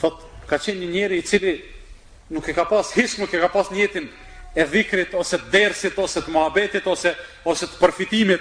Thot 0.00 0.24
ka 0.48 0.56
qenë 0.58 0.80
një 0.86 0.92
njeri 0.96 1.20
i 1.20 1.26
cili 1.28 1.58
nuk 2.32 2.48
e 2.48 2.56
ka 2.56 2.64
pas 2.64 2.94
hiç, 2.96 3.18
nuk 3.20 3.34
e 3.36 3.44
ka 3.44 3.52
pas 3.52 3.68
në 3.70 3.90
e 4.56 4.64
dhikrit 4.64 5.10
ose 5.12 5.36
të 5.36 5.50
dersit 5.52 5.98
ose 6.00 6.20
të 6.24 6.32
muhabetit 6.32 6.86
ose 6.88 7.10
ose 7.44 7.66
të 7.68 7.76
përfitimit, 7.76 8.40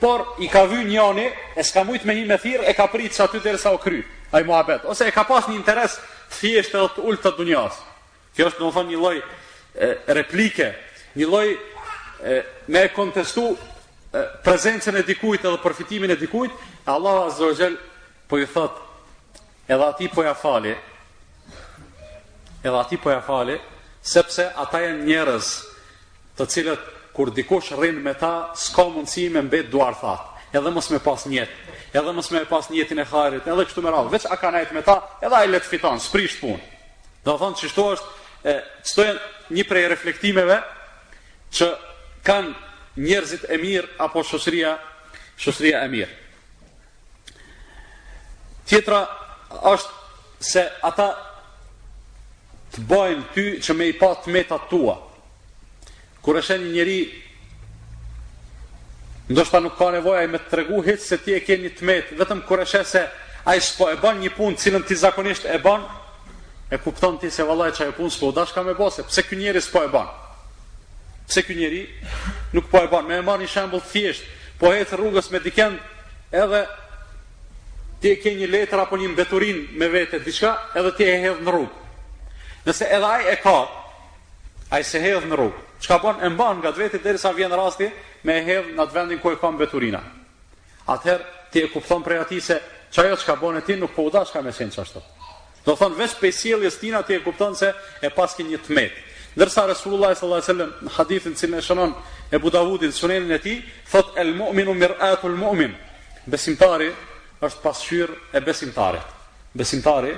por 0.00 0.24
i 0.40 0.48
ka 0.48 0.64
vy 0.64 0.84
njëni, 0.88 1.28
e 1.56 1.62
s'ka 1.62 1.84
mujt 1.84 2.06
me 2.08 2.14
një 2.14 2.24
me 2.26 2.40
e 2.68 2.72
ka 2.74 2.86
pritë 2.88 3.12
sa 3.14 3.28
ty 3.28 3.38
dhe 3.38 3.56
sa 3.58 3.76
kry, 3.76 4.02
a 4.32 4.40
i 4.40 4.44
ose 4.84 5.06
e 5.06 5.10
ka 5.10 5.24
pas 5.24 5.46
një 5.48 5.56
interes 5.60 5.98
thjesht 6.40 6.74
edhe 6.74 6.88
të 6.96 7.00
ullë 7.04 7.20
të 7.22 7.36
dunjas. 7.36 7.74
Kjo 8.34 8.46
është 8.48 8.64
në 8.64 8.84
një 8.88 8.96
loj 9.00 9.18
replike, 10.08 10.72
një 11.14 11.26
loj 11.28 11.48
e, 12.24 12.42
me 12.68 12.88
kontestu 12.88 13.56
prezencën 14.44 14.96
e 14.96 15.02
dikujt 15.02 15.44
edhe 15.44 15.58
përfitimin 15.60 16.10
e 16.10 16.16
dikujt, 16.16 16.50
Allah 16.86 17.26
Azogel 17.26 17.76
po 18.28 18.38
i 18.38 18.46
thot, 18.48 18.78
edhe 19.68 19.84
ati 19.84 20.08
po 20.08 20.22
ja 20.24 20.32
fali, 20.34 20.72
edhe 22.64 22.76
ati 22.78 22.96
po 22.96 23.10
ja 23.10 23.20
fali, 23.20 23.58
sepse 24.02 24.48
ata 24.56 24.80
janë 24.86 25.04
njerëz 25.06 25.52
të 26.38 26.48
cilët 26.48 26.88
kur 27.16 27.30
dikush 27.32 27.72
rrin 27.74 28.00
me 28.02 28.14
ta, 28.18 28.52
s'ka 28.54 28.84
mundësi 28.90 29.28
me 29.32 29.42
mbet 29.42 29.70
duar 29.72 29.96
tha. 29.98 30.14
Edhe 30.52 30.70
mos 30.70 30.90
me 30.90 30.98
pas 31.02 31.26
njet. 31.26 31.50
Edhe 31.94 32.12
mos 32.14 32.30
me 32.30 32.44
pas 32.48 32.68
njetin 32.70 32.98
e 32.98 33.04
harrit, 33.06 33.46
edhe 33.46 33.64
kështu 33.66 33.82
me 33.84 33.90
radhë. 33.94 34.12
Veç 34.14 34.26
a 34.30 34.38
kanë 34.38 34.62
ajt 34.64 34.74
me 34.74 34.82
ta, 34.86 34.96
edhe 35.22 35.36
ai 35.36 35.48
let 35.50 35.66
fiton, 35.66 35.98
s'prish 36.02 36.40
punë. 36.42 36.60
Do 37.24 37.36
thonë 37.38 37.58
që 37.60 37.70
shto 37.72 37.86
është, 37.96 38.10
e, 38.50 38.56
e 39.04 39.54
një 39.58 39.66
prej 39.68 39.86
reflektimeve 39.92 40.60
që 41.58 41.70
kanë 42.26 43.00
njerëzit 43.00 43.46
e 43.50 43.58
mirë 43.62 43.94
apo 44.06 44.22
shosria, 44.26 44.74
shosria 45.40 45.84
e 45.86 45.90
mirë. 45.90 46.10
Tjetra 48.70 49.02
është 49.50 50.42
se 50.46 50.62
ata 50.86 51.10
të 52.70 52.82
bojnë 52.86 53.22
ty 53.34 53.46
që 53.66 53.74
me 53.74 53.88
i 53.90 53.96
pa 53.98 54.12
metat 54.30 54.68
tua. 54.70 55.00
Kur 56.20 56.36
e 56.36 56.40
një 56.42 56.72
njëri, 56.74 56.98
ndoshta 59.32 59.60
nuk 59.64 59.76
ka 59.78 59.90
nevoja 59.94 60.24
i 60.24 60.28
me 60.28 60.40
të 60.42 60.50
tregu 60.52 60.82
hitë 60.84 61.04
se 61.04 61.16
ti 61.24 61.32
e 61.32 61.38
ke 61.44 61.56
një 61.62 61.70
të 61.78 61.86
metë, 61.88 62.18
vetëm 62.20 62.42
kur 62.48 62.60
e 62.60 62.66
se 62.68 63.04
a 63.48 63.54
i 63.56 63.60
s'po 63.64 63.88
e 63.88 63.96
ban 64.02 64.20
një 64.20 64.34
punë 64.36 64.60
cilën 64.60 64.84
ti 64.84 64.94
zakonisht 65.00 65.46
e 65.48 65.56
ban, 65.64 65.86
e 66.70 66.76
kupton 66.78 67.16
ti 67.18 67.30
se 67.32 67.42
valaj 67.48 67.70
që 67.78 67.88
a 67.88 67.94
punë 67.96 68.12
s'po, 68.12 68.34
da 68.36 68.44
shka 68.46 68.62
me 68.68 68.74
bose, 68.76 69.02
pëse 69.08 69.24
kë 69.30 69.38
njëri 69.40 69.62
s'po 69.64 69.84
e 69.84 69.88
ban? 69.94 70.10
Pëse 71.30 71.44
kë 71.46 71.56
njëri 71.56 71.80
nuk 72.56 72.68
po 72.70 72.84
e 72.84 72.90
ban? 72.92 73.06
Me 73.08 73.16
e 73.16 73.24
marë 73.24 73.46
një 73.46 73.52
shambullë 73.54 73.90
thjeshtë, 73.94 74.30
po 74.60 74.74
ec 74.76 74.92
rrugës 74.92 75.32
me 75.32 75.40
dikend, 75.40 75.80
edhe 76.36 76.64
ti 78.02 78.12
e 78.12 78.18
ke 78.20 78.34
një 78.36 78.48
letër, 78.58 78.84
apo 78.84 79.00
një 79.00 79.14
mbeturin 79.14 79.64
me 79.78 79.88
vete, 79.92 80.20
diçka, 80.24 80.52
edhe 80.76 80.92
ti 80.98 81.08
e 81.08 81.16
hedh 81.24 81.40
në 81.46 81.54
rrugë. 81.56 81.92
Nëse 82.66 82.90
edhe 82.92 83.14
e 83.32 83.38
ka, 83.40 83.56
ai 84.70 84.84
se 84.86 85.00
hedh 85.02 85.26
në 85.26 85.36
rrugë. 85.36 85.62
Çka 85.80 85.98
bën? 86.02 86.20
E 86.26 86.30
mban 86.30 86.58
nga 86.60 86.72
vetë 86.76 87.00
derisa 87.04 87.32
vjen 87.34 87.52
rasti 87.58 87.88
me 88.24 88.36
e 88.38 88.44
hedh 88.46 88.68
në 88.76 88.82
atë 88.84 88.96
vendin 88.96 89.18
ku 89.20 89.30
e 89.32 89.38
ka 89.40 89.50
mbeturina. 89.50 90.00
Atëherë 90.88 91.24
ti 91.52 91.64
e 91.64 91.70
kupton 91.72 92.02
prej 92.04 92.20
atij 92.22 92.40
se 92.40 92.60
çajo 92.92 93.16
çka 93.16 93.36
bën 93.40 93.58
e 93.58 93.62
ti 93.66 93.76
nuk 93.76 93.92
po 93.96 94.06
udash 94.10 94.32
ka 94.32 94.42
mesin 94.42 94.70
çashtu. 94.70 95.02
Do 95.66 95.76
thon 95.76 95.94
veç 95.98 96.14
pe 96.20 96.32
sjelljes 96.32 96.78
tina 96.78 97.02
ti 97.02 97.14
e 97.14 97.22
kupton 97.22 97.54
se 97.56 97.74
e 98.02 98.08
pas 98.10 98.36
një 98.38 98.58
tmet. 98.66 98.92
Ndërsa 99.36 99.66
Resulullah 99.68 100.14
sallallahu 100.14 100.42
alaihi 100.42 100.50
wasallam 100.52 100.72
në 100.84 100.90
hadithin 100.98 101.34
që 101.38 101.44
e 101.58 101.62
shënon 101.62 101.94
e 102.32 102.36
Abu 102.36 102.50
Davudit 102.50 102.94
sunenin 102.94 103.30
e 103.32 103.38
tij, 103.38 103.62
thot 103.90 104.10
el 104.16 104.34
mu'minu 104.34 104.74
al 104.98 105.28
mu'min. 105.36 105.72
Besimtari 106.26 106.90
është 107.40 107.60
pasqyrë 107.62 108.14
e 108.34 108.40
besimtarit. 108.42 109.02
Besimtari 109.54 110.14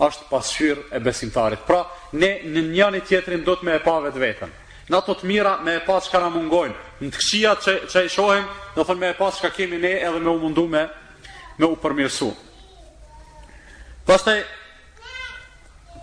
është 0.00 0.24
pasqyr 0.30 0.78
e 0.96 1.00
besimtarit. 1.04 1.60
Pra, 1.66 1.82
ne 2.12 2.38
në 2.44 2.62
njëni 2.72 3.00
tjetrin 3.08 3.44
do 3.44 3.56
të 3.56 3.66
me 3.66 3.74
e 3.76 3.82
pa 3.84 3.98
vetë 4.04 4.22
vetën. 4.22 4.52
Na 4.90 5.00
të 5.02 5.14
të 5.20 5.28
mira 5.28 5.56
me 5.62 5.76
e 5.78 5.84
pa 5.84 6.00
që 6.00 6.20
na 6.20 6.28
mungojnë. 6.34 6.74
Në 7.02 7.10
të 7.12 7.20
këshia 7.20 7.52
që, 7.62 7.74
që 7.90 8.04
i 8.06 8.08
shohem, 8.10 8.46
do 8.74 8.84
thënë 8.86 9.00
me 9.02 9.10
e 9.12 9.18
pa 9.18 9.30
çka 9.32 9.50
kemi 9.56 9.78
ne 9.78 9.92
edhe 10.00 10.18
me 10.20 10.30
u 10.30 10.38
mundu 10.38 10.66
me, 10.68 10.84
me 11.58 11.66
u 11.66 11.76
përmirësu. 11.76 12.32
Pastaj 14.06 14.40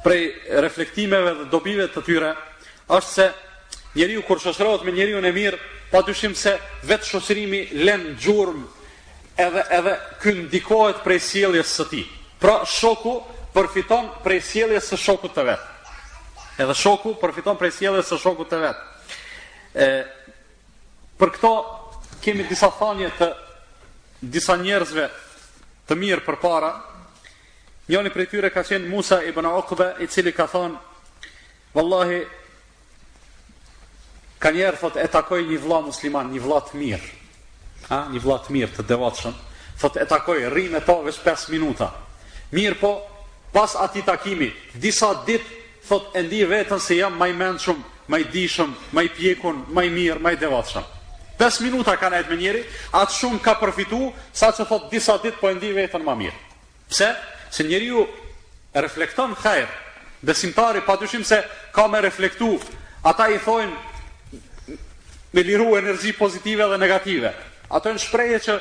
prej 0.03 0.29
reflektimeve 0.63 1.33
dhe 1.41 1.45
dobive 1.51 1.87
të 1.91 2.03
tyre, 2.07 2.31
është 2.87 3.11
se 3.13 3.27
njeriu 3.95 4.21
kur 4.27 4.39
shoshrohet 4.39 4.85
me 4.87 4.95
njeriu 4.95 5.19
në 5.21 5.31
mirë, 5.35 5.59
pa 5.91 6.03
dyshim 6.05 6.35
se 6.37 6.55
vetë 6.87 7.07
shoshrimi 7.09 7.63
len 7.83 8.13
gjurëm 8.21 8.63
edhe, 9.41 9.63
edhe 9.75 9.95
kënë 10.23 10.45
ndikohet 10.47 11.03
prej 11.03 11.19
sieljes 11.27 11.75
së 11.79 11.87
ti. 11.91 12.03
Pra, 12.39 12.61
shoku 12.65 13.17
përfiton 13.53 14.09
prej 14.23 14.41
sjelljes 14.45 14.89
së 14.93 14.97
shokut 14.99 15.33
të 15.33 15.45
vet. 15.49 15.61
Edhe 16.59 16.75
shoku 16.75 17.15
përfiton 17.21 17.57
prej 17.57 17.71
sjelljes 17.77 18.09
së 18.11 18.19
shokut 18.21 18.49
të 18.51 18.59
vet. 18.65 18.83
Ë 19.79 19.89
për 21.19 21.33
këto 21.35 21.53
kemi 22.23 22.45
disa 22.49 22.69
thanje 22.77 23.09
të 23.19 23.27
disa 24.27 24.55
njerëzve 24.59 25.07
të 25.89 25.97
mirë 25.97 26.25
përpara. 26.27 26.73
Njëri 27.89 28.11
prej 28.13 28.27
tyre 28.35 28.49
ka 28.53 28.61
qenë 28.67 28.87
Musa 28.91 29.21
ibn 29.25 29.47
Aqba, 29.49 29.93
i 30.03 30.05
cili 30.07 30.31
ka 30.35 30.45
thënë: 30.51 30.77
"Wallahi 31.73 32.19
ka 34.39 34.51
njerë 34.55 34.77
thot 34.77 34.97
e 35.01 35.07
takoj 35.07 35.41
një 35.43 35.57
vla 35.63 35.79
musliman, 35.81 36.29
një 36.31 36.39
vla 36.43 36.59
të 36.61 36.77
mirë, 36.77 37.07
ha? 37.89 38.05
një 38.13 38.19
vla 38.21 38.37
të 38.39 38.53
mirë 38.53 38.75
të 38.77 38.85
devatëshën, 38.93 39.33
thot 39.81 39.97
e 39.97 40.05
takoj, 40.07 40.45
rrime 40.53 40.79
po 40.85 41.01
vesh 41.03 41.19
5 41.25 41.49
minuta, 41.51 41.89
mirë 42.55 42.77
po 42.79 42.91
pas 43.51 43.75
ati 43.75 44.01
takimi, 44.01 44.53
disa 44.73 45.13
dit, 45.25 45.41
thot 45.87 46.13
e 46.15 46.21
ndi 46.23 46.43
vetën 46.45 46.79
se 46.81 46.97
jam 46.99 47.13
maj 47.17 47.31
menqëm, 47.33 47.79
maj 48.11 48.21
dishëm, 48.31 48.73
maj 48.93 49.07
pjekun, 49.17 49.63
maj 49.73 49.87
mirë, 49.89 50.19
maj 50.21 50.35
devatëshëm. 50.37 50.87
5 51.39 51.61
minuta 51.63 51.95
ka 51.97 52.09
nejtë 52.11 52.29
me 52.29 52.35
njeri, 52.37 52.61
atë 52.99 53.15
shumë 53.15 53.39
ka 53.43 53.53
përfitu, 53.61 54.11
sa 54.35 54.51
që 54.53 54.65
thot 54.67 54.89
disa 54.93 55.15
dit, 55.23 55.35
po 55.39 55.49
e 55.49 55.55
ndi 55.55 55.69
vetën 55.73 56.03
ma 56.05 56.13
mirë. 56.19 56.35
Pse? 56.91 57.07
Se 57.51 57.63
njeri 57.65 57.87
ju 57.89 58.03
reflekton 58.75 59.33
kajrë, 59.39 59.69
simtari, 60.35 60.83
pa 60.85 60.97
dyshim 60.99 61.23
se 61.25 61.41
ka 61.73 61.87
me 61.87 62.01
reflektu, 62.05 62.59
ata 63.03 63.29
i 63.33 63.39
thojnë 63.41 64.77
me 65.33 65.43
liru 65.45 65.75
energji 65.77 66.13
pozitive 66.17 66.67
dhe 66.69 66.77
negative. 66.81 67.31
Ato 67.71 67.89
në 67.93 68.01
shpreje 68.03 68.39
që 68.45 68.59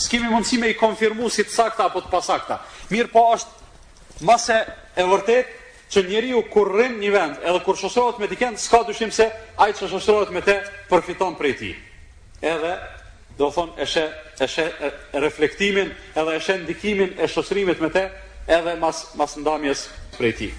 s'kemi 0.00 0.28
mundësi 0.32 0.58
me 0.58 0.72
i 0.72 0.76
konfirmu 0.80 1.28
si 1.30 1.44
të 1.44 1.52
sakta 1.54 1.86
apo 1.86 2.00
të 2.00 2.10
pasakta. 2.12 2.58
Mirë 2.90 3.12
po 3.12 3.24
është 3.34 3.60
Mase 4.20 4.60
e 4.96 5.04
vërtet 5.08 5.50
që 5.92 6.02
njeri 6.08 6.32
u 6.36 6.42
kur 6.52 6.68
rrim 6.74 6.98
një 7.00 7.10
vend, 7.14 7.38
edhe 7.44 7.60
kur 7.64 7.76
shosrojt 7.76 8.20
me 8.20 8.28
diken, 8.28 8.56
s'ka 8.58 8.82
dyshim 8.88 9.12
se 9.12 9.28
ajtë 9.60 9.78
që 9.84 9.88
shosrojt 9.94 10.32
me 10.32 10.40
te, 10.44 10.56
përfiton 10.88 11.36
prej 11.36 11.52
ti. 11.60 11.72
Edhe, 12.40 12.72
do 13.38 13.48
thonë, 13.52 13.76
eshe, 13.84 14.04
eshe 14.44 14.66
reflektimin, 15.24 15.92
edhe 16.16 16.36
eshe 16.40 16.56
ndikimin 16.64 17.14
e 17.20 17.28
shosrimit 17.28 17.80
me 17.84 17.92
te, 17.94 18.06
edhe 18.48 18.76
mas, 18.80 19.04
mas 19.20 19.36
ndamjes 19.40 19.84
prej 20.16 20.36
ti. 20.40 20.50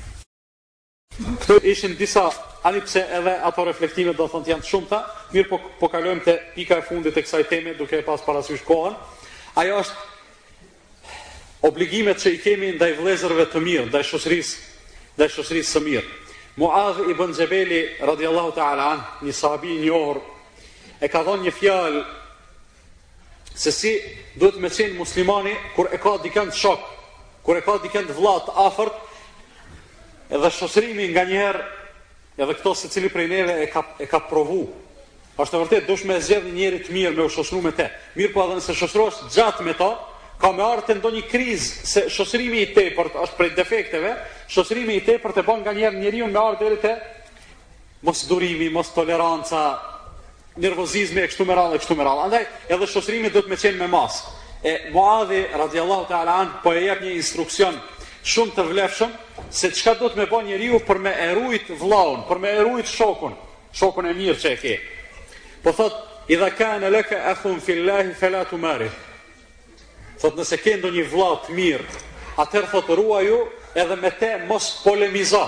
Këtu 1.14 1.60
ishin 1.70 1.94
disa 2.00 2.28
anipse 2.66 3.02
edhe 3.14 3.34
ato 3.48 3.66
reflektimet 3.68 4.18
do 4.18 4.30
thonë 4.32 4.50
janë 4.54 4.82
të 4.92 5.02
mirë 5.36 5.50
po 5.50 5.60
po 5.80 5.90
kalojmë 5.94 6.24
te 6.26 6.40
pika 6.56 6.78
e 6.82 6.86
fundit 6.88 7.18
e 7.18 7.22
kësaj 7.22 7.44
teme 7.52 7.74
duke 7.78 7.98
e 8.02 8.06
pas 8.08 8.22
parasysh 8.26 8.64
kohën. 8.66 8.96
Ajo 9.62 9.76
është 9.84 10.13
obligimet 11.64 12.20
që 12.20 12.34
i 12.36 12.40
kemi 12.44 12.74
ndaj 12.76 12.92
vëllezërve 12.98 13.46
të 13.54 13.62
mirë, 13.64 13.86
ndaj 13.88 14.04
shoqërisë, 14.10 14.58
ndaj 15.16 15.30
shoqërisë 15.32 15.72
së 15.78 15.82
mirë. 15.86 16.04
Muaz 16.60 17.00
ibn 17.10 17.32
Jabal 17.38 17.72
radiyallahu 18.12 18.52
ta'ala 18.58 18.88
an, 18.98 19.04
një 19.26 19.34
sahabi 19.34 19.72
i 19.78 19.80
njohur, 19.86 20.20
e 21.02 21.08
ka 21.10 21.22
dhënë 21.26 21.48
një 21.48 21.54
fjalë 21.62 22.02
se 23.64 23.72
si 23.72 23.94
duhet 24.36 24.60
të 24.60 24.72
qenë 24.76 24.98
muslimani 25.00 25.56
kur 25.78 25.90
e 25.96 26.02
ka 26.04 26.18
dikën 26.26 26.52
të 26.52 26.60
shok, 26.60 26.84
kur 27.48 27.58
e 27.60 27.64
ka 27.66 27.78
dikën 27.86 28.10
të 28.12 28.18
vëllat 28.20 28.52
afërt, 28.68 29.00
edhe 30.36 30.52
shoqërimi 30.60 31.08
nganjëherë 31.16 31.64
edhe 32.44 32.54
këto 32.60 32.76
se 32.76 32.90
cili 32.92 33.10
prej 33.14 33.30
neve 33.32 33.56
e 33.64 33.68
ka, 33.72 33.86
e 34.04 34.06
ka 34.10 34.20
provu 34.28 34.66
është 35.34 35.56
të 35.56 35.60
vërtet, 35.64 35.86
dush 35.90 36.04
me 36.06 36.20
zjedhë 36.22 36.50
njerit 36.54 36.90
mirë 36.94 37.16
me 37.18 37.24
u 37.26 37.30
shosru 37.34 37.60
me 37.66 37.72
te 37.78 37.86
mirë 38.18 38.32
po 38.34 38.42
adhe 38.44 38.58
nëse 38.60 38.74
shosru 38.78 39.06
është 39.10 39.30
gjatë 39.34 39.66
me 39.66 39.74
ta 39.80 39.92
ka 40.42 40.52
me 40.56 40.66
të 40.86 40.96
ndonjë 41.00 41.24
krizë 41.30 41.88
se 41.88 42.02
shosrimi 42.12 42.62
i 42.64 42.70
tepërt 42.76 43.18
është 43.24 43.38
prej 43.40 43.50
defekteve, 43.60 44.14
shosrimi 44.52 44.98
i 44.98 45.06
tepërt 45.06 45.40
e 45.40 45.46
bën 45.48 45.64
nga 45.64 45.74
njerë 45.78 46.32
me 46.32 46.42
artë 46.42 46.70
dhe 46.74 46.80
të 46.86 46.94
mos 48.04 48.26
durimi, 48.28 48.70
mos 48.70 48.90
toleranca, 48.94 49.64
nervozizmi 50.60 51.22
e 51.22 51.28
kështu 51.28 51.44
e 51.76 51.80
kështu 51.80 52.00
Andaj, 52.00 52.46
edhe 52.70 52.88
shosrimi 52.88 53.30
dhëtë 53.30 53.48
me 53.50 53.56
qenë 53.58 53.80
me 53.80 53.88
mas 53.88 54.24
E 54.66 54.90
Muadhi, 54.94 55.44
radiallahu 55.54 56.06
ta'ala 56.08 56.38
anë 56.40 56.52
po 56.64 56.72
e 56.72 56.86
jep 56.86 57.02
një 57.04 57.12
instruksion 57.20 57.76
shumë 58.24 58.54
të 58.56 58.64
vlefshëm, 58.70 59.12
se 59.52 59.68
qka 59.76 59.94
do 60.00 60.08
të 60.08 60.18
me 60.22 60.26
bo 60.32 60.40
njeri 60.42 60.70
për 60.88 61.00
me 61.04 61.12
erujt 61.20 61.68
vlaun, 61.76 62.22
për 62.30 62.40
me 62.40 62.54
erujt 62.62 62.88
shokun, 62.88 63.36
shokun 63.76 64.08
e 64.08 64.14
mirë 64.16 64.40
që 64.40 64.52
e 64.54 64.58
ke. 64.62 64.76
Po 65.64 65.74
thot, 65.76 66.00
idha 66.32 66.48
ka 66.56 66.78
në 66.80 66.94
leke 66.96 67.20
e 67.20 67.34
thun 67.42 67.60
fillahi 67.60 68.14
felatu 68.16 68.56
marit, 68.58 68.96
Thot 70.22 70.36
nëse 70.38 70.58
ke 70.62 70.76
ndonjë 70.78 71.04
vëlla 71.12 71.30
të 71.46 71.56
mirë, 71.58 72.02
atëherë 72.42 72.70
thot 72.74 72.90
ruaju 73.00 73.38
edhe 73.78 73.98
me 74.00 74.12
te 74.20 74.34
mos 74.48 74.68
polemizo. 74.84 75.44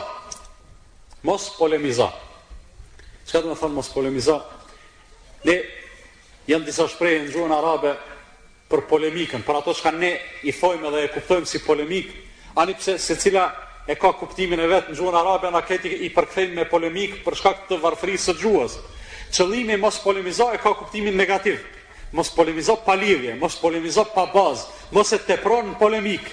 Mos 1.25 1.49
polemizo. 1.59 2.09
Çka 3.25 3.41
do 3.41 3.53
të 3.53 3.59
thon 3.61 3.73
mos 3.75 3.89
polemizo? 3.93 4.39
Ne 5.45 5.55
jam 6.49 6.65
disa 6.65 6.85
shprehje 6.89 7.23
në 7.23 7.31
gjuhën 7.33 7.53
arabe 7.55 7.95
për 8.69 8.83
polemikën, 8.89 9.43
për 9.45 9.59
ato 9.61 9.73
që 9.77 9.93
ne 9.97 10.11
i 10.49 10.53
thojmë 10.53 10.89
edhe 10.91 11.03
e 11.07 11.11
kuptojmë 11.15 11.49
si 11.49 11.61
polemik, 11.65 12.09
ani 12.57 12.75
pse 12.77 12.97
secila 13.01 13.47
e 13.87 13.93
ka 14.01 14.11
kuptimin 14.17 14.61
e 14.65 14.69
vet 14.69 14.89
në 14.91 14.97
gjuhën 14.99 15.17
arabe 15.21 15.49
na 15.53 15.61
këti 15.65 15.93
i 16.05 16.11
përkthejnë 16.13 16.57
me 16.59 16.67
polemik 16.69 17.19
për 17.25 17.37
shkak 17.41 17.63
të 17.69 17.79
varfërisë 17.85 18.29
së 18.33 18.37
gjuhës. 18.41 18.77
Qëllimi 19.35 19.77
mos 19.81 19.97
polemizo 20.05 20.51
e 20.53 20.61
ka 20.61 20.73
kuptimin 20.79 21.17
negativ, 21.19 21.59
mos 22.15 22.29
polemizo 22.39 22.75
pa 22.85 22.95
lidhje, 23.03 23.31
mos 23.43 23.53
polemizo 23.63 24.03
pa 24.15 24.23
bazë, 24.33 24.63
mos 24.95 25.09
e 25.13 25.19
tepron 25.27 25.75
polemik. 25.79 26.23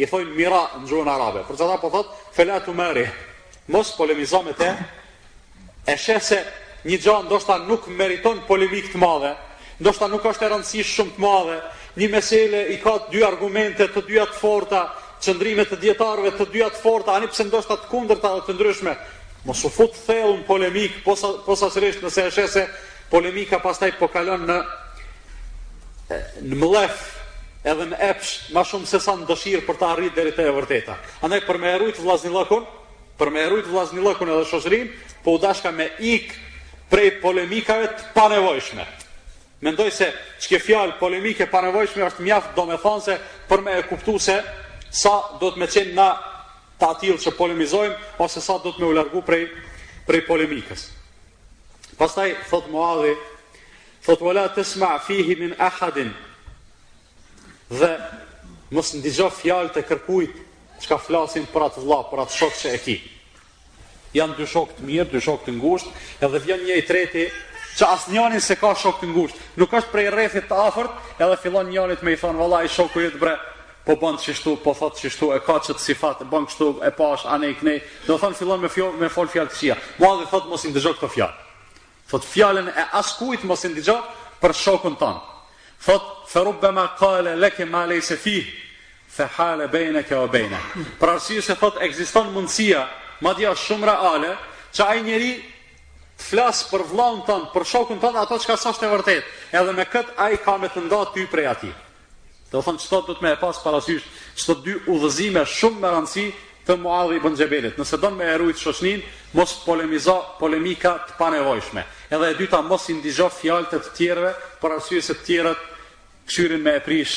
I 0.00 0.06
thojnë 0.08 0.36
mira 0.38 0.60
në 0.80 0.86
gjuhën 0.88 1.10
arabe. 1.12 1.42
Për 1.44 1.58
që 1.58 1.66
ta 1.68 1.76
po 1.82 1.90
thot? 1.92 2.14
felatu 2.32 2.72
mëri, 2.78 3.04
mos 3.74 3.90
polemizo 3.98 4.40
me 4.46 4.54
te, 4.56 4.70
e 5.86 5.96
shë 5.98 6.16
se 6.28 6.38
një 6.86 7.00
gjahë 7.02 7.26
ndoshta 7.26 7.58
nuk 7.68 7.88
meriton 7.98 8.40
polemik 8.48 8.86
të 8.94 9.00
madhe, 9.02 9.34
ndoshta 9.82 10.08
nuk 10.08 10.24
është 10.30 10.46
e 10.46 10.50
rëndësish 10.54 10.94
shumë 10.96 11.16
të 11.18 11.22
madhe, 11.26 11.58
një 12.00 12.08
mesele 12.14 12.60
i 12.72 12.76
ka 12.80 12.94
të 13.02 13.10
dy 13.12 13.24
argumente 13.26 13.88
të 13.92 14.04
dyja 14.08 14.24
të 14.30 14.38
forta, 14.40 14.84
çndrime 15.20 15.66
të 15.68 15.80
djetarve 15.82 16.30
të 16.38 16.46
dyja 16.54 16.68
të 16.72 16.80
forta, 16.84 17.16
ani 17.18 17.26
pse 17.28 17.44
ndoshta 17.50 17.76
të 17.82 17.90
kundërta 17.92 18.32
dhe 18.38 18.46
të 18.46 18.54
ndryshme, 18.56 18.94
mos 19.48 19.60
u 19.64 19.70
fut 19.74 19.98
thellë 20.06 20.38
në 20.38 20.46
polemik, 20.48 21.00
posa, 21.04 21.34
posa 21.44 21.68
sërish 21.74 21.98
nëse 22.04 22.28
e 22.28 22.30
shese 22.38 22.64
polemika 23.10 23.58
pastaj 23.60 23.96
po 23.98 24.08
kalon 24.08 24.46
në 24.48 24.56
në 26.42 26.58
mlef 26.58 27.02
edhe 27.68 27.86
në 27.90 27.98
epsh 28.12 28.50
ma 28.54 28.62
shumë 28.66 28.88
se 28.88 29.00
sa 29.04 29.14
në 29.18 29.26
dëshirë 29.28 29.64
për 29.66 29.78
ta 29.82 29.90
rritë 29.98 30.16
dherit 30.16 30.38
e 30.40 30.46
e 30.50 30.54
vërteta. 30.56 30.96
Andaj 31.24 31.42
për 31.46 31.58
me 31.60 31.72
erujt 31.76 32.00
vlas 32.02 32.24
një 32.24 32.32
lëkun, 32.34 32.64
për 33.20 33.30
me 33.34 33.42
erujt 33.46 33.68
vlas 33.68 33.90
një 33.94 34.04
lëkun 34.08 34.32
edhe 34.32 34.46
shosërin, 34.48 34.88
po 35.24 35.34
u 35.36 35.42
dashka 35.42 35.70
me 35.76 35.90
ik 36.12 36.32
prej 36.90 37.10
polemikave 37.20 37.90
të 37.92 38.08
panevojshme. 38.16 38.86
Mendoj 39.60 39.90
se 39.92 40.06
që 40.40 40.54
ke 40.54 40.60
fjalë 40.64 40.96
polemike 40.98 41.44
panevojshme 41.52 42.06
është 42.06 42.24
mjaftë 42.26 42.56
do 42.56 42.64
me 42.70 42.78
thonë 42.80 43.04
se 43.04 43.18
për 43.50 43.60
me 43.62 43.74
e 43.78 43.84
kuptu 43.90 44.14
se 44.18 44.38
sa 44.90 45.12
do 45.40 45.50
të 45.52 45.60
me 45.60 45.68
qenë 45.68 45.92
na 45.98 46.08
të 46.80 46.88
atilë 46.94 47.20
që 47.20 47.34
polemizojmë 47.36 47.98
ose 48.24 48.40
sa 48.40 48.56
do 48.64 48.72
të 48.72 48.80
me 48.80 48.88
u 48.88 48.96
largu 48.96 49.20
prej, 49.22 49.44
prej 50.08 50.22
polemikës. 50.26 50.86
Pastaj, 52.00 52.32
thotë 52.48 52.72
Moadhi, 52.72 53.12
Thot 54.02 54.20
wala 54.20 54.48
tesma 54.48 54.98
fihi 54.98 55.34
min 55.36 55.54
ahadin. 55.58 56.12
Dhe 57.70 57.90
mos 58.74 58.92
ndijo 58.96 59.28
fjalë 59.38 59.72
të 59.74 59.82
kërkujt 59.90 60.38
çka 60.84 60.96
flasin 61.04 61.44
për 61.52 61.66
atë 61.66 61.84
vëlla, 61.84 61.98
për 62.10 62.22
atë 62.24 62.38
shok 62.40 62.56
që 62.62 62.72
e 62.76 62.78
ki. 62.84 62.94
Janë 64.16 64.38
dy 64.38 64.46
shok 64.48 64.72
të 64.78 64.86
mirë, 64.88 65.10
dy 65.12 65.20
shok 65.22 65.44
të 65.46 65.52
ngushtë, 65.58 65.92
edhe 66.26 66.40
vjen 66.46 66.64
një 66.66 66.78
i 66.80 66.86
treti 66.88 67.26
që 67.76 67.90
asnjëri 67.96 68.40
se 68.42 68.56
ka 68.58 68.72
shok 68.82 69.02
të 69.04 69.10
ngusht, 69.12 69.36
nuk 69.60 69.76
është 69.78 69.92
prej 69.92 70.06
rrethit 70.14 70.48
të 70.50 70.56
afert, 70.64 70.96
edhe 71.22 71.36
fillon 71.44 71.68
njëri 71.70 71.98
të 72.00 72.08
me 72.08 72.16
i 72.16 72.18
thonë, 72.18 72.38
vala 72.40 72.62
i 72.66 72.72
shoku 72.74 73.04
bre, 73.22 73.36
po 73.84 73.94
bën 74.02 74.18
qështu, 74.24 74.56
po 74.64 74.74
thot 74.80 74.96
qështu, 74.98 75.28
e 75.36 75.44
ka 75.46 75.60
qëtë 75.68 75.78
si 75.84 75.92
e 76.00 76.24
bën 76.32 76.48
kështu 76.48 76.72
e 76.88 76.90
pash, 76.98 77.26
ane 77.36 77.52
i 77.52 77.54
knej, 77.60 77.82
dhe 78.08 78.18
thonë 78.18 78.36
fillon 78.40 78.60
me, 78.64 78.68
fjo, 78.74 78.90
me 79.04 79.08
fol 79.14 79.28
fjalë 79.30 79.50
të 79.50 79.56
shia, 79.60 79.76
thot 80.32 80.48
mos 80.50 80.64
i 80.66 80.72
këto 80.74 81.08
fjalë. 81.14 81.49
Thot 82.10 82.24
fjalën 82.26 82.66
e 82.68 82.84
askujt 82.98 83.44
mos 83.46 83.62
e 83.64 83.68
ndigjo 83.70 83.94
për 84.42 84.54
shokun 84.62 84.96
ton. 84.98 85.18
Thot 85.84 86.06
fa 86.28 86.42
rubbama 86.46 86.88
qala 86.98 87.36
lak 87.38 87.58
ma 87.70 87.84
laysa 87.86 88.16
fi 88.18 88.40
fa 89.08 89.28
hala 89.36 89.66
baina 89.70 90.02
wa 90.10 90.26
baina. 90.26 90.58
Pra 90.98 91.18
si 91.20 91.40
se 91.42 91.54
thot 91.54 91.78
ekziston 91.86 92.32
mundësia 92.34 92.82
madje 93.22 93.46
as 93.50 93.58
shumë 93.68 93.86
reale 93.90 94.34
që 94.74 94.86
ai 94.86 95.02
njeri 95.06 95.30
të 96.18 96.24
flas 96.30 96.64
për 96.72 96.82
vllahun 96.90 97.22
ton, 97.26 97.46
për 97.54 97.64
shokun 97.64 98.00
ton 98.02 98.16
ato 98.20 98.38
çka 98.42 98.58
është 98.58 98.86
e 98.86 98.90
vërtetë. 98.96 99.26
Edhe 99.56 99.72
me 99.78 99.86
kët 99.86 100.10
ai 100.24 100.34
ka 100.42 100.58
me 100.58 100.68
të 100.68 100.82
ndot 100.88 101.14
ty 101.14 101.26
prej 101.30 101.46
atij. 101.54 101.74
Do 102.50 102.58
thon 102.62 102.78
çfarë 102.78 103.06
do 103.06 103.14
të 103.14 103.22
më 103.24 103.36
pas 103.40 103.56
parasysh 103.62 104.02
çdo 104.36 104.54
dy 104.66 104.74
udhëzime 104.90 105.46
shumë 105.46 105.78
me 105.80 105.94
rëndësi 105.94 106.26
të 106.70 106.76
Muadhi 106.78 107.16
ibn 107.18 107.34
Xebelit. 107.34 107.78
Nëse 107.80 107.98
don 108.00 108.14
me 108.16 108.26
erujt 108.30 108.60
shoshnin, 108.62 109.02
mos 109.34 109.54
polemizo 109.64 110.14
polemika 110.38 110.92
të 111.08 111.16
panevojshme. 111.18 111.82
Edhe 112.14 112.28
e 112.32 112.36
dyta 112.38 112.60
mos 112.62 112.84
i 112.92 112.96
ndijo 112.98 113.26
fjalët 113.40 113.74
e 113.76 113.80
të 113.82 113.92
tjerëve 113.98 114.32
për 114.62 114.76
arsye 114.76 115.00
se 115.02 115.16
të 115.18 115.26
tjerët 115.26 115.66
këshirin 116.30 116.62
me 116.62 116.76
e 116.78 116.82
prish 116.84 117.16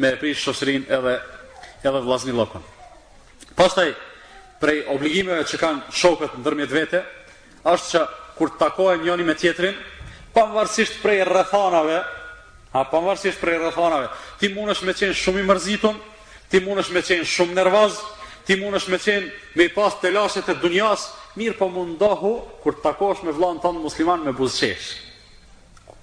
me 0.00 0.12
e 0.14 0.18
prish 0.20 0.44
shosrin 0.46 0.86
edhe 0.88 1.18
edhe 1.84 2.00
vllazni 2.04 2.32
llokun. 2.32 2.64
Pastaj 3.58 3.92
prej 4.62 4.86
obligimeve 4.94 5.44
që 5.50 5.60
kanë 5.60 5.92
shokët 5.98 6.38
ndërmjet 6.40 6.72
vete, 6.72 7.02
është 7.68 7.90
që 7.90 8.02
kur 8.38 8.52
të 8.54 8.60
takohen 8.62 9.04
njëri 9.04 9.26
me 9.28 9.36
tjetrin, 9.36 9.76
pavarësisht 10.32 11.02
prej 11.02 11.26
rrethanave, 11.28 11.98
a 12.72 12.84
pavarësisht 12.88 13.42
prej 13.42 13.58
rrethanave, 13.60 14.08
ti 14.40 14.48
mundesh 14.54 14.86
me 14.86 14.94
të 14.96 15.04
qenë 15.06 15.18
shumë 15.20 15.42
i 15.44 15.48
mërzitur, 15.50 15.96
ti 16.48 16.62
mundesh 16.64 16.88
me 16.94 17.02
të 17.04 17.16
qenë 17.18 17.28
shumë 17.34 17.58
nervoz, 17.58 17.98
ti 18.46 18.56
mund 18.58 18.74
është 18.78 18.90
me 18.92 18.98
qenë 19.00 19.56
me 19.56 19.66
i 19.68 19.72
pas 19.72 19.94
të 20.00 20.10
lashet 20.14 20.48
e 20.50 20.56
dunjas, 20.62 21.06
mirë 21.38 21.56
po 21.58 21.68
mundohu 21.72 22.32
kur 22.62 22.76
të 22.78 22.84
takosh 22.90 23.22
me 23.26 23.32
vlanë 23.36 23.62
tanë 23.62 23.82
musliman 23.84 24.24
me 24.26 24.34
buzëshesh. 24.36 24.88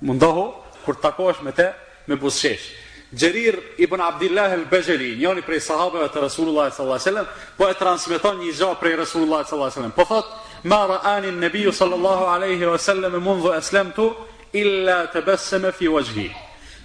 Mundohu 0.07 0.45
kur 0.85 0.95
të 0.97 1.03
takosh 1.09 1.41
me 1.43 1.51
te 1.55 1.69
me 2.07 2.15
buzëshesh. 2.15 2.69
Gjerir 3.11 3.55
ibn 3.81 4.01
Abdillah 4.05 4.51
el 4.53 4.65
bajeri 4.69 5.15
njëni 5.17 5.41
prej 5.41 5.63
sahabeve 5.65 6.05
të 6.13 6.21
Resulullah 6.27 6.69
s.a.s. 6.69 7.25
po 7.57 7.67
e 7.69 7.73
transmiton 7.77 8.37
një 8.43 8.53
gjo 8.53 8.73
prej 8.79 8.99
Resulullah 9.01 9.41
s.a.s. 9.49 9.79
po 9.95 10.05
thot, 10.05 10.27
mara 10.63 10.99
anin 11.03 11.39
nebiju 11.39 11.71
sallallahu 11.73 12.25
aleyhi 12.35 12.65
vësallem 12.69 13.15
e 13.17 13.23
mundhu 13.25 13.53
eslem 13.57 13.91
tu, 13.95 14.11
illa 14.53 15.03
të 15.13 15.23
besëme 15.25 15.71
fi 15.73 15.89
vajhi. 15.89 16.29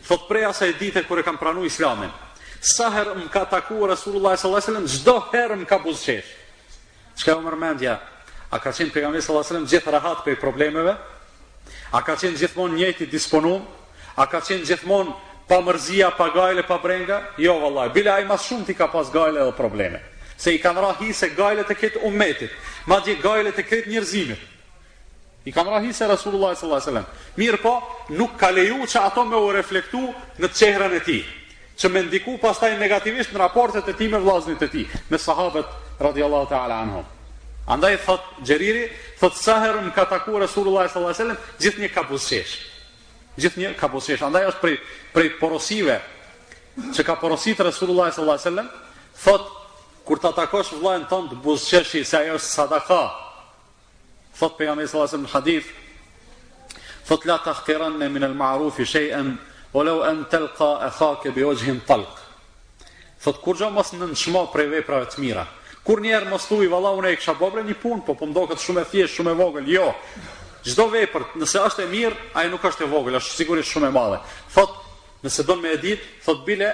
Thot 0.08 0.24
preja 0.28 0.50
asaj 0.52 0.72
dite 0.80 1.04
kër 1.08 1.20
e 1.20 1.24
kam 1.24 1.36
pranu 1.40 1.64
islamin, 1.64 2.10
sa 2.64 2.88
herë 2.90 3.12
më 3.18 3.28
ka 3.28 3.44
takuar 3.48 3.92
Resulullah 3.92 4.36
sallallahu 4.38 4.64
alaihi 4.64 4.72
wasallam, 4.80 4.88
çdo 4.88 5.14
herë 5.32 5.56
më 5.60 5.64
ka 5.68 5.78
buzëqesh. 5.84 6.28
Çka 7.20 7.36
u 7.36 7.42
mërmendja? 7.44 7.98
A 8.50 8.58
ka 8.58 8.72
qenë 8.72 8.90
pejgamberi 8.94 9.20
sallallahu 9.22 9.44
alaihi 9.44 9.52
wasallam 9.52 9.68
gjithë 9.70 9.90
rahat 9.92 10.24
për 10.24 10.36
problemeve? 10.40 10.94
A 11.92 12.00
ka 12.02 12.16
qenë 12.16 12.38
gjithmonë 12.40 12.74
i 12.78 12.80
njëjti 12.80 13.06
disponum? 13.12 13.62
A 14.16 14.24
ka 14.26 14.40
qenë 14.40 14.64
gjithmonë 14.66 15.12
pa 15.50 15.60
mërzia, 15.60 16.08
pa 16.16 16.28
gajle, 16.32 16.62
pa 16.64 16.78
brenga? 16.80 17.20
Jo 17.38 17.58
vallahi, 17.60 17.92
bile 17.94 18.10
ai 18.14 18.24
më 18.24 18.36
shumë 18.40 18.64
ti 18.70 18.74
ka 18.78 18.86
pas 18.88 19.12
gajle 19.12 19.40
edhe 19.44 19.52
probleme. 19.60 20.00
Se 20.40 20.54
i 20.54 20.58
kanë 20.58 20.80
rahi 20.88 21.12
se 21.12 21.28
gajle 21.36 21.62
të 21.68 21.74
këtë 21.78 22.04
umetit, 22.08 22.50
madje 22.88 23.14
gajle 23.22 23.52
të 23.52 23.62
këtë 23.68 23.90
njerëzimit. 23.92 24.40
I 25.44 25.52
kanë 25.52 25.70
rahi 25.76 25.92
se 25.92 26.08
Resulullah 26.08 26.56
sallallahu 26.56 26.80
alaihi 26.80 26.88
wasallam. 26.88 27.08
Mirë 27.36 27.58
po, 27.60 27.74
nuk 28.16 28.38
ka 28.40 28.48
leju 28.50 28.86
që 28.88 29.02
ato 29.04 29.24
me 29.28 29.36
u 29.36 29.52
reflektu 29.52 30.06
në 30.40 30.48
të 30.48 30.58
qehrën 30.58 30.94
e 30.96 31.00
ti 31.04 31.18
që 31.78 31.88
me 31.90 32.02
ndiku 32.06 32.36
pas 32.42 32.58
taj 32.60 32.76
negativisht 32.78 33.32
në 33.34 33.40
raportet 33.42 33.88
e 33.90 33.94
ti 33.98 34.08
me 34.08 34.20
vlaznit 34.22 34.62
e 34.62 34.68
ti, 34.70 34.84
me 35.10 35.18
sahabet 35.18 35.66
radiallahu 36.00 36.46
ta'ala 36.50 36.76
anho. 36.82 37.02
Andaj, 37.66 37.96
thot, 38.04 38.24
gjeriri, 38.44 38.88
thot, 39.18 39.34
saher 39.40 39.78
më 39.82 39.94
ka 39.96 40.04
taku 40.08 40.38
Resulullah 40.38 40.84
s.a.s. 40.86 41.36
gjithë 41.60 41.80
një 41.84 41.90
kabusesh. 41.94 42.54
Gjithë 43.38 43.60
një 43.64 43.70
kabusesh. 43.80 44.22
Andaj, 44.22 44.46
është 44.52 44.60
prej, 44.62 44.74
prej 45.14 45.30
porosive 45.40 45.98
që 46.94 47.02
ka 47.06 47.16
porosit 47.18 47.60
Resulullah 47.64 48.12
s.a.s. 48.12 48.46
Thot, 49.24 49.48
kur 50.04 50.18
ta 50.20 50.32
takosh 50.36 50.74
vlajnë 50.76 51.08
tonë 51.10 51.32
të 51.32 51.40
buzqeshi, 51.44 52.04
se 52.04 52.16
ajo 52.20 52.36
është 52.36 52.50
sadaka, 52.52 53.00
thot, 54.36 54.54
për 54.58 54.68
jam 54.70 54.84
e 54.84 54.86
s.a.s. 54.90 55.16
në 55.16 55.32
hadith 55.32 55.72
thot, 57.08 57.24
la 57.28 57.40
ta 57.44 57.52
khtiran 57.56 57.96
në 58.00 58.08
minë 58.12 58.28
el 58.28 58.34
marufi 58.38 58.84
shejën, 58.88 59.34
o 59.74 59.82
leu 59.82 60.02
en 60.06 60.24
telka 60.30 60.78
e 60.86 60.88
hake 60.98 61.28
bi 61.30 61.42
ojhin 61.44 61.80
talk. 61.86 62.14
Thot, 63.22 63.40
kur 63.42 63.56
gjo 63.58 63.70
mos 63.74 63.90
në 63.96 64.06
nëshma 64.12 64.44
prej 64.52 64.68
veprave 64.70 65.08
të 65.10 65.18
mira? 65.22 65.42
Kur 65.84 65.98
njerë 66.00 66.28
mos 66.30 66.46
tu 66.46 66.60
i 66.62 66.68
vala 66.70 66.92
une 66.94 67.10
e 67.10 67.16
kësha 67.18 67.34
bobre 67.36 67.64
një 67.66 67.74
punë, 67.82 68.04
po 68.06 68.14
po 68.16 68.28
mdoket 68.30 68.62
shumë 68.62 68.84
e 68.84 68.88
thjesht, 68.92 69.18
shumë 69.18 69.34
e 69.34 69.38
vogël, 69.40 69.66
jo. 69.74 69.88
Gjdo 70.64 70.86
vepër, 70.92 71.26
nëse 71.40 71.58
është 71.66 71.88
e 71.88 71.90
mirë, 71.90 72.22
aje 72.38 72.52
nuk 72.54 72.62
është 72.70 72.86
e 72.86 72.90
vogël, 72.94 73.18
është 73.18 73.34
sigurisht 73.40 73.74
shumë 73.74 73.90
e 73.90 73.96
madhe. 73.98 74.20
Thot, 74.54 74.78
nëse 75.26 75.44
donë 75.48 75.64
me 75.66 75.74
edit, 75.74 76.06
thot 76.24 76.44
bile, 76.46 76.70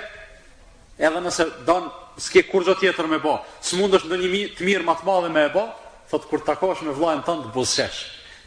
edhe 1.01 1.25
nëse 1.27 1.47
donë, 1.67 1.89
s'ke 2.21 2.45
kur 2.53 2.67
gjo 2.69 2.77
tjetër 2.83 3.09
me 3.09 3.19
bo, 3.23 3.39
së 3.65 3.81
mund 3.81 3.97
është 3.97 4.13
në 4.13 4.17
një 4.27 4.45
të 4.59 4.67
mirë 4.69 4.87
matë 4.91 5.09
madhe 5.09 5.33
me 5.33 5.47
e 5.49 5.55
bo, 5.55 5.65
thot, 6.13 6.29
kur 6.31 6.45
takosh 6.47 6.85
me 6.87 6.93
vlajnë 6.95 7.25
tëndë, 7.27 7.55
buzëshesh. 7.57 8.03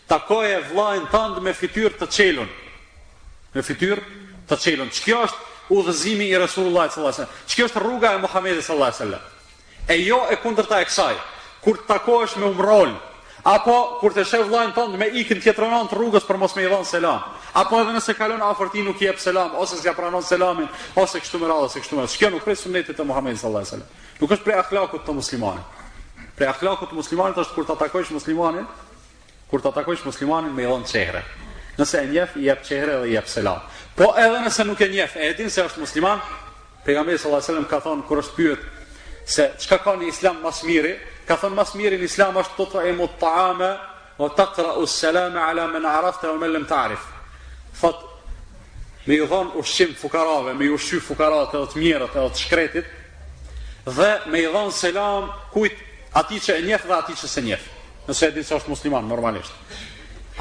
Takoje 0.07 0.61
vlajnë 0.69 1.09
tëndë 1.11 1.41
me 1.43 1.55
fityr 1.57 1.95
të 1.97 2.11
qelun. 2.13 2.51
Me 3.53 3.61
fityr 3.65 3.99
të 4.55 4.61
çelën. 4.63 4.89
Ç'kjo 4.93 5.19
është 5.27 5.39
udhëzimi 5.73 6.27
i 6.29 6.37
Resulullah 6.39 6.89
sallallahu 6.91 7.11
alajhi 7.11 7.23
wasallam. 7.23 7.39
Ç'kjo 7.47 7.65
është 7.69 7.81
rruga 7.83 8.13
e 8.13 8.17
Muhamedit 8.25 8.63
sallallahu 8.65 8.91
alajhi 8.91 9.03
wasallam. 9.03 9.25
E 9.89 9.95
jo 10.03 10.19
e 10.29 10.35
kundërta 10.43 10.81
e 10.81 10.85
kësaj. 10.89 11.15
Kur 11.63 11.77
të 11.79 11.87
takosh 11.87 12.35
me 12.37 12.45
Umrol, 12.51 12.91
apo 13.43 13.97
kur 14.01 14.13
të 14.13 14.23
shëh 14.27 14.43
vllain 14.47 14.71
tënd 14.75 14.97
me 14.99 15.07
ikën 15.21 15.39
tjetronon 15.43 15.87
të 15.89 15.95
rrugës 15.99 16.25
për 16.27 16.37
mos 16.39 16.55
më 16.55 16.65
i 16.65 16.71
dhon 16.71 16.85
selam, 16.85 17.21
apo 17.53 17.79
edhe 17.81 17.93
nëse 17.95 18.13
kalon 18.19 18.41
afër 18.49 18.71
ti 18.73 18.81
nuk 18.83 18.99
i 19.01 19.05
jep 19.07 19.19
selam 19.19 19.55
ose 19.55 19.79
s'ja 19.79 19.93
pranon 19.95 20.21
selamin, 20.23 20.67
ose 20.95 21.19
kështu 21.19 21.39
me 21.39 21.47
radhë, 21.51 21.67
ose 21.69 21.79
kështu 21.79 21.95
me. 21.97 22.07
Ç'kjo 22.07 22.29
nuk 22.35 22.43
presim 22.43 22.71
ne 22.73 22.83
te 22.83 22.93
Muhamedi 23.03 23.37
sallallahu 23.39 23.65
alajhi 23.65 23.75
wasallam. 23.75 23.93
Nuk 24.21 24.31
është 24.35 24.43
prej 24.43 24.57
akhlaqut 24.63 25.05
të 25.07 25.13
muslimanit. 25.19 25.81
Prej 26.37 26.49
akhlaqut 26.51 26.89
të 26.91 26.99
muslimanit 26.99 27.37
është 27.43 27.53
kur 27.55 27.63
të 27.67 27.79
takosh 27.83 28.11
muslimanin, 28.11 28.67
kur 29.51 29.61
të 29.63 29.71
takosh 29.79 30.03
muslimanin 30.05 30.53
me 30.55 30.63
i 30.63 30.67
dhon 30.67 30.83
çehre. 30.83 31.23
Nëse 31.79 31.99
e 32.03 32.07
njeh, 32.11 32.35
i 32.37 32.47
jep 32.47 32.63
çehre 32.65 32.99
dhe 33.03 33.07
i 33.09 33.15
jep 33.15 33.27
selam. 33.27 33.59
Po 33.93 34.09
edhe 34.17 34.39
nëse 34.41 34.63
nuk 34.65 34.79
e 34.81 34.87
njeh, 34.89 35.13
e 35.21 35.33
din 35.37 35.51
se 35.53 35.61
është 35.61 35.83
musliman, 35.83 36.21
pejgamberi 36.85 37.17
sallallahu 37.19 37.43
alajhi 37.43 37.51
wasallam 37.51 37.67
ka 37.69 37.77
thonë 37.85 38.05
kur 38.09 38.21
është 38.23 38.35
pyet 38.37 38.61
se 39.35 39.43
çka 39.61 39.77
ka 39.83 39.91
në 39.99 40.07
islam 40.09 40.39
më 40.41 40.51
së 40.57 40.65
miri, 40.69 40.93
ka 41.27 41.35
thonë 41.37 41.57
më 41.59 41.65
së 41.69 41.77
miri 41.81 41.99
në 42.01 42.07
islam 42.09 42.39
është 42.41 42.57
tutu 42.57 42.81
e 42.81 42.93
mut 42.97 43.13
taama 43.21 43.69
wa 44.17 44.29
taqra 44.39 44.73
as 44.81 44.95
selame 44.97 45.37
ala 45.39 45.67
man 45.69 45.85
arafta 45.85 46.31
wa 46.31 46.39
man 46.41 46.51
lam 46.55 46.65
ta'rif. 46.65 47.03
Fat 47.77 48.01
me 49.05 49.13
i 49.19 49.27
dhon 49.27 49.53
ushim 49.61 49.93
fukarave, 50.01 50.55
me 50.57 50.65
i 50.65 50.71
ushy 50.73 50.97
fukarat 50.99 51.53
edhe 51.53 51.69
të 51.73 51.83
mirët 51.83 52.17
edhe 52.17 52.33
të 52.33 52.43
shkretit 52.47 52.89
dhe 53.85 54.09
me 54.31 54.41
i 54.41 54.49
dhon 54.49 54.73
selam 54.73 55.29
kujt 55.53 55.77
atij 56.17 56.41
që 56.47 56.57
e 56.57 56.65
njeh 56.65 56.89
dhe 56.89 56.97
atij 56.97 57.17
që 57.21 57.27
s'e 57.35 57.41
njeh. 57.45 57.63
Nëse 58.09 58.27
e 58.33 58.33
din 58.35 58.43
se 58.49 58.57
është 58.57 58.73
musliman 58.73 59.05
normalisht. 59.07 59.53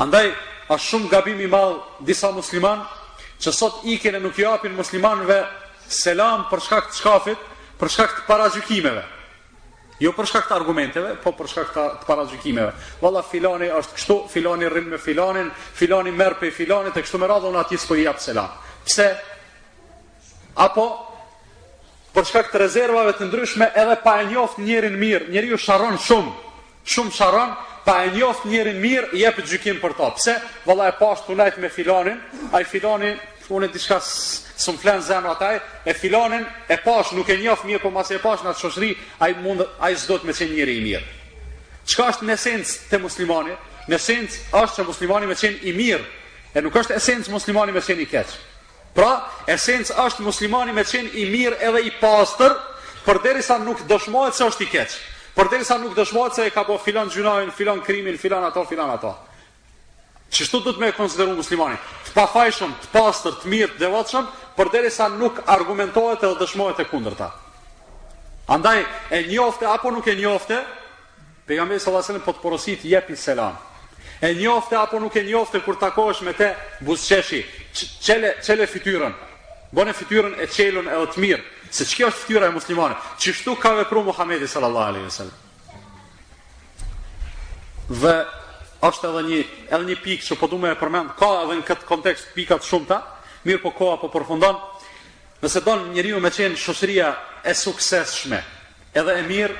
Andaj 0.01 0.33
është 0.73 0.89
shumë 0.89 1.13
gabim 1.13 1.45
i 1.47 1.53
madh 1.53 1.79
disa 2.01 2.33
musliman 2.33 2.81
që 3.43 3.51
sot 3.53 3.81
ikën 3.91 4.15
e 4.15 4.21
nuk 4.23 4.39
i 4.39 4.45
japin 4.47 4.77
muslimanëve 4.79 5.41
selam 5.91 6.45
për 6.49 6.63
shkak 6.63 6.91
të 6.93 6.99
shkafit, 7.01 7.49
për 7.81 7.91
shkak 7.91 8.21
të 8.29 9.03
Jo 10.03 10.11
për 10.17 10.27
shkak 10.27 10.47
të 10.49 10.55
argumenteve, 10.57 11.11
po 11.23 11.31
për 11.39 11.47
shkak 11.47 11.69
të 12.01 12.07
parajykimeve. 12.09 12.73
Valla 12.99 13.21
filani 13.23 13.69
është 13.71 13.95
kështu, 13.95 14.15
filani 14.33 14.67
rrin 14.67 14.89
me 14.91 14.99
filanin, 14.99 15.53
filani 15.79 16.11
merr 16.11 16.35
për 16.41 16.51
filanin, 16.51 16.91
e 16.91 17.03
kështu 17.05 17.21
me 17.23 17.29
radhën 17.31 17.55
aty 17.61 17.79
s'po 17.79 17.95
i 17.95 18.03
jap 18.09 18.19
selam. 18.19 18.49
Pse? 18.83 19.07
Apo 20.59 20.87
për 22.17 22.27
shkak 22.33 22.51
të 22.51 22.63
rezervave 22.65 23.13
të 23.15 23.29
ndryshme 23.29 23.69
edhe 23.79 23.95
pa 24.03 24.17
e 24.25 24.27
njoft 24.33 24.59
njërin 24.59 24.99
mirë, 24.99 25.31
njeriu 25.37 25.59
sharron 25.59 25.95
shumë, 26.03 26.35
shumë 26.83 27.15
sharron 27.21 27.55
pa 27.87 28.01
e 28.03 28.11
njoft 28.17 28.49
njërin 28.51 28.83
mirë, 28.83 29.13
jep 29.23 29.39
gjykim 29.47 29.79
për 29.85 29.95
ta. 30.01 30.11
Pse? 30.19 30.35
Valla 30.67 30.91
e 30.91 30.97
pashtunajt 30.99 31.63
me 31.63 31.71
filanin, 31.71 32.19
ai 32.51 32.65
filani 32.65 33.15
unë 33.57 33.69
diçka 33.75 33.99
së 34.05 34.73
më 34.77 34.83
flenë 34.83 35.05
zemrë 35.09 35.33
ataj, 35.35 35.57
e 35.89 35.95
filanin, 35.99 36.45
e 36.71 36.77
pash, 36.85 37.13
nuk 37.17 37.29
e 37.33 37.37
njofë 37.43 37.69
mirë, 37.69 37.83
po 37.83 37.91
mas 37.95 38.13
e 38.15 38.21
pash 38.23 38.45
në 38.45 38.53
atë 38.53 38.61
shoshri, 38.63 38.93
a 39.23 39.29
i 39.33 39.37
mund, 39.43 39.65
a 39.79 39.91
i 39.93 39.97
me 40.27 40.37
qenë 40.39 40.55
njëri 40.57 40.77
i 40.81 40.85
mirë. 40.87 41.05
Qka 41.89 42.09
është 42.15 42.29
në 42.29 42.35
esencë 42.39 42.79
të 42.91 43.01
muslimani? 43.03 43.57
Në 43.91 43.99
esencë 43.99 44.43
është 44.61 44.77
që 44.81 44.87
muslimani 44.89 45.27
me 45.31 45.35
qenë 45.39 45.63
i 45.67 45.73
mirë, 45.75 46.09
e 46.55 46.63
nuk 46.63 46.77
është 46.81 46.97
esencë 47.01 47.33
muslimani 47.35 47.75
me 47.75 47.83
qenë 47.83 48.05
i 48.05 48.11
keqë. 48.13 48.39
Pra, 48.97 49.13
esencë 49.51 49.97
është 50.07 50.27
muslimani 50.27 50.75
me 50.77 50.85
qenë 50.87 51.11
i 51.23 51.27
mirë 51.33 51.59
edhe 51.69 51.83
i 51.89 51.93
pastër, 52.01 52.55
përderisa 53.07 53.59
nuk 53.67 53.83
dëshmojët 53.91 54.37
se 54.39 54.47
është 54.47 54.67
i 54.67 54.71
keqë. 54.77 55.01
Përderisa 55.37 55.79
nuk 55.81 55.95
dëshmohet 55.99 56.35
se 56.39 56.45
e 56.47 56.53
ka 56.55 56.61
po 56.69 56.77
filan 56.85 57.09
gjunajin, 57.11 57.51
filan 57.57 57.81
krimin, 57.83 58.19
filan 58.21 58.45
ato, 58.47 58.65
filan 58.69 58.91
ato 58.93 59.15
që 60.33 60.47
shtu 60.49 60.61
dhëtë 60.65 60.81
me 60.81 60.89
e 60.89 60.97
konsideru 60.97 61.35
muslimani, 61.37 61.77
të 62.09 62.15
pafajshëm, 62.17 62.73
të 62.85 62.91
pastër, 62.95 63.35
të 63.43 63.51
mirë, 63.53 63.71
të 63.77 63.83
devatëshëm, 63.85 64.29
për 64.57 64.71
deri 64.73 64.91
sa 64.93 65.09
nuk 65.13 65.43
argumentohet 65.53 66.25
edhe 66.25 66.39
dëshmohet 66.41 66.81
e 66.81 66.87
kundërta. 66.89 67.29
Andaj, 68.57 68.83
e 69.15 69.21
njofte, 69.29 69.69
apo 69.69 69.91
nuk 69.95 70.09
e 70.11 70.17
njofte, 70.19 70.59
pejgambej 71.47 71.83
së 71.85 71.95
lasële 71.95 72.25
për 72.25 72.39
të 72.39 72.43
porosit 72.45 72.87
jepi 72.89 73.17
selam. 73.17 73.59
E 74.23 74.33
njofte, 74.39 74.77
apo 74.81 75.01
nuk 75.03 75.17
e 75.21 75.25
njofte, 75.29 75.61
kur 75.67 75.77
takosh 75.81 76.25
me 76.27 76.35
te 76.39 76.51
busqeshi, 76.87 77.43
qele, 78.05 78.35
qele 78.47 78.69
fityrën, 78.73 79.15
bone 79.77 79.95
fityrën 80.01 80.37
e 80.43 80.49
qelën 80.53 80.89
edhe 80.97 81.09
të 81.15 81.23
mirë, 81.27 81.43
se 81.73 81.87
që 81.89 81.99
kjo 82.01 82.11
është 82.13 82.27
fityra 82.27 82.49
e 82.51 82.57
muslimane, 82.57 82.97
që 83.21 83.33
shtu 83.37 83.55
ka 83.61 83.73
vepruar 83.83 84.05
Muhamedi 84.13 84.47
sallallahu 84.47 84.93
alaihi 84.93 85.13
sallam. 85.13 85.51
Dhe 88.03 88.17
është 88.83 89.09
edhe 89.09 89.21
një, 89.29 89.37
edhe 89.75 89.85
një 89.91 89.97
pikë 90.03 90.27
që 90.27 90.37
po 90.41 90.49
du 90.51 90.59
me 90.59 90.73
e 90.75 90.79
përmend, 90.81 91.13
ka 91.19 91.29
edhe 91.45 91.55
në 91.61 91.67
këtë 91.69 91.87
kontekst 91.87 92.33
pika 92.35 92.57
të 92.59 92.67
shumta, 92.67 92.97
mirë 93.47 93.61
po 93.63 93.71
koha 93.79 93.99
po 94.03 94.09
përfundon, 94.11 94.59
nëse 95.43 95.63
don 95.63 95.85
njëri 95.95 96.17
me 96.23 96.31
qenë 96.35 96.59
shosëria 96.59 97.13
e 97.47 97.55
sukseshme, 97.55 98.41
edhe 98.99 99.15
e 99.21 99.27
mirë, 99.29 99.57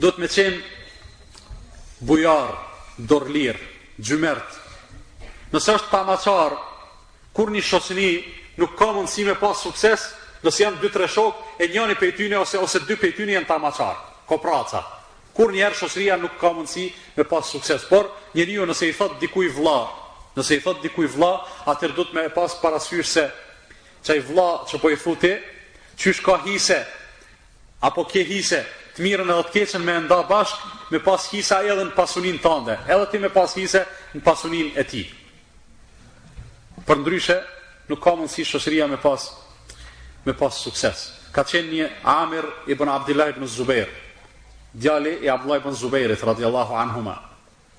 do 0.00 0.08
të 0.08 0.22
me 0.24 0.30
qenë 0.32 2.04
bujar, 2.08 2.48
dorlir, 2.96 3.60
gjymert. 4.00 4.56
Nëse 5.52 5.76
është 5.76 5.92
pa 5.92 6.50
kur 7.36 7.50
një 7.52 7.60
shosëni 7.60 8.08
nuk 8.56 8.72
ka 8.78 8.86
mundësi 8.96 9.24
me 9.28 9.34
pas 9.36 9.56
sukses, 9.60 10.00
nëse 10.40 10.62
janë 10.64 10.80
dy 10.80 10.88
tre 10.94 11.04
shok, 11.08 11.44
e 11.60 11.68
njëni 11.68 11.98
pëjtyni 12.00 12.40
ose, 12.40 12.56
ose 12.56 12.80
dy 12.88 12.96
pëjtyni 12.96 13.32
janë 13.36 13.46
ta 13.46 13.58
Kopraca, 14.26 14.80
ko 14.80 14.82
kur 15.36 15.52
njerë 15.52 15.76
shosria 15.76 16.16
nuk 16.16 16.32
ka 16.40 16.50
mundësi 16.54 16.88
me 17.16 17.24
pas 17.28 17.48
sukses. 17.52 17.84
Por, 17.90 18.08
njeriu 18.34 18.64
nëse 18.68 18.88
i 18.88 18.94
thot 18.96 19.18
dikuj 19.20 19.50
vla, 19.58 19.82
nëse 20.36 20.56
i 20.56 20.62
thot 20.64 20.80
dikuj 20.84 21.10
vla, 21.16 21.34
atër 21.68 21.92
du 21.96 22.06
të 22.08 22.16
me 22.16 22.24
pas 22.32 22.54
parasysh 22.62 23.10
se 23.10 23.26
qaj 24.06 24.18
vla 24.30 24.48
që 24.70 24.78
po 24.80 24.90
i 24.92 24.96
thuti, 24.96 25.32
qysh 26.00 26.22
ka 26.24 26.38
hise, 26.46 26.78
apo 27.84 28.04
ke 28.08 28.22
hise, 28.24 28.60
të 28.96 29.02
mirën 29.04 29.28
edhe 29.32 29.42
të 29.48 29.52
keqen 29.58 29.82
me 29.84 29.96
nda 30.06 30.20
bashk, 30.30 30.56
me 30.94 31.00
pas 31.04 31.24
hisa 31.34 31.58
edhe 31.68 31.82
në 31.84 31.92
pasunin 31.96 32.38
tënde, 32.40 32.78
edhe 32.86 33.10
ti 33.12 33.18
me 33.20 33.28
pas 33.34 33.52
hise 33.60 33.82
në 34.16 34.22
pasunin 34.24 34.70
e 34.80 34.86
ti. 34.88 35.02
Për 36.86 37.02
ndryshe, 37.02 37.36
nuk 37.90 38.00
ka 38.00 38.14
mundësi 38.16 38.46
shosria 38.48 38.86
me 38.88 38.96
pas, 39.02 39.26
me 40.24 40.32
pas 40.38 40.54
sukses. 40.64 41.08
Ka 41.34 41.42
qenë 41.44 41.72
një 41.76 41.90
Amir 42.14 42.46
ibn 42.72 42.86
Abdullah 42.88 43.34
ibn 43.34 43.44
Zubair, 43.48 43.90
djali 44.72 45.18
i 45.22 45.30
Abdullah 45.30 45.60
ibn 45.60 45.70
Zubairit 45.72 46.22
radiyallahu 46.24 46.74
anhuma. 46.74 47.18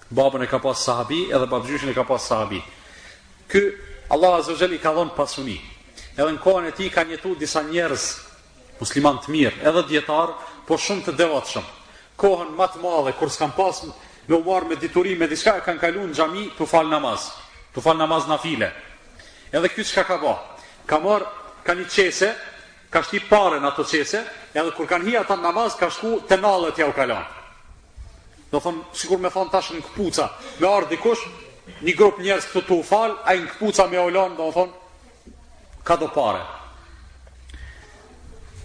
Babën 0.09 0.41
e 0.43 0.47
ka 0.47 0.59
pas 0.59 0.73
sahabi 0.85 1.23
edhe 1.31 1.45
babgjyshin 1.45 1.89
e 1.89 1.93
ka 1.93 2.03
pas 2.03 2.17
sahabi. 2.27 2.61
Ky 3.47 3.71
Allah 4.09 4.37
azza 4.39 4.51
wa 4.53 4.73
i 4.73 4.77
ka 4.79 4.93
dhënë 4.93 5.15
pasuni. 5.15 5.59
Edhe 6.17 6.31
në 6.31 6.39
kohën 6.43 6.67
e 6.67 6.71
tij 6.71 6.89
kanë 6.93 7.11
jetuar 7.17 7.37
disa 7.37 7.61
njerëz 7.63 8.05
musliman 8.79 9.17
të 9.19 9.31
mirë, 9.31 9.57
edhe 9.67 9.81
dietar, 9.89 10.29
por 10.67 10.77
shumë 10.79 11.05
të 11.05 11.15
devotshëm. 11.17 11.65
Kohën 12.17 12.55
më 12.57 12.65
të 12.71 12.81
madhe 12.83 13.13
kur 13.19 13.29
s'kan 13.29 13.51
pas 13.57 13.83
me 14.27 14.35
u 14.35 14.43
marr 14.43 14.65
me 14.67 14.75
dituri 14.75 15.15
me 15.15 15.27
diçka 15.27 15.57
e 15.57 15.61
kanë 15.61 15.79
kaluar 15.79 16.07
në 16.07 16.15
xhami 16.15 16.49
të 16.59 16.67
fal 16.67 16.87
namaz, 16.87 17.27
të 17.75 17.81
fal 17.81 17.97
namaz 17.97 18.27
nafile. 18.27 18.71
Edhe 19.51 19.69
ky 19.69 19.83
çka 19.83 20.03
ka 20.03 20.17
bë? 20.23 20.33
Ka 20.85 20.99
marr 20.99 21.23
kanë 21.65 21.87
çese, 21.89 22.31
ka 22.89 23.01
shtyp 23.03 23.29
parën 23.29 23.63
ato 23.67 23.83
çese, 23.83 24.23
edhe 24.57 24.73
kur 24.75 24.87
kanë 24.89 25.05
hija 25.11 25.23
ta 25.27 25.35
namaz, 25.39 25.75
ka 25.77 25.89
shku 25.93 26.17
të 26.27 26.37
nalë 26.41 26.73
ja 26.77 26.87
u 26.89 26.93
kalon. 26.95 27.25
Do 28.51 28.59
thonë, 28.63 28.85
sikur 28.95 29.19
me 29.21 29.29
thonë 29.29 29.51
tash 29.53 29.73
në 29.75 29.81
këpuca, 29.89 30.29
me 30.61 30.69
ardhë 30.69 30.91
dikush, 30.95 31.25
një 31.83 31.95
grup 31.99 32.21
njerës 32.23 32.47
këtu 32.53 32.63
të 32.65 32.77
fal, 32.87 33.17
a 33.27 33.35
në 33.35 33.49
këpuca 33.51 33.87
me 33.91 33.99
olon, 34.01 34.37
do 34.39 34.47
thonë, 34.55 34.79
ka 35.85 35.97
do 35.99 36.07
pare. 36.15 36.45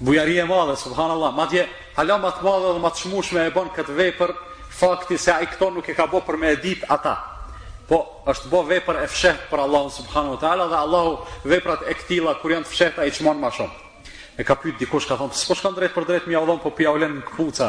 Bujarie 0.03 0.45
madhe, 0.51 0.77
subhanallah, 0.83 1.35
madje, 1.37 1.67
hala 1.97 2.17
matë 2.23 2.47
madhe 2.47 2.73
dhe 2.77 2.83
matë 2.87 3.03
shmushme 3.05 3.45
e 3.49 3.53
bon 3.55 3.69
këtë 3.75 3.97
vepër, 3.99 4.33
fakti 4.73 5.19
se 5.19 5.35
a 5.35 5.43
i 5.45 5.51
këto 5.51 5.69
nuk 5.77 5.89
e 5.89 5.95
ka 5.99 6.09
bo 6.11 6.23
për 6.27 6.39
me 6.43 6.55
edit 6.57 6.87
ata. 6.91 7.17
Po, 7.87 7.99
është 8.31 8.49
bo 8.51 8.63
vepër 8.67 9.03
e 9.03 9.07
fshetë 9.11 9.51
për 9.51 9.67
Allah, 9.67 9.89
subhanahu 9.93 10.37
wa 10.37 10.41
ta'ala 10.41 10.69
dhe 10.71 10.79
Allahu 10.79 11.13
veprat 11.51 11.83
e 11.91 11.95
këtila 11.99 12.39
kur 12.41 12.55
janë 12.55 12.67
të 12.67 12.73
fshetë 12.75 13.09
i 13.11 13.17
shumë. 13.19 13.67
E 14.39 14.45
ka 14.45 14.57
pyet 14.57 14.81
dikush 14.81 15.05
ka 15.09 15.17
thonë, 15.21 15.37
s'po 15.37 15.55
shkon 15.59 15.75
drejt 15.77 15.93
për 15.93 16.07
drejt 16.09 16.29
më 16.29 16.35
ia 16.37 16.41
dhon 16.47 16.61
po 16.63 16.71
pi 16.73 16.87
avlen 16.89 17.19
në 17.19 17.25
kputca." 17.29 17.69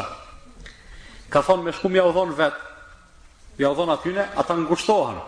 Ka 1.32 1.42
thonë 1.44 1.64
me 1.66 1.72
shkum 1.76 1.96
ia 1.96 2.04
dhon 2.14 2.32
vet. 2.36 2.54
Ia 3.60 3.70
dhon 3.74 3.90
aty 3.92 4.12
ne, 4.16 4.24
ata 4.38 4.56
ngushtohen. 4.56 5.18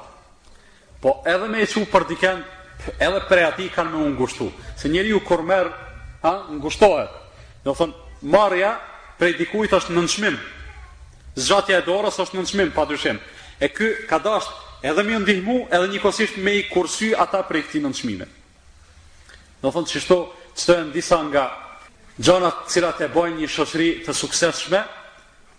Po 1.02 1.20
edhe 1.28 1.48
me 1.50 1.66
çu 1.68 1.82
për 1.86 2.06
dikën, 2.08 2.40
edhe 3.00 3.20
për 3.28 3.42
aty 3.50 3.68
kanë 3.74 3.92
më 3.96 4.14
ngushtu. 4.16 4.48
Se 4.76 4.88
njeriu 4.88 5.20
kur 5.20 5.42
merr, 5.42 5.70
ha, 6.22 6.46
ngushtohet. 6.50 7.10
Do 7.64 7.74
thonë, 7.74 7.94
marrja 8.22 8.76
prej 9.20 9.36
dikujt 9.38 9.72
është 9.76 9.92
në 9.92 9.98
nënçmim. 10.00 10.36
Zgjatja 11.36 11.78
e 11.82 11.84
dorës 11.86 12.16
është 12.22 12.38
në 12.40 12.70
pa 12.72 12.80
padyshim. 12.84 13.20
E 13.60 13.68
ky 13.68 14.06
ka 14.08 14.18
dash 14.18 14.48
edhe 14.82 15.02
më 15.04 15.18
ndihmu, 15.20 15.68
edhe 15.70 15.88
njëkohësisht 15.92 16.36
me 16.40 16.54
i 16.56 16.64
kursy 16.68 17.12
ata 17.16 17.42
prej 17.44 17.64
këtij 17.68 17.82
nënçmimi. 17.84 18.26
Do 19.62 19.68
thonë 19.70 20.00
shto, 20.00 20.32
që 20.56 20.64
të 20.64 20.76
disa 20.94 21.18
nga 21.28 21.42
gjonat 22.16 22.62
cilat 22.72 23.00
e 23.04 23.10
bojnë 23.12 23.42
një 23.42 23.48
shoshri 23.52 23.88
të 24.06 24.14
sukseshme, 24.16 24.80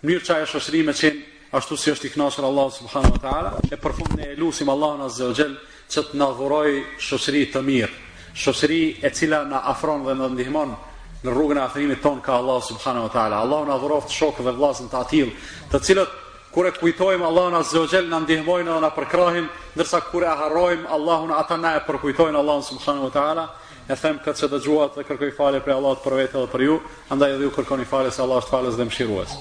mirë 0.09 0.23
që 0.25 0.37
e 0.41 0.47
shoshri 0.49 0.81
me 0.87 0.95
qenë 0.97 1.53
ashtu 1.57 1.77
si 1.77 1.91
është 1.93 2.07
i 2.09 2.13
knashër 2.15 2.45
Allah 2.49 2.71
subhanu 2.79 3.11
wa 3.13 3.19
ta'ala, 3.21 3.51
e 3.71 3.77
për 3.77 3.93
fund 3.99 4.17
në 4.17 4.31
e 4.33 4.37
lusim 4.41 4.69
Allah 4.73 4.95
në 5.03 5.09
zë 5.17 5.29
që 5.37 6.03
të 6.09 6.17
në 6.19 6.29
dhuroj 6.39 6.69
shoshri 7.07 7.43
të 7.53 7.61
mirë, 7.63 7.91
shoshri 8.33 8.81
e 9.05 9.11
cila 9.13 9.43
në 9.47 9.61
afron 9.73 10.03
dhe 10.05 10.17
në 10.17 10.31
ndihmon 10.33 10.73
në 11.25 11.33
rrugën 11.33 11.57
e 11.59 11.63
afrimit 11.65 12.01
ton 12.03 12.19
ka 12.21 12.35
Allah 12.41 12.59
subhanu 12.61 13.05
wa 13.07 13.09
taala. 13.09 13.39
Allahu 13.45 13.65
na 13.65 13.77
dhuroft 13.81 14.11
shokë 14.13 14.43
dhe 14.45 14.51
vlasën 14.59 14.89
të 14.91 14.97
atil, 14.99 15.31
të 15.71 15.79
cilët 15.85 16.11
kur 16.53 16.67
e 16.69 16.71
kujtojmë 16.75 17.25
Allahun 17.25 17.57
azza 17.59 17.79
wa 17.81 17.87
jall 17.91 18.07
na 18.09 18.19
ndihmojnë 18.25 18.69
dhe 18.73 18.81
na 18.83 18.89
përkrahin, 18.93 19.47
ndërsa 19.75 20.01
kur 20.11 20.23
e 20.23 20.35
harrojmë 20.41 20.85
Allahun 20.97 21.33
ata 21.33 21.57
na 21.57 21.73
e 21.79 21.81
përkujtojnë 21.89 22.37
Allahun 22.37 22.63
subhanahu 22.63 23.09
wa 23.09 23.13
taala 23.17 23.45
e 23.91 23.95
them 23.95 24.17
këtë 24.23 24.41
që 24.43 24.49
dëgjuat 24.53 24.97
dhe 24.99 25.05
kërkoj 25.07 25.29
fale 25.39 25.61
për 25.67 25.77
Allah 25.77 25.99
të 25.99 26.03
për 26.03 26.19
dhe 26.39 26.43
për 26.55 26.65
ju, 26.67 26.77
andaj 27.15 27.33
edhe 27.37 27.47
ju 27.47 27.51
kërkoj 27.59 27.79
një 27.85 27.89
se 28.11 28.21
Allah 28.25 28.43
është 28.43 28.55
falës 28.57 28.79
dhe 28.81 28.89
mshiruas. 28.91 29.37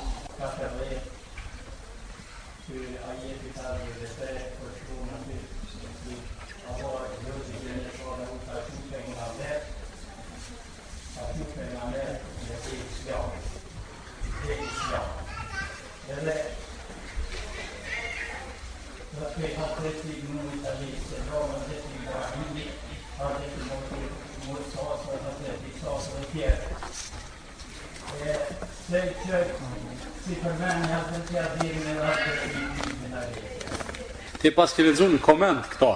Ti 34.39 34.51
pas 34.55 34.71
ke 34.75 34.85
lexuar 34.87 35.11
në 35.11 35.19
koment 35.23 35.65
këto. 35.73 35.89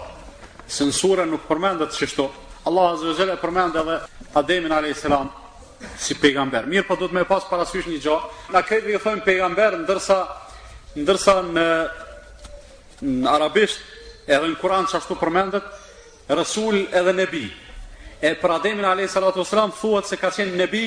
Censura 0.70 1.24
nuk 1.28 1.44
përmendet 1.46 1.94
çështo. 1.94 2.26
Allahu 2.66 2.94
azza 2.96 3.06
wa 3.10 3.14
jalla 3.18 3.36
përmend 3.42 3.74
edhe 3.78 3.96
Ademin 4.36 4.70
alayhis 4.72 5.02
salam 5.04 5.30
si 5.98 6.14
pejgamber. 6.18 6.66
Mirë, 6.68 6.84
po 6.88 6.96
do 7.00 7.06
të 7.08 7.16
më 7.20 7.24
pas 7.30 7.46
parasysh 7.50 7.86
një 7.92 8.00
gjë. 8.02 8.16
Na 8.54 8.60
këtë 8.66 8.94
i 8.96 8.98
thon 9.02 9.22
pejgamber 9.26 9.78
ndërsa 9.84 10.18
ndërsa 10.98 11.36
në, 11.52 11.68
në 13.22 13.30
arabisht 13.30 13.80
edhe 14.26 14.50
në 14.52 14.58
Kur'an 14.62 14.90
çashtu 14.90 15.14
përmendet 15.22 15.64
rasul 16.28 16.82
edhe 16.90 17.14
nebi. 17.18 17.46
E 18.20 18.34
për 18.42 18.56
Ademin 18.58 18.84
alayhis 18.90 19.14
salam 19.14 19.70
thuhet 19.80 20.10
se 20.10 20.16
ka 20.18 20.30
qenë 20.34 20.58
nebi 20.64 20.84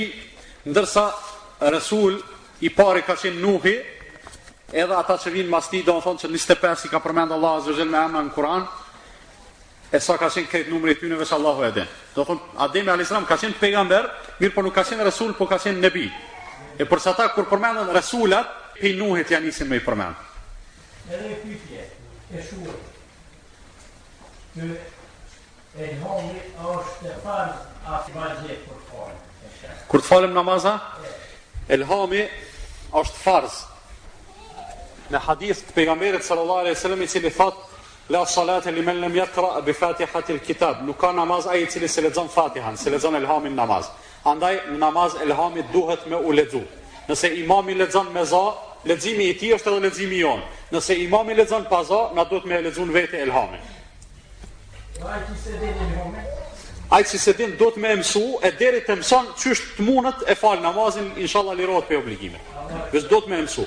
ndërsa 0.68 1.08
rasul 1.64 2.20
i 2.64 2.72
pari 2.72 3.02
ka 3.04 3.16
qenë 3.20 3.42
Nuhi, 3.44 3.74
edhe 4.74 4.96
ata 4.96 5.18
që 5.20 5.32
vinë 5.36 5.52
mas 5.52 5.68
ti, 5.70 5.82
do 5.84 5.98
në 5.98 6.04
thonë 6.06 6.22
që 6.24 6.30
25 6.32 6.88
i 6.88 6.92
ka 6.92 7.02
përmendë 7.04 7.36
Allah 7.36 7.58
azzur 7.60 7.76
zhel 7.76 7.90
me 7.92 8.00
emna 8.00 8.22
në 8.24 8.32
Kur'an, 8.36 8.64
e 9.94 10.00
sa 10.02 10.16
ka 10.18 10.30
qenë 10.32 10.50
këtë 10.52 10.72
numëri 10.72 10.96
të 10.98 11.10
nëvesë 11.12 11.36
Allahu 11.38 11.66
edhe. 11.68 11.84
Do 12.16 12.24
në 12.24 12.30
thonë, 12.30 12.56
Ademi 12.68 12.94
a.s. 12.96 13.12
ka 13.28 13.38
qenë 13.42 13.60
pejgamber, 13.60 14.08
mirë 14.40 14.54
për 14.54 14.56
po 14.56 14.64
nuk 14.68 14.76
ka 14.80 14.86
qenë 14.88 15.06
Resul, 15.10 15.34
po 15.40 15.48
ka 15.50 15.58
qenë 15.62 15.82
Nebi. 15.84 16.06
E 16.80 16.88
përsa 16.90 17.14
ta, 17.18 17.28
kur 17.36 17.46
përmendën 17.52 17.92
Resulat, 17.98 18.56
pe 18.80 18.94
nuhit 18.98 19.30
janë 19.36 19.52
isin 19.52 19.68
me 19.70 19.78
i 19.82 19.84
përmendë. 19.84 21.12
Edhe 21.12 21.34
e 21.36 21.42
pythje, 21.44 21.84
e 22.32 22.42
shurë, 22.48 22.78
në 24.58 24.70
e 25.84 25.92
nëhoni 25.98 26.40
është 26.56 27.12
të 27.12 27.20
farë, 27.28 27.54
a 27.90 28.00
të 28.08 28.16
vazhje 28.16 28.58
për 28.70 28.82
farë. 28.88 29.22
Kur 29.92 30.02
të 30.06 30.10
falem 30.14 30.34
namaza, 30.38 30.78
Elhami 31.72 32.24
është 32.94 33.18
farz. 33.20 33.54
Në 35.12 35.22
hadith 35.26 35.62
të 35.68 35.76
pejgamberit 35.78 36.26
sallallahu 36.26 36.66
alejhi 36.66 36.94
dhe 36.98 37.04
i 37.04 37.08
cili 37.12 37.32
thot 37.32 37.58
la 38.14 38.26
salate 38.28 38.72
men 38.76 39.02
lam 39.02 39.16
yaqra 39.16 39.62
bi 39.66 39.74
fatihati 39.74 40.34
alkitab, 40.38 40.82
nuk 40.88 40.98
ka 41.00 41.12
namaz 41.12 41.48
ai 41.48 41.64
i 41.64 41.70
cili 41.70 41.88
se 41.88 42.02
lexon 42.02 42.28
Fatihan, 42.30 42.78
se 42.78 42.90
lexon 42.92 43.16
Elhamin 43.16 43.56
namaz. 43.56 43.90
Andaj 44.24 44.54
në 44.72 44.78
namaz 44.80 45.16
Elhami 45.22 45.64
duhet 45.74 46.08
me 46.08 46.16
u 46.16 46.34
lexu. 46.34 46.62
Nëse 47.10 47.34
imami 47.44 47.72
i 47.74 47.76
lexon 47.80 48.12
me 48.14 48.26
za, 48.26 48.44
leximi 48.88 49.28
i 49.32 49.38
tij 49.40 49.54
është 49.58 49.70
edhe 49.72 49.84
leximi 49.88 50.20
jon. 50.22 50.40
Nëse 50.72 50.96
imami 51.08 51.34
i 51.34 51.38
lexon 51.42 51.66
pa 51.70 51.84
za, 51.88 52.02
na 52.16 52.24
duhet 52.30 52.46
me 52.46 52.62
lexuar 52.62 52.92
vetë 53.00 53.20
Elhamin. 53.28 53.62
se 55.44 55.50
në 55.52 56.24
Ajë 56.94 57.08
si 57.10 57.18
se 57.22 57.34
din 57.34 57.54
do 57.58 57.72
të 57.74 57.82
më 57.84 57.92
mësu, 58.04 58.22
e 58.46 58.50
deri 58.62 58.80
të 58.86 58.96
mëson 59.00 59.30
çysh 59.42 59.62
të 59.78 59.86
mundet 59.88 60.20
e 60.30 60.36
fal 60.38 60.60
namazin, 60.62 61.08
inshallah 61.26 61.56
lirohet 61.58 61.88
për 61.90 62.00
obligimin. 62.04 62.44
Vetë 62.92 63.10
do 63.14 63.20
të 63.26 63.32
më 63.32 63.40
mësu. 63.46 63.66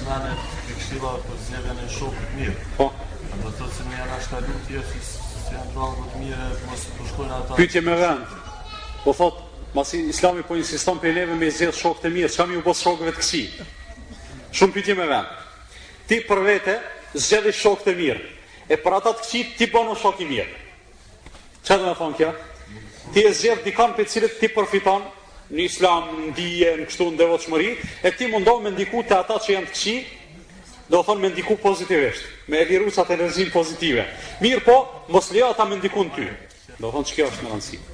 Nana, 0.07 0.35
e 0.67 0.79
kështiva 0.81 1.15
për 1.27 1.41
zjeve 1.47 1.77
në 1.79 1.87
shokët 1.97 2.37
mirë. 2.39 2.69
Po. 2.75 2.91
A 3.31 3.35
do 3.41 3.49
të 3.51 3.63
të 3.63 3.75
se 3.77 3.83
në 3.87 4.01
janë 4.01 4.15
ashtë 4.19 4.39
alu 4.41 4.59
tjesë, 4.67 4.95
jo, 4.97 5.03
se 5.45 5.55
janë 5.59 5.75
dhalë 5.77 6.01
më 6.01 6.11
të 6.11 6.23
mirë, 6.25 6.49
mos 6.67 6.85
të 6.87 6.97
përshkojnë 6.99 7.35
ata... 7.39 7.57
Pyetje 7.61 7.81
me 7.87 7.97
vendë. 8.01 8.40
Po 9.03 9.13
thot, 9.13 9.33
masi 9.73 10.03
Islami 10.13 10.43
po 10.45 10.53
insiston 10.57 10.99
për 11.01 11.15
neve 11.15 11.33
me 11.37 11.47
zgjedh 11.51 11.73
shokët 11.77 12.03
e 12.05 12.11
mirë, 12.13 12.27
çka 12.29 12.45
më 12.49 12.59
u 12.59 12.65
bë 12.65 12.73
shokëve 12.77 13.11
të 13.15 13.21
kësi? 13.23 13.39
Shumë 14.57 14.73
pyetje 14.75 14.95
më 14.99 15.07
vjen. 15.09 15.29
Ti 16.11 16.19
për 16.27 16.41
vete 16.45 16.75
zgjedh 17.17 17.47
shokët 17.59 17.87
e 17.89 17.95
mirë, 17.97 18.19
e 18.69 18.77
për 18.77 18.97
ata 18.99 19.15
të 19.17 19.23
kësi 19.23 19.41
ti 19.57 19.67
bën 19.73 19.87
u 19.89 19.95
shok 19.97 20.21
i 20.21 20.27
mirë. 20.29 20.47
Çfarë 21.63 21.81
do 21.81 21.89
të 21.89 21.97
thonë 22.03 22.19
kjo? 22.19 22.29
Ti 23.15 23.25
e 23.25 23.33
zgjedh 23.39 23.65
dikon 23.65 23.95
për 23.97 24.07
cilët 24.13 24.35
ti 24.37 24.49
përfiton 24.53 25.07
në 25.49 25.63
Islam, 25.65 26.11
në 26.27 26.33
dije, 26.37 26.75
në 26.83 26.89
kështu 26.91 27.07
në 27.17 27.29
shmëri, 27.47 27.71
e 28.05 28.11
ti 28.19 28.27
mundon 28.31 28.61
me 28.63 28.73
ndiku 28.75 29.01
të 29.09 29.17
ata 29.17 29.39
që 29.41 29.55
janë 29.57 29.71
të 29.71 29.77
kësi, 29.79 29.95
do 30.93 31.01
thonë 31.07 31.25
me 31.25 31.29
ndiku 31.33 31.57
pozitivisht, 31.63 32.21
me 32.53 32.61
virusat 32.69 33.09
e 33.09 33.17
energjisë 33.17 33.53
pozitive. 33.57 34.05
Mirë 34.45 34.61
po, 34.69 34.77
mos 35.09 35.31
lejo 35.33 35.49
ata 35.55 35.65
me 35.65 35.79
ndikun 35.81 36.13
ty. 36.15 36.27
Do 36.77 36.91
thon 36.93 37.03
çka 37.07 37.29
është 37.31 37.47
më 37.49 37.90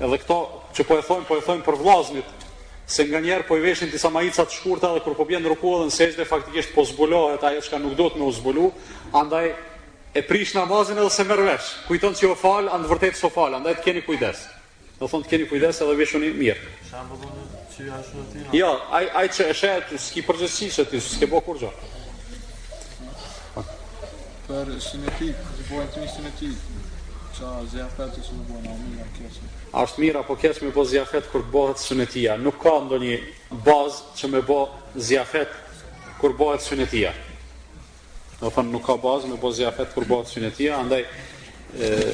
Edhe 0.00 0.18
këto 0.24 0.40
që 0.74 0.88
po 0.88 0.96
e 0.98 1.04
thonë, 1.06 1.26
po 1.28 1.36
e 1.38 1.44
thonë 1.46 1.64
për 1.68 1.78
vlaznit, 1.80 2.39
se 2.90 3.06
nga 3.06 3.20
njerë 3.22 3.46
po 3.48 3.56
i 3.56 3.62
veshin 3.62 3.90
disa 3.92 4.10
majicat 4.10 4.50
shkurta 4.52 4.90
dhe 4.94 5.00
kur 5.04 5.14
po 5.14 5.24
bjenë 5.28 5.52
ruku 5.52 5.70
edhe 5.76 5.88
në 5.88 5.94
sejtë 5.96 6.24
faktikisht 6.26 6.72
po 6.74 6.82
zbulohet 6.84 7.44
ajo 7.46 7.60
që 7.66 7.78
nuk 7.84 7.94
do 8.00 8.08
të 8.10 8.18
me 8.18 8.26
u 8.26 8.32
zbulu, 8.34 8.66
andaj 9.20 9.52
e 10.14 10.22
prish 10.26 10.56
namazin 10.58 10.98
edhe 10.98 11.10
se 11.16 11.24
mërvesh, 11.26 11.68
kujton 11.86 12.18
që 12.18 12.24
jo 12.26 12.34
falë, 12.42 12.72
andë 12.74 12.90
vërtet 12.90 13.20
so 13.20 13.30
falë, 13.30 13.60
andaj 13.60 13.76
të 13.78 13.84
keni 13.86 14.02
kujdes, 14.08 14.42
dhe 14.98 15.06
thonë 15.12 15.26
të 15.28 15.32
keni 15.34 15.46
kujdes 15.52 15.80
edhe 15.86 15.94
veshoni 16.02 16.32
mirë. 16.40 16.58
Jo, 18.58 18.72
aj, 18.98 19.06
aj 19.22 19.26
që 19.36 19.46
e 19.46 19.54
shet, 19.62 19.94
s'ki 20.08 20.26
përgjësi 20.26 20.72
që 20.78 20.86
ti, 20.90 21.00
s'ke 21.04 21.30
bo 21.32 21.40
kur 21.46 21.62
gjo. 21.62 21.70
Për 24.50 24.74
sinetik, 24.82 25.46
të 25.56 25.70
bojnë 25.70 25.88
po 25.88 25.94
të 25.94 26.02
një 26.04 26.12
sinetik, 26.16 26.68
që 27.42 27.46
a 27.54 27.62
zjafet 27.72 28.16
të 28.18 28.26
së 28.28 28.40
në 28.40 28.46
bojnë, 28.50 28.74
a 28.74 28.80
mirë, 28.82 29.04
a 29.06 29.12
kjesë 29.16 29.56
është 29.70 30.00
mirë 30.02 30.20
apo 30.24 30.34
keq 30.34 30.56
me 30.64 30.70
bo 30.74 30.82
ziafet 30.84 31.28
kur 31.30 31.44
bëhet 31.52 31.78
sunetia. 31.78 32.34
Nuk 32.42 32.56
ka 32.62 32.72
ndonjë 32.88 33.18
bazë 33.66 34.20
që 34.20 34.30
me 34.32 34.40
bo 34.42 34.56
ziafet 34.98 35.52
kur 36.20 36.34
bëhet 36.38 36.64
sunetia. 36.64 37.12
Do 38.40 38.48
të 38.50 38.54
thonë 38.56 38.72
nuk 38.74 38.86
ka 38.86 38.96
bazë 39.02 39.30
me 39.30 39.38
bo 39.38 39.52
ziafet 39.54 39.94
kur 39.94 40.08
bëhet 40.10 40.32
sunetia, 40.32 40.80
andaj 40.82 41.04
ë 41.76 42.10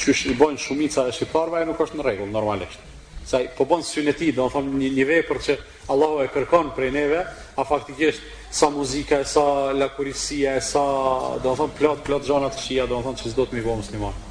çush 0.00 0.24
i 0.32 0.36
bojnë 0.38 0.58
shumica 0.64 1.04
e 1.08 1.12
shqiptarve 1.12 1.64
nuk 1.68 1.80
është 1.84 2.00
në 2.00 2.06
rregull 2.08 2.32
normalisht. 2.32 2.80
Sa 3.28 3.38
po 3.56 3.66
bën 3.70 3.84
syneti, 3.86 4.32
do 4.34 4.48
të 4.48 4.56
thonë 4.56 4.80
një 4.80 4.88
një 4.96 5.04
vepër 5.10 5.38
që 5.44 5.54
Allahu 5.92 6.24
e 6.24 6.30
kërkon 6.34 6.72
prej 6.74 6.90
neve, 6.94 7.20
a 7.54 7.62
faktikisht 7.68 8.24
sa 8.50 8.66
muzika 8.74 9.20
e 9.22 9.28
sa 9.28 9.70
lakurisia 9.76 10.56
e 10.58 10.64
sa 10.64 10.82
do 11.44 11.52
të 11.52 11.58
thonë 11.60 11.76
plot 11.78 12.02
plot 12.08 12.26
zona 12.26 12.50
të 12.50 12.64
shija, 12.66 12.88
do 12.90 12.98
të 12.98 13.06
thonë 13.10 13.22
çes 13.22 13.36
të 13.38 13.46
më 13.52 13.62
vëmë 13.62 13.78
musliman. 13.84 14.22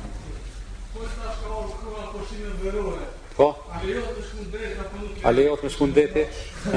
A 5.22 5.30
lejot 5.30 5.62
me 5.64 5.70
shkundeti? 5.70 6.26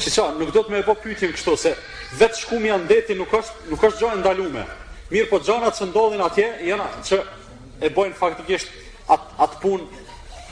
Si 0.00 0.08
qa, 0.14 0.24
nuk 0.38 0.48
do 0.54 0.62
të 0.64 0.72
me 0.72 0.78
e 0.80 0.84
po 0.86 0.94
pyetim 0.96 1.32
kështu, 1.34 1.52
se 1.60 1.70
vetë 2.16 2.38
shkumi 2.40 2.70
janë 2.70 2.86
deti 2.88 3.12
nuk 3.18 3.28
është, 3.36 3.66
nuk 3.68 3.82
është 3.84 4.00
gjojnë 4.00 4.18
ndalume. 4.22 4.62
Mirë 5.12 5.28
po 5.28 5.40
gjojnët 5.44 5.76
që 5.76 5.88
ndodhin 5.90 6.22
atje, 6.24 6.46
jena 6.64 6.86
që 7.04 7.18
e 7.84 7.90
bojnë 7.92 8.16
faktikisht 8.16 8.70
atë 9.12 9.44
at 9.44 9.58
punë 9.60 10.00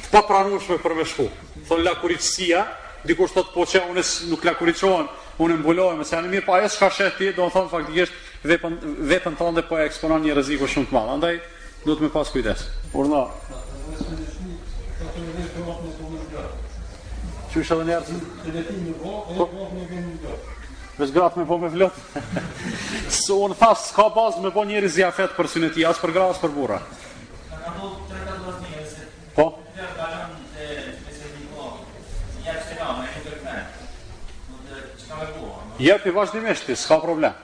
të 0.02 0.10
papranueshme 0.12 0.76
për 0.84 0.96
me 0.98 1.06
shku. 1.08 1.26
Thonë 1.70 1.86
lakuricësia, 1.86 2.66
dikur 3.08 3.30
shtë 3.32 3.46
po 3.54 3.64
që 3.72 3.86
unës 3.94 4.10
nuk 4.34 4.44
lakuricohen, 4.50 5.08
unë 5.40 5.56
mbulohem, 5.62 6.04
se 6.04 6.16
janë 6.18 6.32
mirë, 6.34 6.46
po 6.50 6.58
ajo 6.58 6.68
s'ka 6.76 6.90
shetë 6.98 7.16
ti, 7.22 7.30
do 7.38 7.48
në 7.48 7.54
thonë 7.56 7.72
faktikisht 7.72 8.44
vetëm 9.08 9.40
tënde 9.40 9.64
po 9.70 9.80
e 9.80 9.88
eksponon 9.88 10.28
një 10.28 10.36
rëziko 10.42 10.68
shumë 10.74 10.92
të 10.92 10.98
malë. 10.98 11.16
Andaj, 11.16 11.40
duhet 11.86 12.02
të 12.04 12.04
me 12.04 12.12
pas 12.18 12.36
kujdes. 12.36 12.68
Urna. 12.92 13.24
Që 17.48 17.62
është 17.64 17.74
edhe 17.74 17.84
njerë? 17.88 18.16
Të 18.44 18.74
një 18.76 18.94
vo, 19.00 19.12
po. 19.28 19.46
e 19.48 19.84
një 19.88 19.98
e 19.98 20.16
vo, 20.20 20.34
Vesh 20.98 21.12
gratë 21.14 21.38
me 21.40 21.44
po 21.48 21.56
me 21.62 21.68
vlëtë. 21.72 22.18
Së 23.14 23.36
unë 23.44 23.56
thasë, 23.60 23.84
s'ka 23.94 24.04
bazë 24.16 24.42
me 24.42 24.50
po 24.52 24.64
njeri 24.68 24.88
ziafet 24.92 25.30
për 25.32 25.36
për 25.38 25.48
syneti, 25.54 25.84
asë 25.88 26.02
për 26.02 26.12
gra, 26.16 26.24
asë 26.34 26.42
për 26.42 26.52
bura. 26.56 26.78
Po? 29.38 29.46
Jep 35.78 36.06
i 36.06 36.12
vazhdimisht, 36.12 36.72
s'ka 36.82 36.98
problem. 37.00 37.36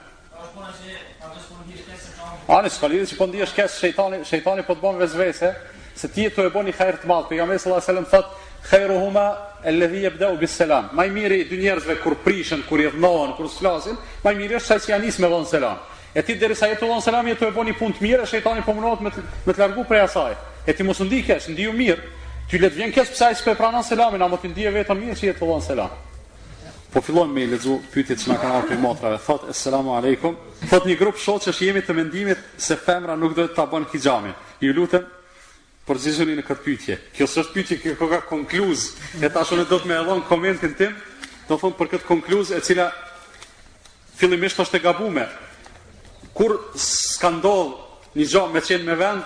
Ani, 2.51 2.69
s'ka 2.69 2.87
lidi 2.91 3.07
që 3.09 3.17
po 3.17 3.25
ndihesh 3.29 3.55
kesë, 3.57 3.77
shejtani, 3.79 4.19
shejtani 4.27 4.65
po 4.67 4.75
të 4.77 4.83
bon 4.85 4.99
vezvese, 5.01 5.53
se 5.97 6.11
ti 6.13 6.27
e 6.27 6.33
të 6.33 6.49
e 6.49 6.51
bo 6.53 6.61
një 6.61 6.75
kajrë 6.77 6.99
të 7.01 7.07
malë, 7.09 7.29
për 7.31 7.39
jam 7.39 7.53
e 7.55 7.63
sëllë 7.63 7.79
a 7.79 7.85
selëm 7.87 8.05
thëtë, 8.11 8.43
Khairuhuma 8.69 9.37
alladhi 9.63 10.01
yabda'u 10.07 10.37
bis 10.41 10.55
salam. 10.57 10.89
Më 10.97 11.05
mirë 11.13 11.37
dy 11.49 11.59
njerëzve 11.61 11.99
kur 12.01 12.15
prishën, 12.25 12.63
kur 12.67 12.81
i 12.81 12.87
vdhnohen, 12.89 13.35
kur 13.37 13.49
s'flasin, 13.49 13.97
më 14.25 14.33
mirë 14.39 14.57
është 14.59 14.67
sa 14.73 14.79
sjani 14.81 15.11
me 15.21 15.29
von 15.29 15.45
selam. 15.45 15.77
E 16.15 16.23
ti 16.23 16.33
derisa 16.39 16.67
jetë 16.71 16.87
von 16.87 17.01
selam, 17.03 17.27
jetë 17.29 17.51
boni 17.53 17.75
pun 17.77 17.93
të 17.93 18.01
mirë, 18.05 18.25
shejtani 18.25 18.63
po 18.65 18.73
mundohet 18.73 19.01
me 19.03 19.11
me 19.45 19.53
të 19.53 19.59
largu 19.59 19.83
prej 19.85 20.05
asaj. 20.07 20.33
E 20.65 20.73
ti 20.73 20.83
mos 20.83 20.99
u 20.99 21.05
ndikesh, 21.05 21.49
ndiu 21.53 21.73
mirë. 21.77 22.01
Ti 22.49 22.57
let 22.61 22.73
vjen 22.77 22.93
kës 22.93 23.11
pse 23.13 23.25
ai 23.25 23.35
s'po 23.37 23.53
pranon 23.57 23.83
selamin, 23.85 24.21
a 24.21 24.27
mos 24.27 24.41
ti 24.41 24.47
ndije 24.49 24.71
vetëm 24.73 25.01
mirë 25.03 25.17
si 25.19 25.27
jetë 25.29 25.45
von 25.45 25.61
selam. 25.61 25.91
Po 26.93 27.01
fillojmë 27.03 27.33
me 27.35 27.45
lezu 27.53 27.81
pyetjet 27.93 28.21
që 28.23 28.31
na 28.31 28.37
kanë 28.39 28.59
ardhur 28.61 28.79
motrave. 28.81 29.17
Thot, 29.25 29.49
assalamu 29.51 29.91
aleikum. 29.97 30.37
Thot 30.71 30.85
një 30.87 30.95
grup 31.01 31.19
shoqësh 31.19 31.51
që 31.59 31.67
jemi 31.69 31.83
të 31.83 31.95
mendimit 31.97 32.45
se 32.57 32.77
femra 32.79 33.17
nuk 33.19 33.35
duhet 33.35 33.51
ta 33.57 33.65
bën 33.67 33.83
hijami. 33.91 34.31
Ju 34.63 34.71
lutem 34.73 35.03
Por 35.85 35.99
zgjoni 36.01 36.33
në 36.39 36.43
këtë 36.47 36.63
pyetje. 36.65 36.95
Kjo 37.13 37.27
është 37.29 37.43
pyetje 37.53 37.75
që 37.83 37.91
ka 37.99 38.17
konkluz. 38.25 38.87
Ne 39.21 39.29
tashun 39.29 39.61
do 39.69 39.77
të 39.77 39.89
më 39.91 39.99
dhon 40.07 40.23
komentin 40.25 40.73
tim, 40.77 40.95
do 41.45 41.57
të 41.61 41.69
për 41.77 41.91
këtë 41.93 42.07
konkluz 42.09 42.51
e 42.57 42.61
cila 42.65 42.87
fillimisht 44.17 44.59
është 44.63 44.79
e 44.79 44.83
gabuar. 44.87 45.29
Kur 46.33 46.55
s'ka 46.73 47.29
ndodh 47.37 48.17
një 48.17 48.29
gjë 48.33 48.43
me 48.55 48.65
çën 48.65 48.83
me 48.87 48.97
vend 48.97 49.21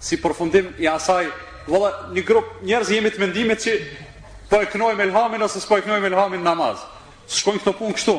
si 0.00 0.16
përfundim 0.16 0.72
i 0.80 0.88
asaj, 0.88 1.28
valla 1.68 1.92
një 2.16 2.24
grup 2.24 2.62
njerëz 2.64 2.94
jemi 2.96 3.10
të 3.12 3.20
mendimit 3.20 3.60
që 3.60 3.74
po 4.48 4.62
e 4.64 4.70
kënoj 4.72 4.94
me 4.96 5.04
lhamin 5.10 5.44
ose 5.44 5.60
s'po 5.60 5.76
e 5.76 5.84
kënoj 5.84 6.00
me 6.00 6.08
lhamin 6.16 6.42
namaz. 6.46 6.78
shkojnë 7.30 7.60
këto 7.62 7.72
punë 7.78 7.94
kështu. 7.94 8.14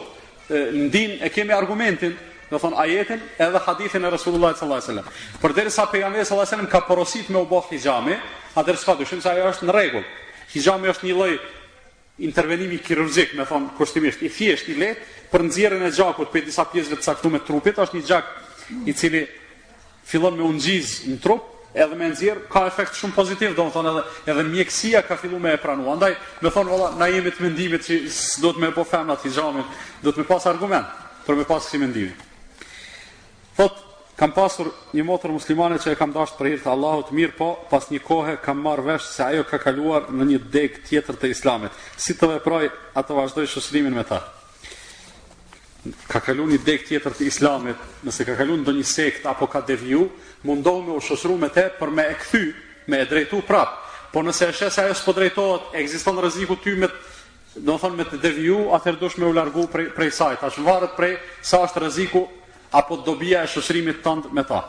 Ndin 0.88 1.18
e 1.26 1.30
kemi 1.34 1.52
argumentin, 1.52 2.14
do 2.52 2.60
thon 2.60 2.74
ajetin 2.76 3.22
edhe 3.40 3.58
hadithin 3.66 4.04
e 4.04 4.10
Resulullah 4.10 4.52
sallallahu 4.54 4.82
alaihi 4.84 4.92
wasallam. 4.92 5.06
Por 5.42 5.54
derisa 5.56 5.86
pejgamberi 5.88 6.26
sallallahu 6.26 6.48
alaihi 6.48 6.68
wasallam 6.68 6.68
ka 6.68 6.82
porosit 6.82 7.30
me 7.30 7.40
u 7.40 7.46
bë 7.48 7.62
hijami, 7.72 8.16
atëherë 8.56 8.78
s'ka 8.78 8.96
dyshim 9.00 9.22
se 9.24 9.30
ajo 9.32 9.48
është 9.54 9.68
në 9.68 9.76
rregull. 9.76 10.06
Hijami 10.54 10.92
është 10.92 11.06
një 11.08 11.14
lloj 11.16 11.32
intervenimi 12.28 12.78
kirurgjik, 12.84 13.34
me 13.40 13.46
thon 13.48 13.70
kushtimisht 13.78 14.20
i 14.22 14.30
thjesht 14.30 14.68
i 14.70 14.76
lehtë 14.76 15.32
për 15.32 15.46
nxjerrjen 15.48 15.86
e 15.88 15.92
gjakut 15.96 16.30
për 16.34 16.44
disa 16.50 16.66
pjesëve 16.68 17.00
të 17.00 17.06
caktuara 17.08 17.40
të 17.40 17.48
trupit, 17.48 17.80
është 17.80 17.98
një 17.98 18.04
gjak 18.10 18.34
i 18.86 18.94
cili 18.94 19.22
fillon 20.06 20.36
me 20.38 20.44
u 20.44 20.52
në 20.52 21.18
trup 21.24 21.48
edhe 21.74 21.96
me 21.96 22.10
nxjerr 22.12 22.42
ka 22.52 22.66
efekt 22.68 22.98
shumë 23.00 23.16
pozitiv, 23.16 23.56
domethënë 23.56 23.90
edhe 23.94 24.04
edhe 24.34 24.44
mjekësia 24.44 25.02
ka 25.08 25.16
filluar 25.16 25.42
me 25.42 25.54
e 25.56 25.62
pranuar. 25.62 25.94
Andaj, 25.96 26.18
me 26.42 26.52
thon 26.52 26.68
valla, 26.68 26.90
na 27.00 27.08
jemi 27.08 27.32
të 27.32 27.46
mendimit 27.48 27.86
se 27.88 28.02
do 28.44 28.52
të 28.52 28.60
më 28.60 28.74
po 28.76 28.84
femnat 28.84 29.24
hijamin, 29.24 29.64
do 30.04 30.12
të 30.12 30.20
më 30.26 30.28
pas 30.28 30.46
argument 30.52 30.92
për 31.26 31.40
më 31.40 31.48
pas 31.48 31.64
si 31.70 31.78
mendimin. 31.80 32.28
Thot, 33.58 33.76
kam 34.16 34.32
pasur 34.32 34.70
një 34.96 35.04
motër 35.08 35.34
muslimane 35.36 35.80
që 35.82 35.94
e 35.96 36.00
kam 36.00 36.14
dashtë 36.16 36.40
për 36.40 36.50
hirtë 36.52 36.72
Allahut 36.72 37.10
mirë, 37.16 37.34
po 37.38 37.50
pas 37.72 37.88
një 37.92 38.02
kohë 38.06 38.36
kam 38.44 38.62
marrë 38.64 38.86
vesh 38.92 39.08
se 39.16 39.24
ajo 39.26 39.44
ka 39.50 39.58
kaluar 39.64 40.08
në 40.14 40.28
një 40.34 40.40
deg 40.54 40.78
tjetër 40.88 41.18
të 41.22 41.32
islamit. 41.36 41.76
Si 41.98 42.16
të 42.18 42.30
veproj, 42.38 42.70
ato 42.96 43.18
vazhdoj 43.18 43.50
shëslimin 43.56 43.98
me 43.98 44.06
ta. 44.08 44.22
Ka 46.08 46.22
kalu 46.22 46.46
një 46.52 46.60
deg 46.66 46.84
tjetër 46.88 47.16
të 47.18 47.26
islamit, 47.28 47.80
nëse 48.06 48.26
ka 48.28 48.36
kalu 48.40 48.60
në 48.62 48.76
një 48.80 48.86
sekt 48.88 49.24
apo 49.26 49.48
ka 49.50 49.64
devju, 49.66 50.04
mundoh 50.46 50.84
me 50.86 50.94
u 50.96 51.02
shësru 51.02 51.40
me 51.42 51.50
te 51.50 51.64
për 51.78 51.90
me 51.90 52.06
e 52.12 52.18
këthy, 52.22 52.44
me 52.88 53.00
e 53.02 53.08
drejtu 53.10 53.40
prapë. 53.50 53.80
Po 54.12 54.20
nëse 54.22 54.50
e 54.50 54.54
shes 54.54 54.78
ajo 54.84 54.92
s'po 54.94 55.16
drejtohet, 55.18 55.72
ekziston 55.82 56.20
rreziku 56.22 56.58
ty 56.62 56.76
me 56.76 56.92
do 57.56 57.74
të 57.74 57.78
thonë 57.82 57.96
me 57.98 58.06
të 58.08 58.20
deviju, 58.24 58.60
atër 58.78 59.00
dush 59.02 59.18
me 59.20 59.26
u 59.28 59.32
largu 59.34 59.64
prej 59.72 59.88
prej 59.96 60.12
sajt. 60.18 60.42
Tash 60.46 60.60
varet 60.64 60.94
prej 60.98 61.16
sa 61.48 61.64
është 61.66 61.82
rreziku 61.86 62.22
apo 62.72 62.96
dobia 63.06 63.44
e 63.44 63.48
shoqërimit 63.48 64.00
tënd 64.04 64.32
me 64.34 64.44
ta. 64.48 64.62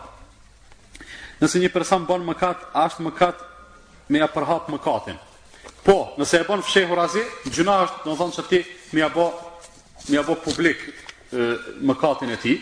Nëse 1.42 1.58
një 1.62 1.70
person 1.74 2.04
bën 2.06 2.24
mëkat, 2.26 2.68
është 2.74 3.04
mëkat 3.06 3.44
me 4.10 4.22
ja 4.22 4.28
përhap 4.30 4.68
mëkatin. 4.70 5.18
Po, 5.86 5.94
nëse 6.18 6.38
e 6.42 6.46
bën 6.46 6.62
fshehur 6.66 6.98
azi, 7.02 7.22
gjuna 7.50 7.80
është, 7.84 8.02
do 8.04 8.10
të 8.14 8.18
thonë 8.20 8.34
se 8.36 8.44
ti 8.50 8.60
më 8.92 9.02
ja 9.04 9.08
bë 9.12 9.26
më 10.02 10.16
ia 10.18 10.22
bë 10.26 10.36
publik 10.42 10.80
mëkatin 11.88 12.34
e 12.34 12.38
tij. 12.42 12.56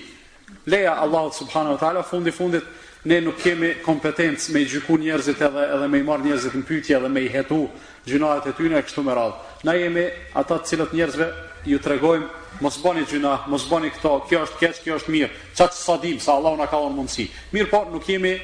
Leja 0.66 0.94
Allahu 1.04 1.32
subhanahu 1.32 1.76
wa 1.78 1.80
taala 1.80 2.02
fundi 2.02 2.30
fundit 2.32 2.64
ne 3.04 3.20
nuk 3.20 3.38
kemi 3.40 3.70
kompetencë 3.84 4.52
me 4.52 4.60
i 4.60 4.68
gjyku 4.68 4.98
njerëzit 5.00 5.40
edhe 5.40 5.62
edhe 5.76 5.86
me 5.88 5.98
i 5.98 6.02
marr 6.04 6.24
njerëzit 6.24 6.52
në 6.56 6.66
pyetje 6.68 6.96
edhe 6.98 7.08
me 7.08 7.22
i 7.24 7.30
hetu 7.32 7.68
gjunahet 8.04 8.50
e 8.50 8.52
tyre 8.52 8.82
kështu 8.84 9.02
me 9.06 9.14
radhë. 9.16 9.38
Na 9.64 9.72
jemi 9.72 10.08
ata 10.36 10.58
të 10.58 10.68
cilët 10.68 10.92
njerëzve 10.92 11.28
ju 11.66 11.78
tregojmë 11.78 12.28
mos 12.60 12.76
bani 12.84 13.04
gjuna, 13.10 13.38
mos 13.48 13.64
bani 13.70 13.88
këto, 13.94 14.14
kjo 14.28 14.42
është 14.46 14.60
keq, 14.60 14.80
kjo 14.84 14.96
është 15.00 15.14
mirë. 15.14 15.28
Ça 15.56 15.66
të 15.70 15.78
sa 15.80 15.96
dim 16.02 16.20
se 16.20 16.30
Allahu 16.32 16.60
ka 16.70 16.76
dhënë 16.80 16.96
mundësi. 16.96 17.26
Mirë 17.54 17.70
po, 17.72 17.82
nuk 17.92 18.08
jemi 18.08 18.34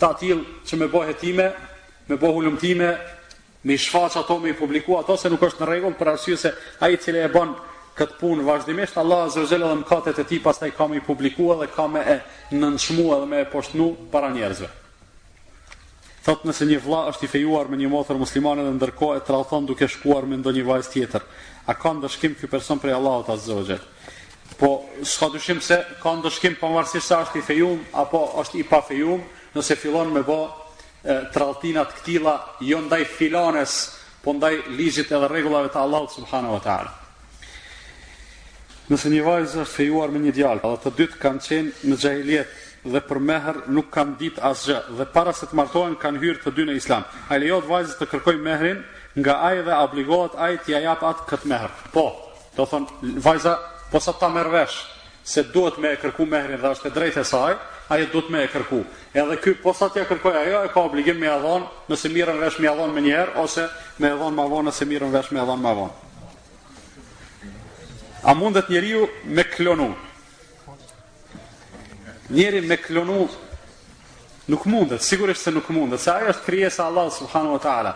të 0.00 0.08
atil 0.10 0.42
që 0.68 0.78
me 0.80 0.88
bëhet 0.92 1.20
time, 1.22 1.48
me 2.08 2.20
bëhu 2.20 2.44
lëmtime, 2.46 2.92
me 3.64 3.74
i 3.74 3.80
ato, 4.00 4.38
me 4.38 4.50
i 4.50 4.58
publiku 4.58 4.98
ato, 4.98 5.16
se 5.16 5.28
nuk 5.30 5.42
është 5.48 5.64
në 5.64 5.70
regullë, 5.72 5.98
për 5.98 6.12
arsye 6.12 6.36
se 6.36 6.52
a 6.80 6.90
i 6.92 6.98
cilë 7.00 7.24
e 7.26 7.32
banë 7.32 7.54
këtë 7.96 8.18
punë 8.20 8.42
vazhdimisht, 8.44 8.98
Allah 8.98 9.26
Azrezele 9.28 9.68
dhe 9.70 9.78
më 9.80 9.88
katët 9.88 10.18
e 10.20 10.24
ti, 10.28 10.40
pas 10.42 10.58
të 10.58 10.68
i 10.68 10.74
ka 10.76 10.86
me 10.90 10.98
i 10.98 11.04
publiku 11.06 11.52
edhe 11.54 11.70
ka 11.74 11.86
me 11.88 12.02
e 12.02 12.18
nënçmu 12.52 13.08
edhe 13.16 13.28
me 13.30 13.44
e 13.44 13.48
poshtnu 13.52 13.88
para 14.10 14.32
njerëzve. 14.34 14.68
Thot 16.24 16.44
nëse 16.48 16.64
një 16.70 16.78
vla 16.80 17.02
është 17.10 17.26
i 17.26 17.28
fejuar 17.28 17.68
me 17.68 17.76
një 17.76 17.90
motër 17.92 18.16
muslimane 18.16 18.62
dhe 18.64 18.70
ndërkohë 18.78 19.16
e 19.18 19.22
tradhon 19.28 19.66
duke 19.68 19.84
shkuar 19.92 20.24
me 20.28 20.38
ndonjë 20.40 20.62
vajzë 20.64 20.92
tjetër, 20.94 21.26
a 21.68 21.74
ka 21.76 21.90
ndëshkim 21.98 22.32
ky 22.40 22.48
person 22.48 22.80
prej 22.80 22.94
Allahut 22.96 23.28
Azza 23.34 23.52
zëgjët? 23.52 23.84
Po 24.56 24.70
s'ka 25.04 25.28
dyshim 25.34 25.60
se 25.60 25.76
ka 26.00 26.14
ndëshkim 26.22 26.56
pavarësisht 26.62 27.10
sa 27.12 27.18
është 27.26 27.42
i 27.42 27.44
fejum 27.44 27.84
apo 28.04 28.22
është 28.40 28.62
i 28.62 28.64
fejum 28.88 29.20
nëse 29.52 29.76
fillon 29.84 30.12
me 30.16 30.24
bë 30.24 30.38
tradhtina 31.36 31.84
të 31.90 31.98
këtilla 32.00 32.34
jo 32.70 32.80
ndaj 32.86 33.02
filanes, 33.18 33.76
po 34.24 34.32
ndaj 34.38 34.54
ligjit 34.78 35.12
edhe 35.12 35.28
rregullave 35.28 35.68
të 35.74 35.82
Allahut 35.82 36.08
subhanahu 36.16 36.56
wa 36.56 36.62
taala. 36.64 36.92
Nëse 38.88 39.10
një 39.12 39.20
vajzë 39.28 39.60
është 39.60 39.72
fejuar 39.76 40.08
me 40.12 40.24
një 40.24 40.32
djalë, 40.40 40.64
dhe 40.72 40.80
të 40.86 40.94
dytë 41.02 41.20
kanë 41.20 41.44
qenë 41.50 41.90
në 41.90 42.00
xhahilietë 42.00 42.62
dhe 42.84 43.00
për 43.00 43.18
mehër 43.24 43.58
nuk 43.72 43.88
kanë 43.92 44.16
ditë 44.20 44.42
asgjë 44.44 44.78
dhe 44.98 45.06
para 45.12 45.32
se 45.32 45.46
të 45.48 45.56
martohen 45.56 45.94
kanë 46.00 46.20
hyrë 46.20 46.42
të 46.44 46.52
dy 46.56 46.66
në 46.68 46.74
islam. 46.78 47.04
Ai 47.30 47.40
lejohet 47.40 47.68
vajzës 47.68 47.98
të 48.00 48.08
kërkojë 48.12 48.42
mehrin 48.44 48.82
nga 49.18 49.38
ai 49.48 49.62
dhe 49.64 49.78
obligohet 49.80 50.36
ai 50.36 50.58
t'i 50.58 50.76
jap 50.84 51.02
atë 51.04 51.28
këtë 51.30 51.50
mehër. 51.52 51.72
Po, 51.94 52.04
do 52.56 52.66
thon 52.68 52.86
vajza 53.24 53.56
posa 53.92 54.12
ta 54.20 54.28
merr 54.28 54.52
vesh 54.52 54.76
se 55.24 55.42
duhet 55.54 55.78
me 55.80 55.88
e 55.94 55.96
kërku 55.96 56.26
mehrin 56.28 56.60
dhe 56.60 56.72
është 56.74 56.88
e 56.90 56.94
drejtë 56.98 57.20
e 57.20 57.24
saj, 57.24 57.54
ai 57.88 58.04
duhet 58.12 58.28
me 58.30 58.42
e 58.44 58.48
kërku. 58.52 58.82
Edhe 59.14 59.36
ky 59.40 59.54
posa 59.62 59.86
sa 59.86 59.92
t'ia 59.92 60.02
ja 60.04 60.08
kërkoj 60.10 60.34
ajo 60.42 60.64
e 60.64 60.68
ka 60.74 60.80
obligim 60.84 61.16
me 61.20 61.26
ia 61.30 61.38
dhon, 61.40 61.64
nëse 61.88 62.10
mirën 62.12 62.40
vesh 62.40 62.58
me 62.58 62.68
ia 62.68 62.74
dhon 62.76 62.92
më 62.92 63.00
një 63.00 63.16
herë 63.16 63.40
ose 63.40 63.68
me 63.98 64.10
e 64.12 64.18
dhon 64.18 64.34
më 64.36 64.48
vonë 64.52 64.68
nëse 64.68 64.86
mirën 64.90 65.12
vesh 65.14 65.30
më 65.32 65.40
ia 65.40 65.46
dhon 65.48 65.62
më 65.64 65.72
vonë. 65.80 65.94
A 68.24 68.34
mundet 68.36 68.68
njeriu 68.70 69.08
me 69.24 69.44
klonu? 69.48 69.92
njeri 72.28 72.60
me 72.60 72.76
klonu 72.76 73.28
nuk 74.46 74.64
mundet, 74.64 75.02
sigurisht 75.02 75.42
se 75.42 75.50
nuk 75.50 75.68
mundet, 75.70 76.00
se 76.00 76.10
ajo 76.10 76.30
është 76.30 76.44
krijesa 76.46 76.82
e 76.82 76.86
Allahut 76.86 77.12
subhanahu 77.12 77.52
wa 77.58 77.62
taala. 77.62 77.94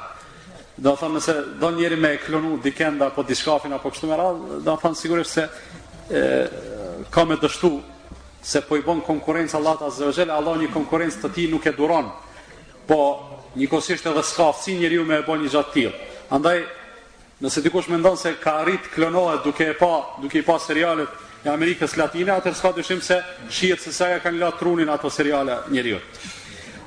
Do 0.77 0.91
të 0.93 0.97
thonë 1.01 1.17
nëse 1.17 1.35
do 1.61 1.71
njëri 1.71 1.97
me 1.97 2.17
klonu 2.23 2.59
dikend 2.63 3.03
apo 3.03 3.23
diskafin 3.23 3.73
apo 3.73 3.91
kështu 3.91 4.07
me 4.09 4.17
radhë, 4.17 4.61
do 4.65 4.71
të 4.75 4.81
thonë 4.83 4.97
sigurisht 5.01 5.33
se 5.37 5.45
e, 6.11 6.47
ka 7.11 7.25
me 7.25 7.37
dështu 7.37 7.73
se 8.45 8.63
po 8.63 8.77
i 8.77 8.83
bën 8.87 9.01
konkurencë 9.07 9.57
Allahut 9.57 9.83
azza 9.83 10.07
wa 10.07 10.13
jalla, 10.17 10.37
Allah 10.37 10.59
një 10.63 10.71
konkurrencë 10.73 11.21
të 11.25 11.33
tij 11.35 11.49
nuk 11.53 11.67
e 11.67 11.73
duron. 11.77 12.11
Po 12.87 13.01
njëkohësisht 13.59 14.07
edhe 14.09 14.23
s'ka 14.25 14.49
aftësi 14.53 14.79
njeriu 14.79 15.05
me 15.05 15.19
e 15.19 15.27
bën 15.27 15.43
një 15.45 15.53
gjatë 15.53 15.73
të 15.73 15.77
tillë. 15.77 15.97
Andaj 16.37 16.63
nëse 17.43 17.63
dikush 17.65 17.91
mendon 17.93 18.17
se 18.17 18.37
ka 18.43 18.55
arrit 18.63 18.87
klonohet 18.95 19.45
duke 19.45 19.67
e 19.73 19.79
pa, 19.79 19.93
duke 20.23 20.39
i 20.39 20.43
pa 20.43 20.59
serialet, 20.59 21.09
e 21.45 21.49
Amerikës 21.51 21.95
Latine, 21.99 22.33
atër 22.35 22.55
s'ka 22.59 22.73
dëshim 22.75 23.01
se 23.03 23.19
shijet 23.51 23.81
se 23.83 23.93
saja 23.93 24.19
kanë 24.23 24.41
latë 24.43 24.59
trunin 24.61 24.89
ato 24.91 25.11
seriale 25.11 25.61
njëriot. 25.71 26.25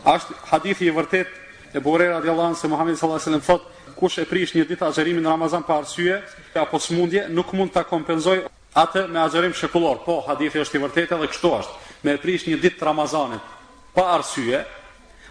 Ashtë 0.06 0.34
hadithi 0.50 0.90
i 0.90 0.96
vërtet 0.96 1.38
e 1.74 1.80
borera 1.80 2.20
dhe 2.20 2.32
Allahën 2.34 2.58
se 2.60 2.68
Muhammed 2.68 3.00
s.a.s. 3.00 3.30
në 3.32 3.40
thot, 3.46 3.70
kush 3.96 4.20
e 4.20 4.26
prish 4.28 4.56
një 4.58 4.66
dit 4.68 4.82
agjerimin 4.84 5.24
në 5.24 5.32
Ramazan 5.36 5.64
për 5.64 5.76
arsye, 5.78 6.18
apo 6.60 6.80
s'mundje, 6.80 7.28
nuk 7.30 7.54
mund 7.54 7.72
të 7.72 7.84
kompenzoj 7.88 8.42
atë 8.76 9.06
me 9.12 9.22
agjerim 9.22 9.54
shëkullor, 9.56 10.02
po 10.04 10.20
hadithi 10.28 10.60
është 10.66 10.78
i 10.80 10.84
vërtet 10.86 11.14
e 11.16 11.22
dhe 11.22 11.30
kështu 11.32 11.54
ashtë, 11.60 11.92
me 12.04 12.16
e 12.18 12.22
prish 12.24 12.48
një 12.50 12.60
dit 12.64 12.82
Ramazanit 12.84 13.56
për 13.96 14.12
arsye, 14.18 14.64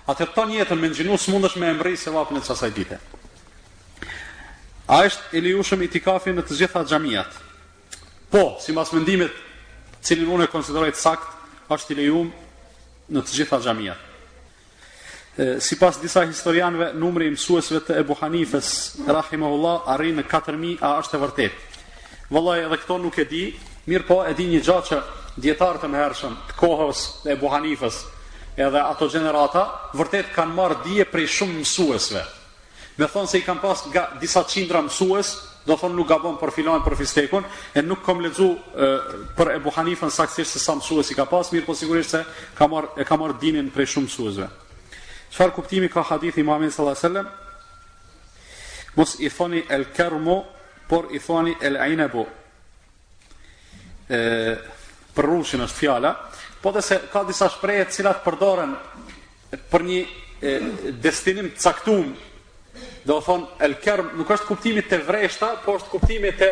atë 0.06 0.30
të 0.30 0.34
tonë 0.36 0.58
jetën 0.62 0.80
me 0.80 0.88
në 0.92 0.98
gjinu 1.00 1.18
s'mundësh 1.18 1.58
me 1.60 1.72
emri 1.74 1.96
se 1.96 2.12
vapën 2.14 2.38
e 2.40 2.44
qasaj 2.46 2.72
dite. 2.76 2.98
A 4.90 5.04
është 5.06 5.36
Eliushëm 5.38 5.84
i 5.84 5.88
tikafi 5.88 6.32
në 6.34 6.42
të 6.48 6.56
gjitha 6.62 6.82
gjamiat, 6.90 7.34
Po, 8.30 8.56
si 8.62 8.70
mas 8.70 8.92
mendimit, 8.94 9.34
cilin 10.06 10.30
unë 10.30 10.46
e 10.46 10.52
konsiderojt 10.54 10.94
sakt, 10.96 11.26
është 11.66 11.92
i 11.92 11.96
lejum 12.00 12.28
në 13.10 13.22
të 13.26 13.36
gjitha 13.40 13.58
gjamiat. 13.64 14.06
Si 15.62 15.76
pas 15.80 15.96
disa 16.02 16.22
historianve, 16.28 16.90
numri 17.00 17.30
i 17.30 17.32
mësuesve 17.32 17.80
të 17.86 17.96
Ebu 18.02 18.14
Hanifës, 18.20 18.70
Rahimahullah, 19.08 19.86
arri 19.90 20.12
në 20.14 20.24
4.000, 20.28 20.76
a 20.84 20.92
është 21.00 21.16
e 21.16 21.20
vërtet. 21.24 21.76
Vëllaj, 22.30 22.58
edhe 22.68 22.78
këto 22.82 22.98
nuk 23.02 23.18
e 23.22 23.26
di, 23.30 23.42
mirë 23.90 24.06
po 24.08 24.20
e 24.30 24.34
di 24.38 24.46
një 24.52 24.60
gjatë 24.66 24.88
që 24.90 25.00
djetarët 25.40 25.86
e 25.86 25.90
më 25.90 26.08
të 26.52 26.58
kohës 26.60 27.04
e 27.26 27.32
Ebu 27.34 27.50
Hanifës, 27.54 28.00
edhe 28.58 28.82
ato 28.84 29.08
generata, 29.10 29.64
vërtet 29.98 30.30
kanë 30.34 30.54
marë 30.58 30.80
dije 30.84 31.06
prej 31.10 31.26
shumë 31.38 31.58
mësuesve. 31.62 32.22
Me 32.98 33.08
thonë 33.08 33.30
se 33.30 33.38
i 33.40 33.46
kanë 33.46 33.64
pas 33.64 33.86
nga 33.88 34.10
disa 34.20 34.44
qindra 34.44 34.82
mësues, 34.86 35.34
do 35.66 35.76
thonë 35.76 35.94
nuk 35.98 36.08
gabon 36.08 36.38
për 36.40 36.52
filan 36.54 36.82
për 36.84 36.94
fistekun, 37.00 37.44
e 37.76 37.82
nuk 37.84 38.02
kom 38.06 38.22
lexu 38.24 38.46
për 39.36 39.50
e 39.56 39.61
Hanifën 39.76 40.12
Saksisht 40.12 40.56
se 40.56 40.62
sa 40.62 40.74
mësues 40.78 41.11
i 41.12 41.16
ka 41.18 41.26
pas, 41.28 41.50
mirë 41.52 41.66
po 41.66 41.74
sigurisht 41.76 42.14
se 42.16 42.22
ka 42.56 42.68
marr 42.70 42.90
e 42.96 43.04
ka 43.04 43.16
marr 43.20 43.36
dinin 43.40 43.68
prej 43.74 43.92
shumë 43.94 44.08
mësuesve. 44.08 44.48
Çfarë 45.30 45.54
kuptimi 45.54 45.88
ka 45.92 46.02
hadithi 46.02 46.40
i 46.40 46.44
mamin 46.46 46.70
sallallahu 46.72 46.98
wasallam? 47.00 47.28
Mos 48.96 49.14
i 49.20 49.28
thoni 49.30 49.61
el 49.68 49.84
kermo, 49.94 50.44
por 50.88 51.12
i 51.14 51.20
thoni 51.20 51.52
el 51.61 51.76
ainabu. 51.76 52.24
E 54.11 54.20
për 55.14 55.28
rrushin 55.28 55.62
është 55.66 55.76
fjala, 55.78 56.14
po 56.62 56.72
dhe 56.72 56.82
se 56.82 56.98
ka 57.12 57.22
disa 57.28 57.46
shprehje 57.50 57.84
të 57.86 57.94
cilat 57.98 58.24
përdoren 58.24 58.72
për 59.70 59.84
një 59.86 60.00
e, 60.00 60.50
destinim 61.02 61.52
caktum 61.62 62.12
Do 63.06 63.16
thonë 63.24 63.62
el 63.64 63.74
kerm 63.82 64.10
nuk 64.18 64.28
është 64.34 64.48
kuptimi 64.50 64.82
te 64.88 64.98
vreshta, 65.04 65.54
por 65.64 65.80
është 65.80 65.92
kuptimi 65.94 66.32
te 66.38 66.50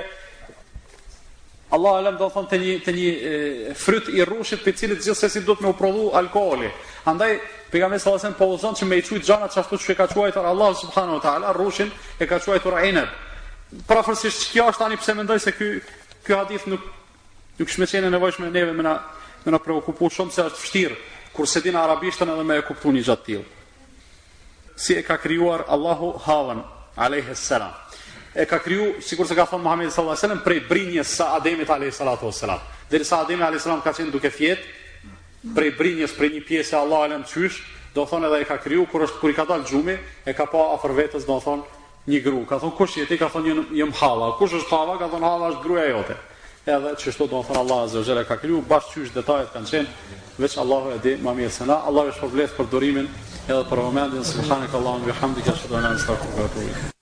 Allahu 1.76 1.98
alam 2.00 2.14
do 2.16 2.28
thonë 2.32 2.48
te 2.48 2.58
një 2.62 2.74
te 2.86 2.92
një 2.96 3.74
fryt 3.76 4.06
i 4.16 4.24
rrushit 4.24 4.62
pe 4.64 4.72
cilin 4.72 5.00
gjithsesi 5.04 5.42
duhet 5.44 5.60
me 5.60 5.68
u 5.68 5.76
prodhu 5.76 6.06
alkooli. 6.20 6.70
Andaj 7.10 7.34
pejgamberi 7.72 8.00
sallallahu 8.00 8.24
alajhi 8.24 8.34
wasallam 8.34 8.38
po 8.38 8.46
uson 8.54 8.76
se 8.76 8.86
me 8.88 8.96
i 8.96 9.02
çuj 9.04 9.20
xhana 9.26 9.48
çashtu 9.52 9.78
çka 9.78 9.94
ka 9.94 10.06
quajtur 10.14 10.44
Allah 10.48 10.72
subhanahu 10.80 11.18
wa 11.18 11.22
taala 11.22 11.52
rrushin 11.52 11.90
e 12.20 12.26
ka 12.26 12.38
quajtur 12.38 12.72
aina. 12.74 13.04
Profesorisht 13.86 14.48
kjo 14.52 14.64
është 14.72 14.78
tani 14.78 14.96
pse 14.96 15.14
mendoj 15.14 15.38
se 15.44 15.52
ky 15.52 15.66
ky 16.24 16.32
hadith 16.32 16.64
nuk 16.68 16.80
nuk 17.58 17.68
shmeshen 17.68 18.04
e 18.04 18.10
nevojshme 18.16 18.48
neve 18.50 18.72
me 18.72 18.82
na 18.82 18.94
me 19.44 19.52
na 19.52 19.58
preokupu 19.58 20.08
shumë 20.08 20.30
se 20.32 20.42
është 20.48 20.62
vështirë 20.64 20.96
kur 21.36 21.46
se 21.48 21.60
dinë 21.60 21.80
arabishtën 21.84 22.32
edhe 22.32 22.44
me 22.48 22.56
e 22.56 22.62
kuptoni 22.64 23.04
gjatë 23.04 23.24
tillë 23.28 23.48
si 24.78 24.94
e 24.94 25.02
ka 25.02 25.18
krijuar 25.18 25.66
Allahu 25.66 26.14
Hawan 26.22 26.62
alayhi 26.96 27.34
salam. 27.34 27.74
E 28.34 28.46
ka 28.46 28.58
kriju, 28.62 29.02
sikur 29.02 29.26
se 29.26 29.34
ka 29.34 29.42
thënë 29.44 29.62
Muhamedi 29.66 29.90
sallallahu 29.90 30.14
alaihi 30.16 30.24
wasallam, 30.30 30.44
prej 30.46 30.60
brinjës 30.70 31.10
së 31.18 31.24
Ademit 31.34 31.68
alayhi 31.70 31.90
salatu 31.92 32.30
wasalam. 32.30 32.60
Dhe 32.90 33.02
sa 33.04 33.20
Ademi 33.26 33.42
alayhi 33.42 33.58
salam 33.60 33.82
ka 33.82 33.90
qenë 33.92 34.14
duke 34.14 34.30
fjet, 34.30 34.62
prej 35.54 35.72
brinjës 35.74 36.14
prej 36.14 36.30
një 36.38 36.44
pjese 36.46 36.76
Allahu 36.78 37.02
alam 37.08 37.24
çysh, 37.26 37.58
do 37.94 38.06
thonë 38.06 38.28
edhe 38.30 38.40
e 38.40 38.44
ka 38.46 38.56
kriju 38.62 38.86
kur 38.92 39.02
është 39.08 39.18
kur 39.20 39.30
i 39.30 39.34
ka 39.34 39.44
dalë 39.48 39.66
xhumi, 39.66 39.98
e 40.26 40.32
ka 40.32 40.46
pa 40.46 40.62
afër 40.78 40.94
vetes 40.94 41.26
do 41.26 41.40
thonë 41.42 41.62
një 42.06 42.22
grua. 42.22 42.46
Ka 42.46 42.58
thonë 42.62 42.76
kush 42.78 42.98
je 43.02 43.06
ti? 43.10 43.18
Ka 43.18 43.28
thonë 43.32 43.50
një 43.50 43.56
një 43.74 43.86
mhalla. 43.90 44.36
Kush 44.38 44.54
është 44.60 44.70
mhalla? 44.70 44.94
Ka 45.02 45.08
thonë 45.08 45.24
mhalla 45.26 45.48
është 45.54 45.62
gruaja 45.64 45.90
jote. 45.90 46.16
Edhe 46.68 46.94
çështë 47.02 47.28
do 47.32 47.42
thonë 47.42 47.60
Allahu 47.64 47.82
azza 47.88 47.98
wajalla 47.98 48.24
ka 48.28 48.36
kriju, 48.38 48.60
bash 48.70 48.92
çysh 48.94 49.10
detajet 49.16 49.50
kanë 49.52 49.70
qenë 49.72 49.86
veç 50.38 50.58
Allahu 50.62 50.94
e 50.94 50.98
di 51.02 51.16
më 51.18 51.34
mirë 51.40 51.50
se 51.50 51.66
na. 51.66 51.80
Allahu 51.88 52.06
e 52.12 52.14
shpërblet 52.14 52.54
për 52.58 52.70
durimin 52.70 53.08
edhe 53.54 53.64
për 53.70 53.80
momentin 53.84 54.26
subhanak 54.30 54.76
allahumma 54.80 55.10
bihamdika 55.12 55.56
ashhadu 55.56 55.80
an 55.80 55.88
la 55.88 55.94
ilaha 55.96 56.04
illa 56.04 56.14
anta 56.14 56.14
astaghfiruka 56.18 56.60
wa 56.60 56.70
atubu 56.76 56.96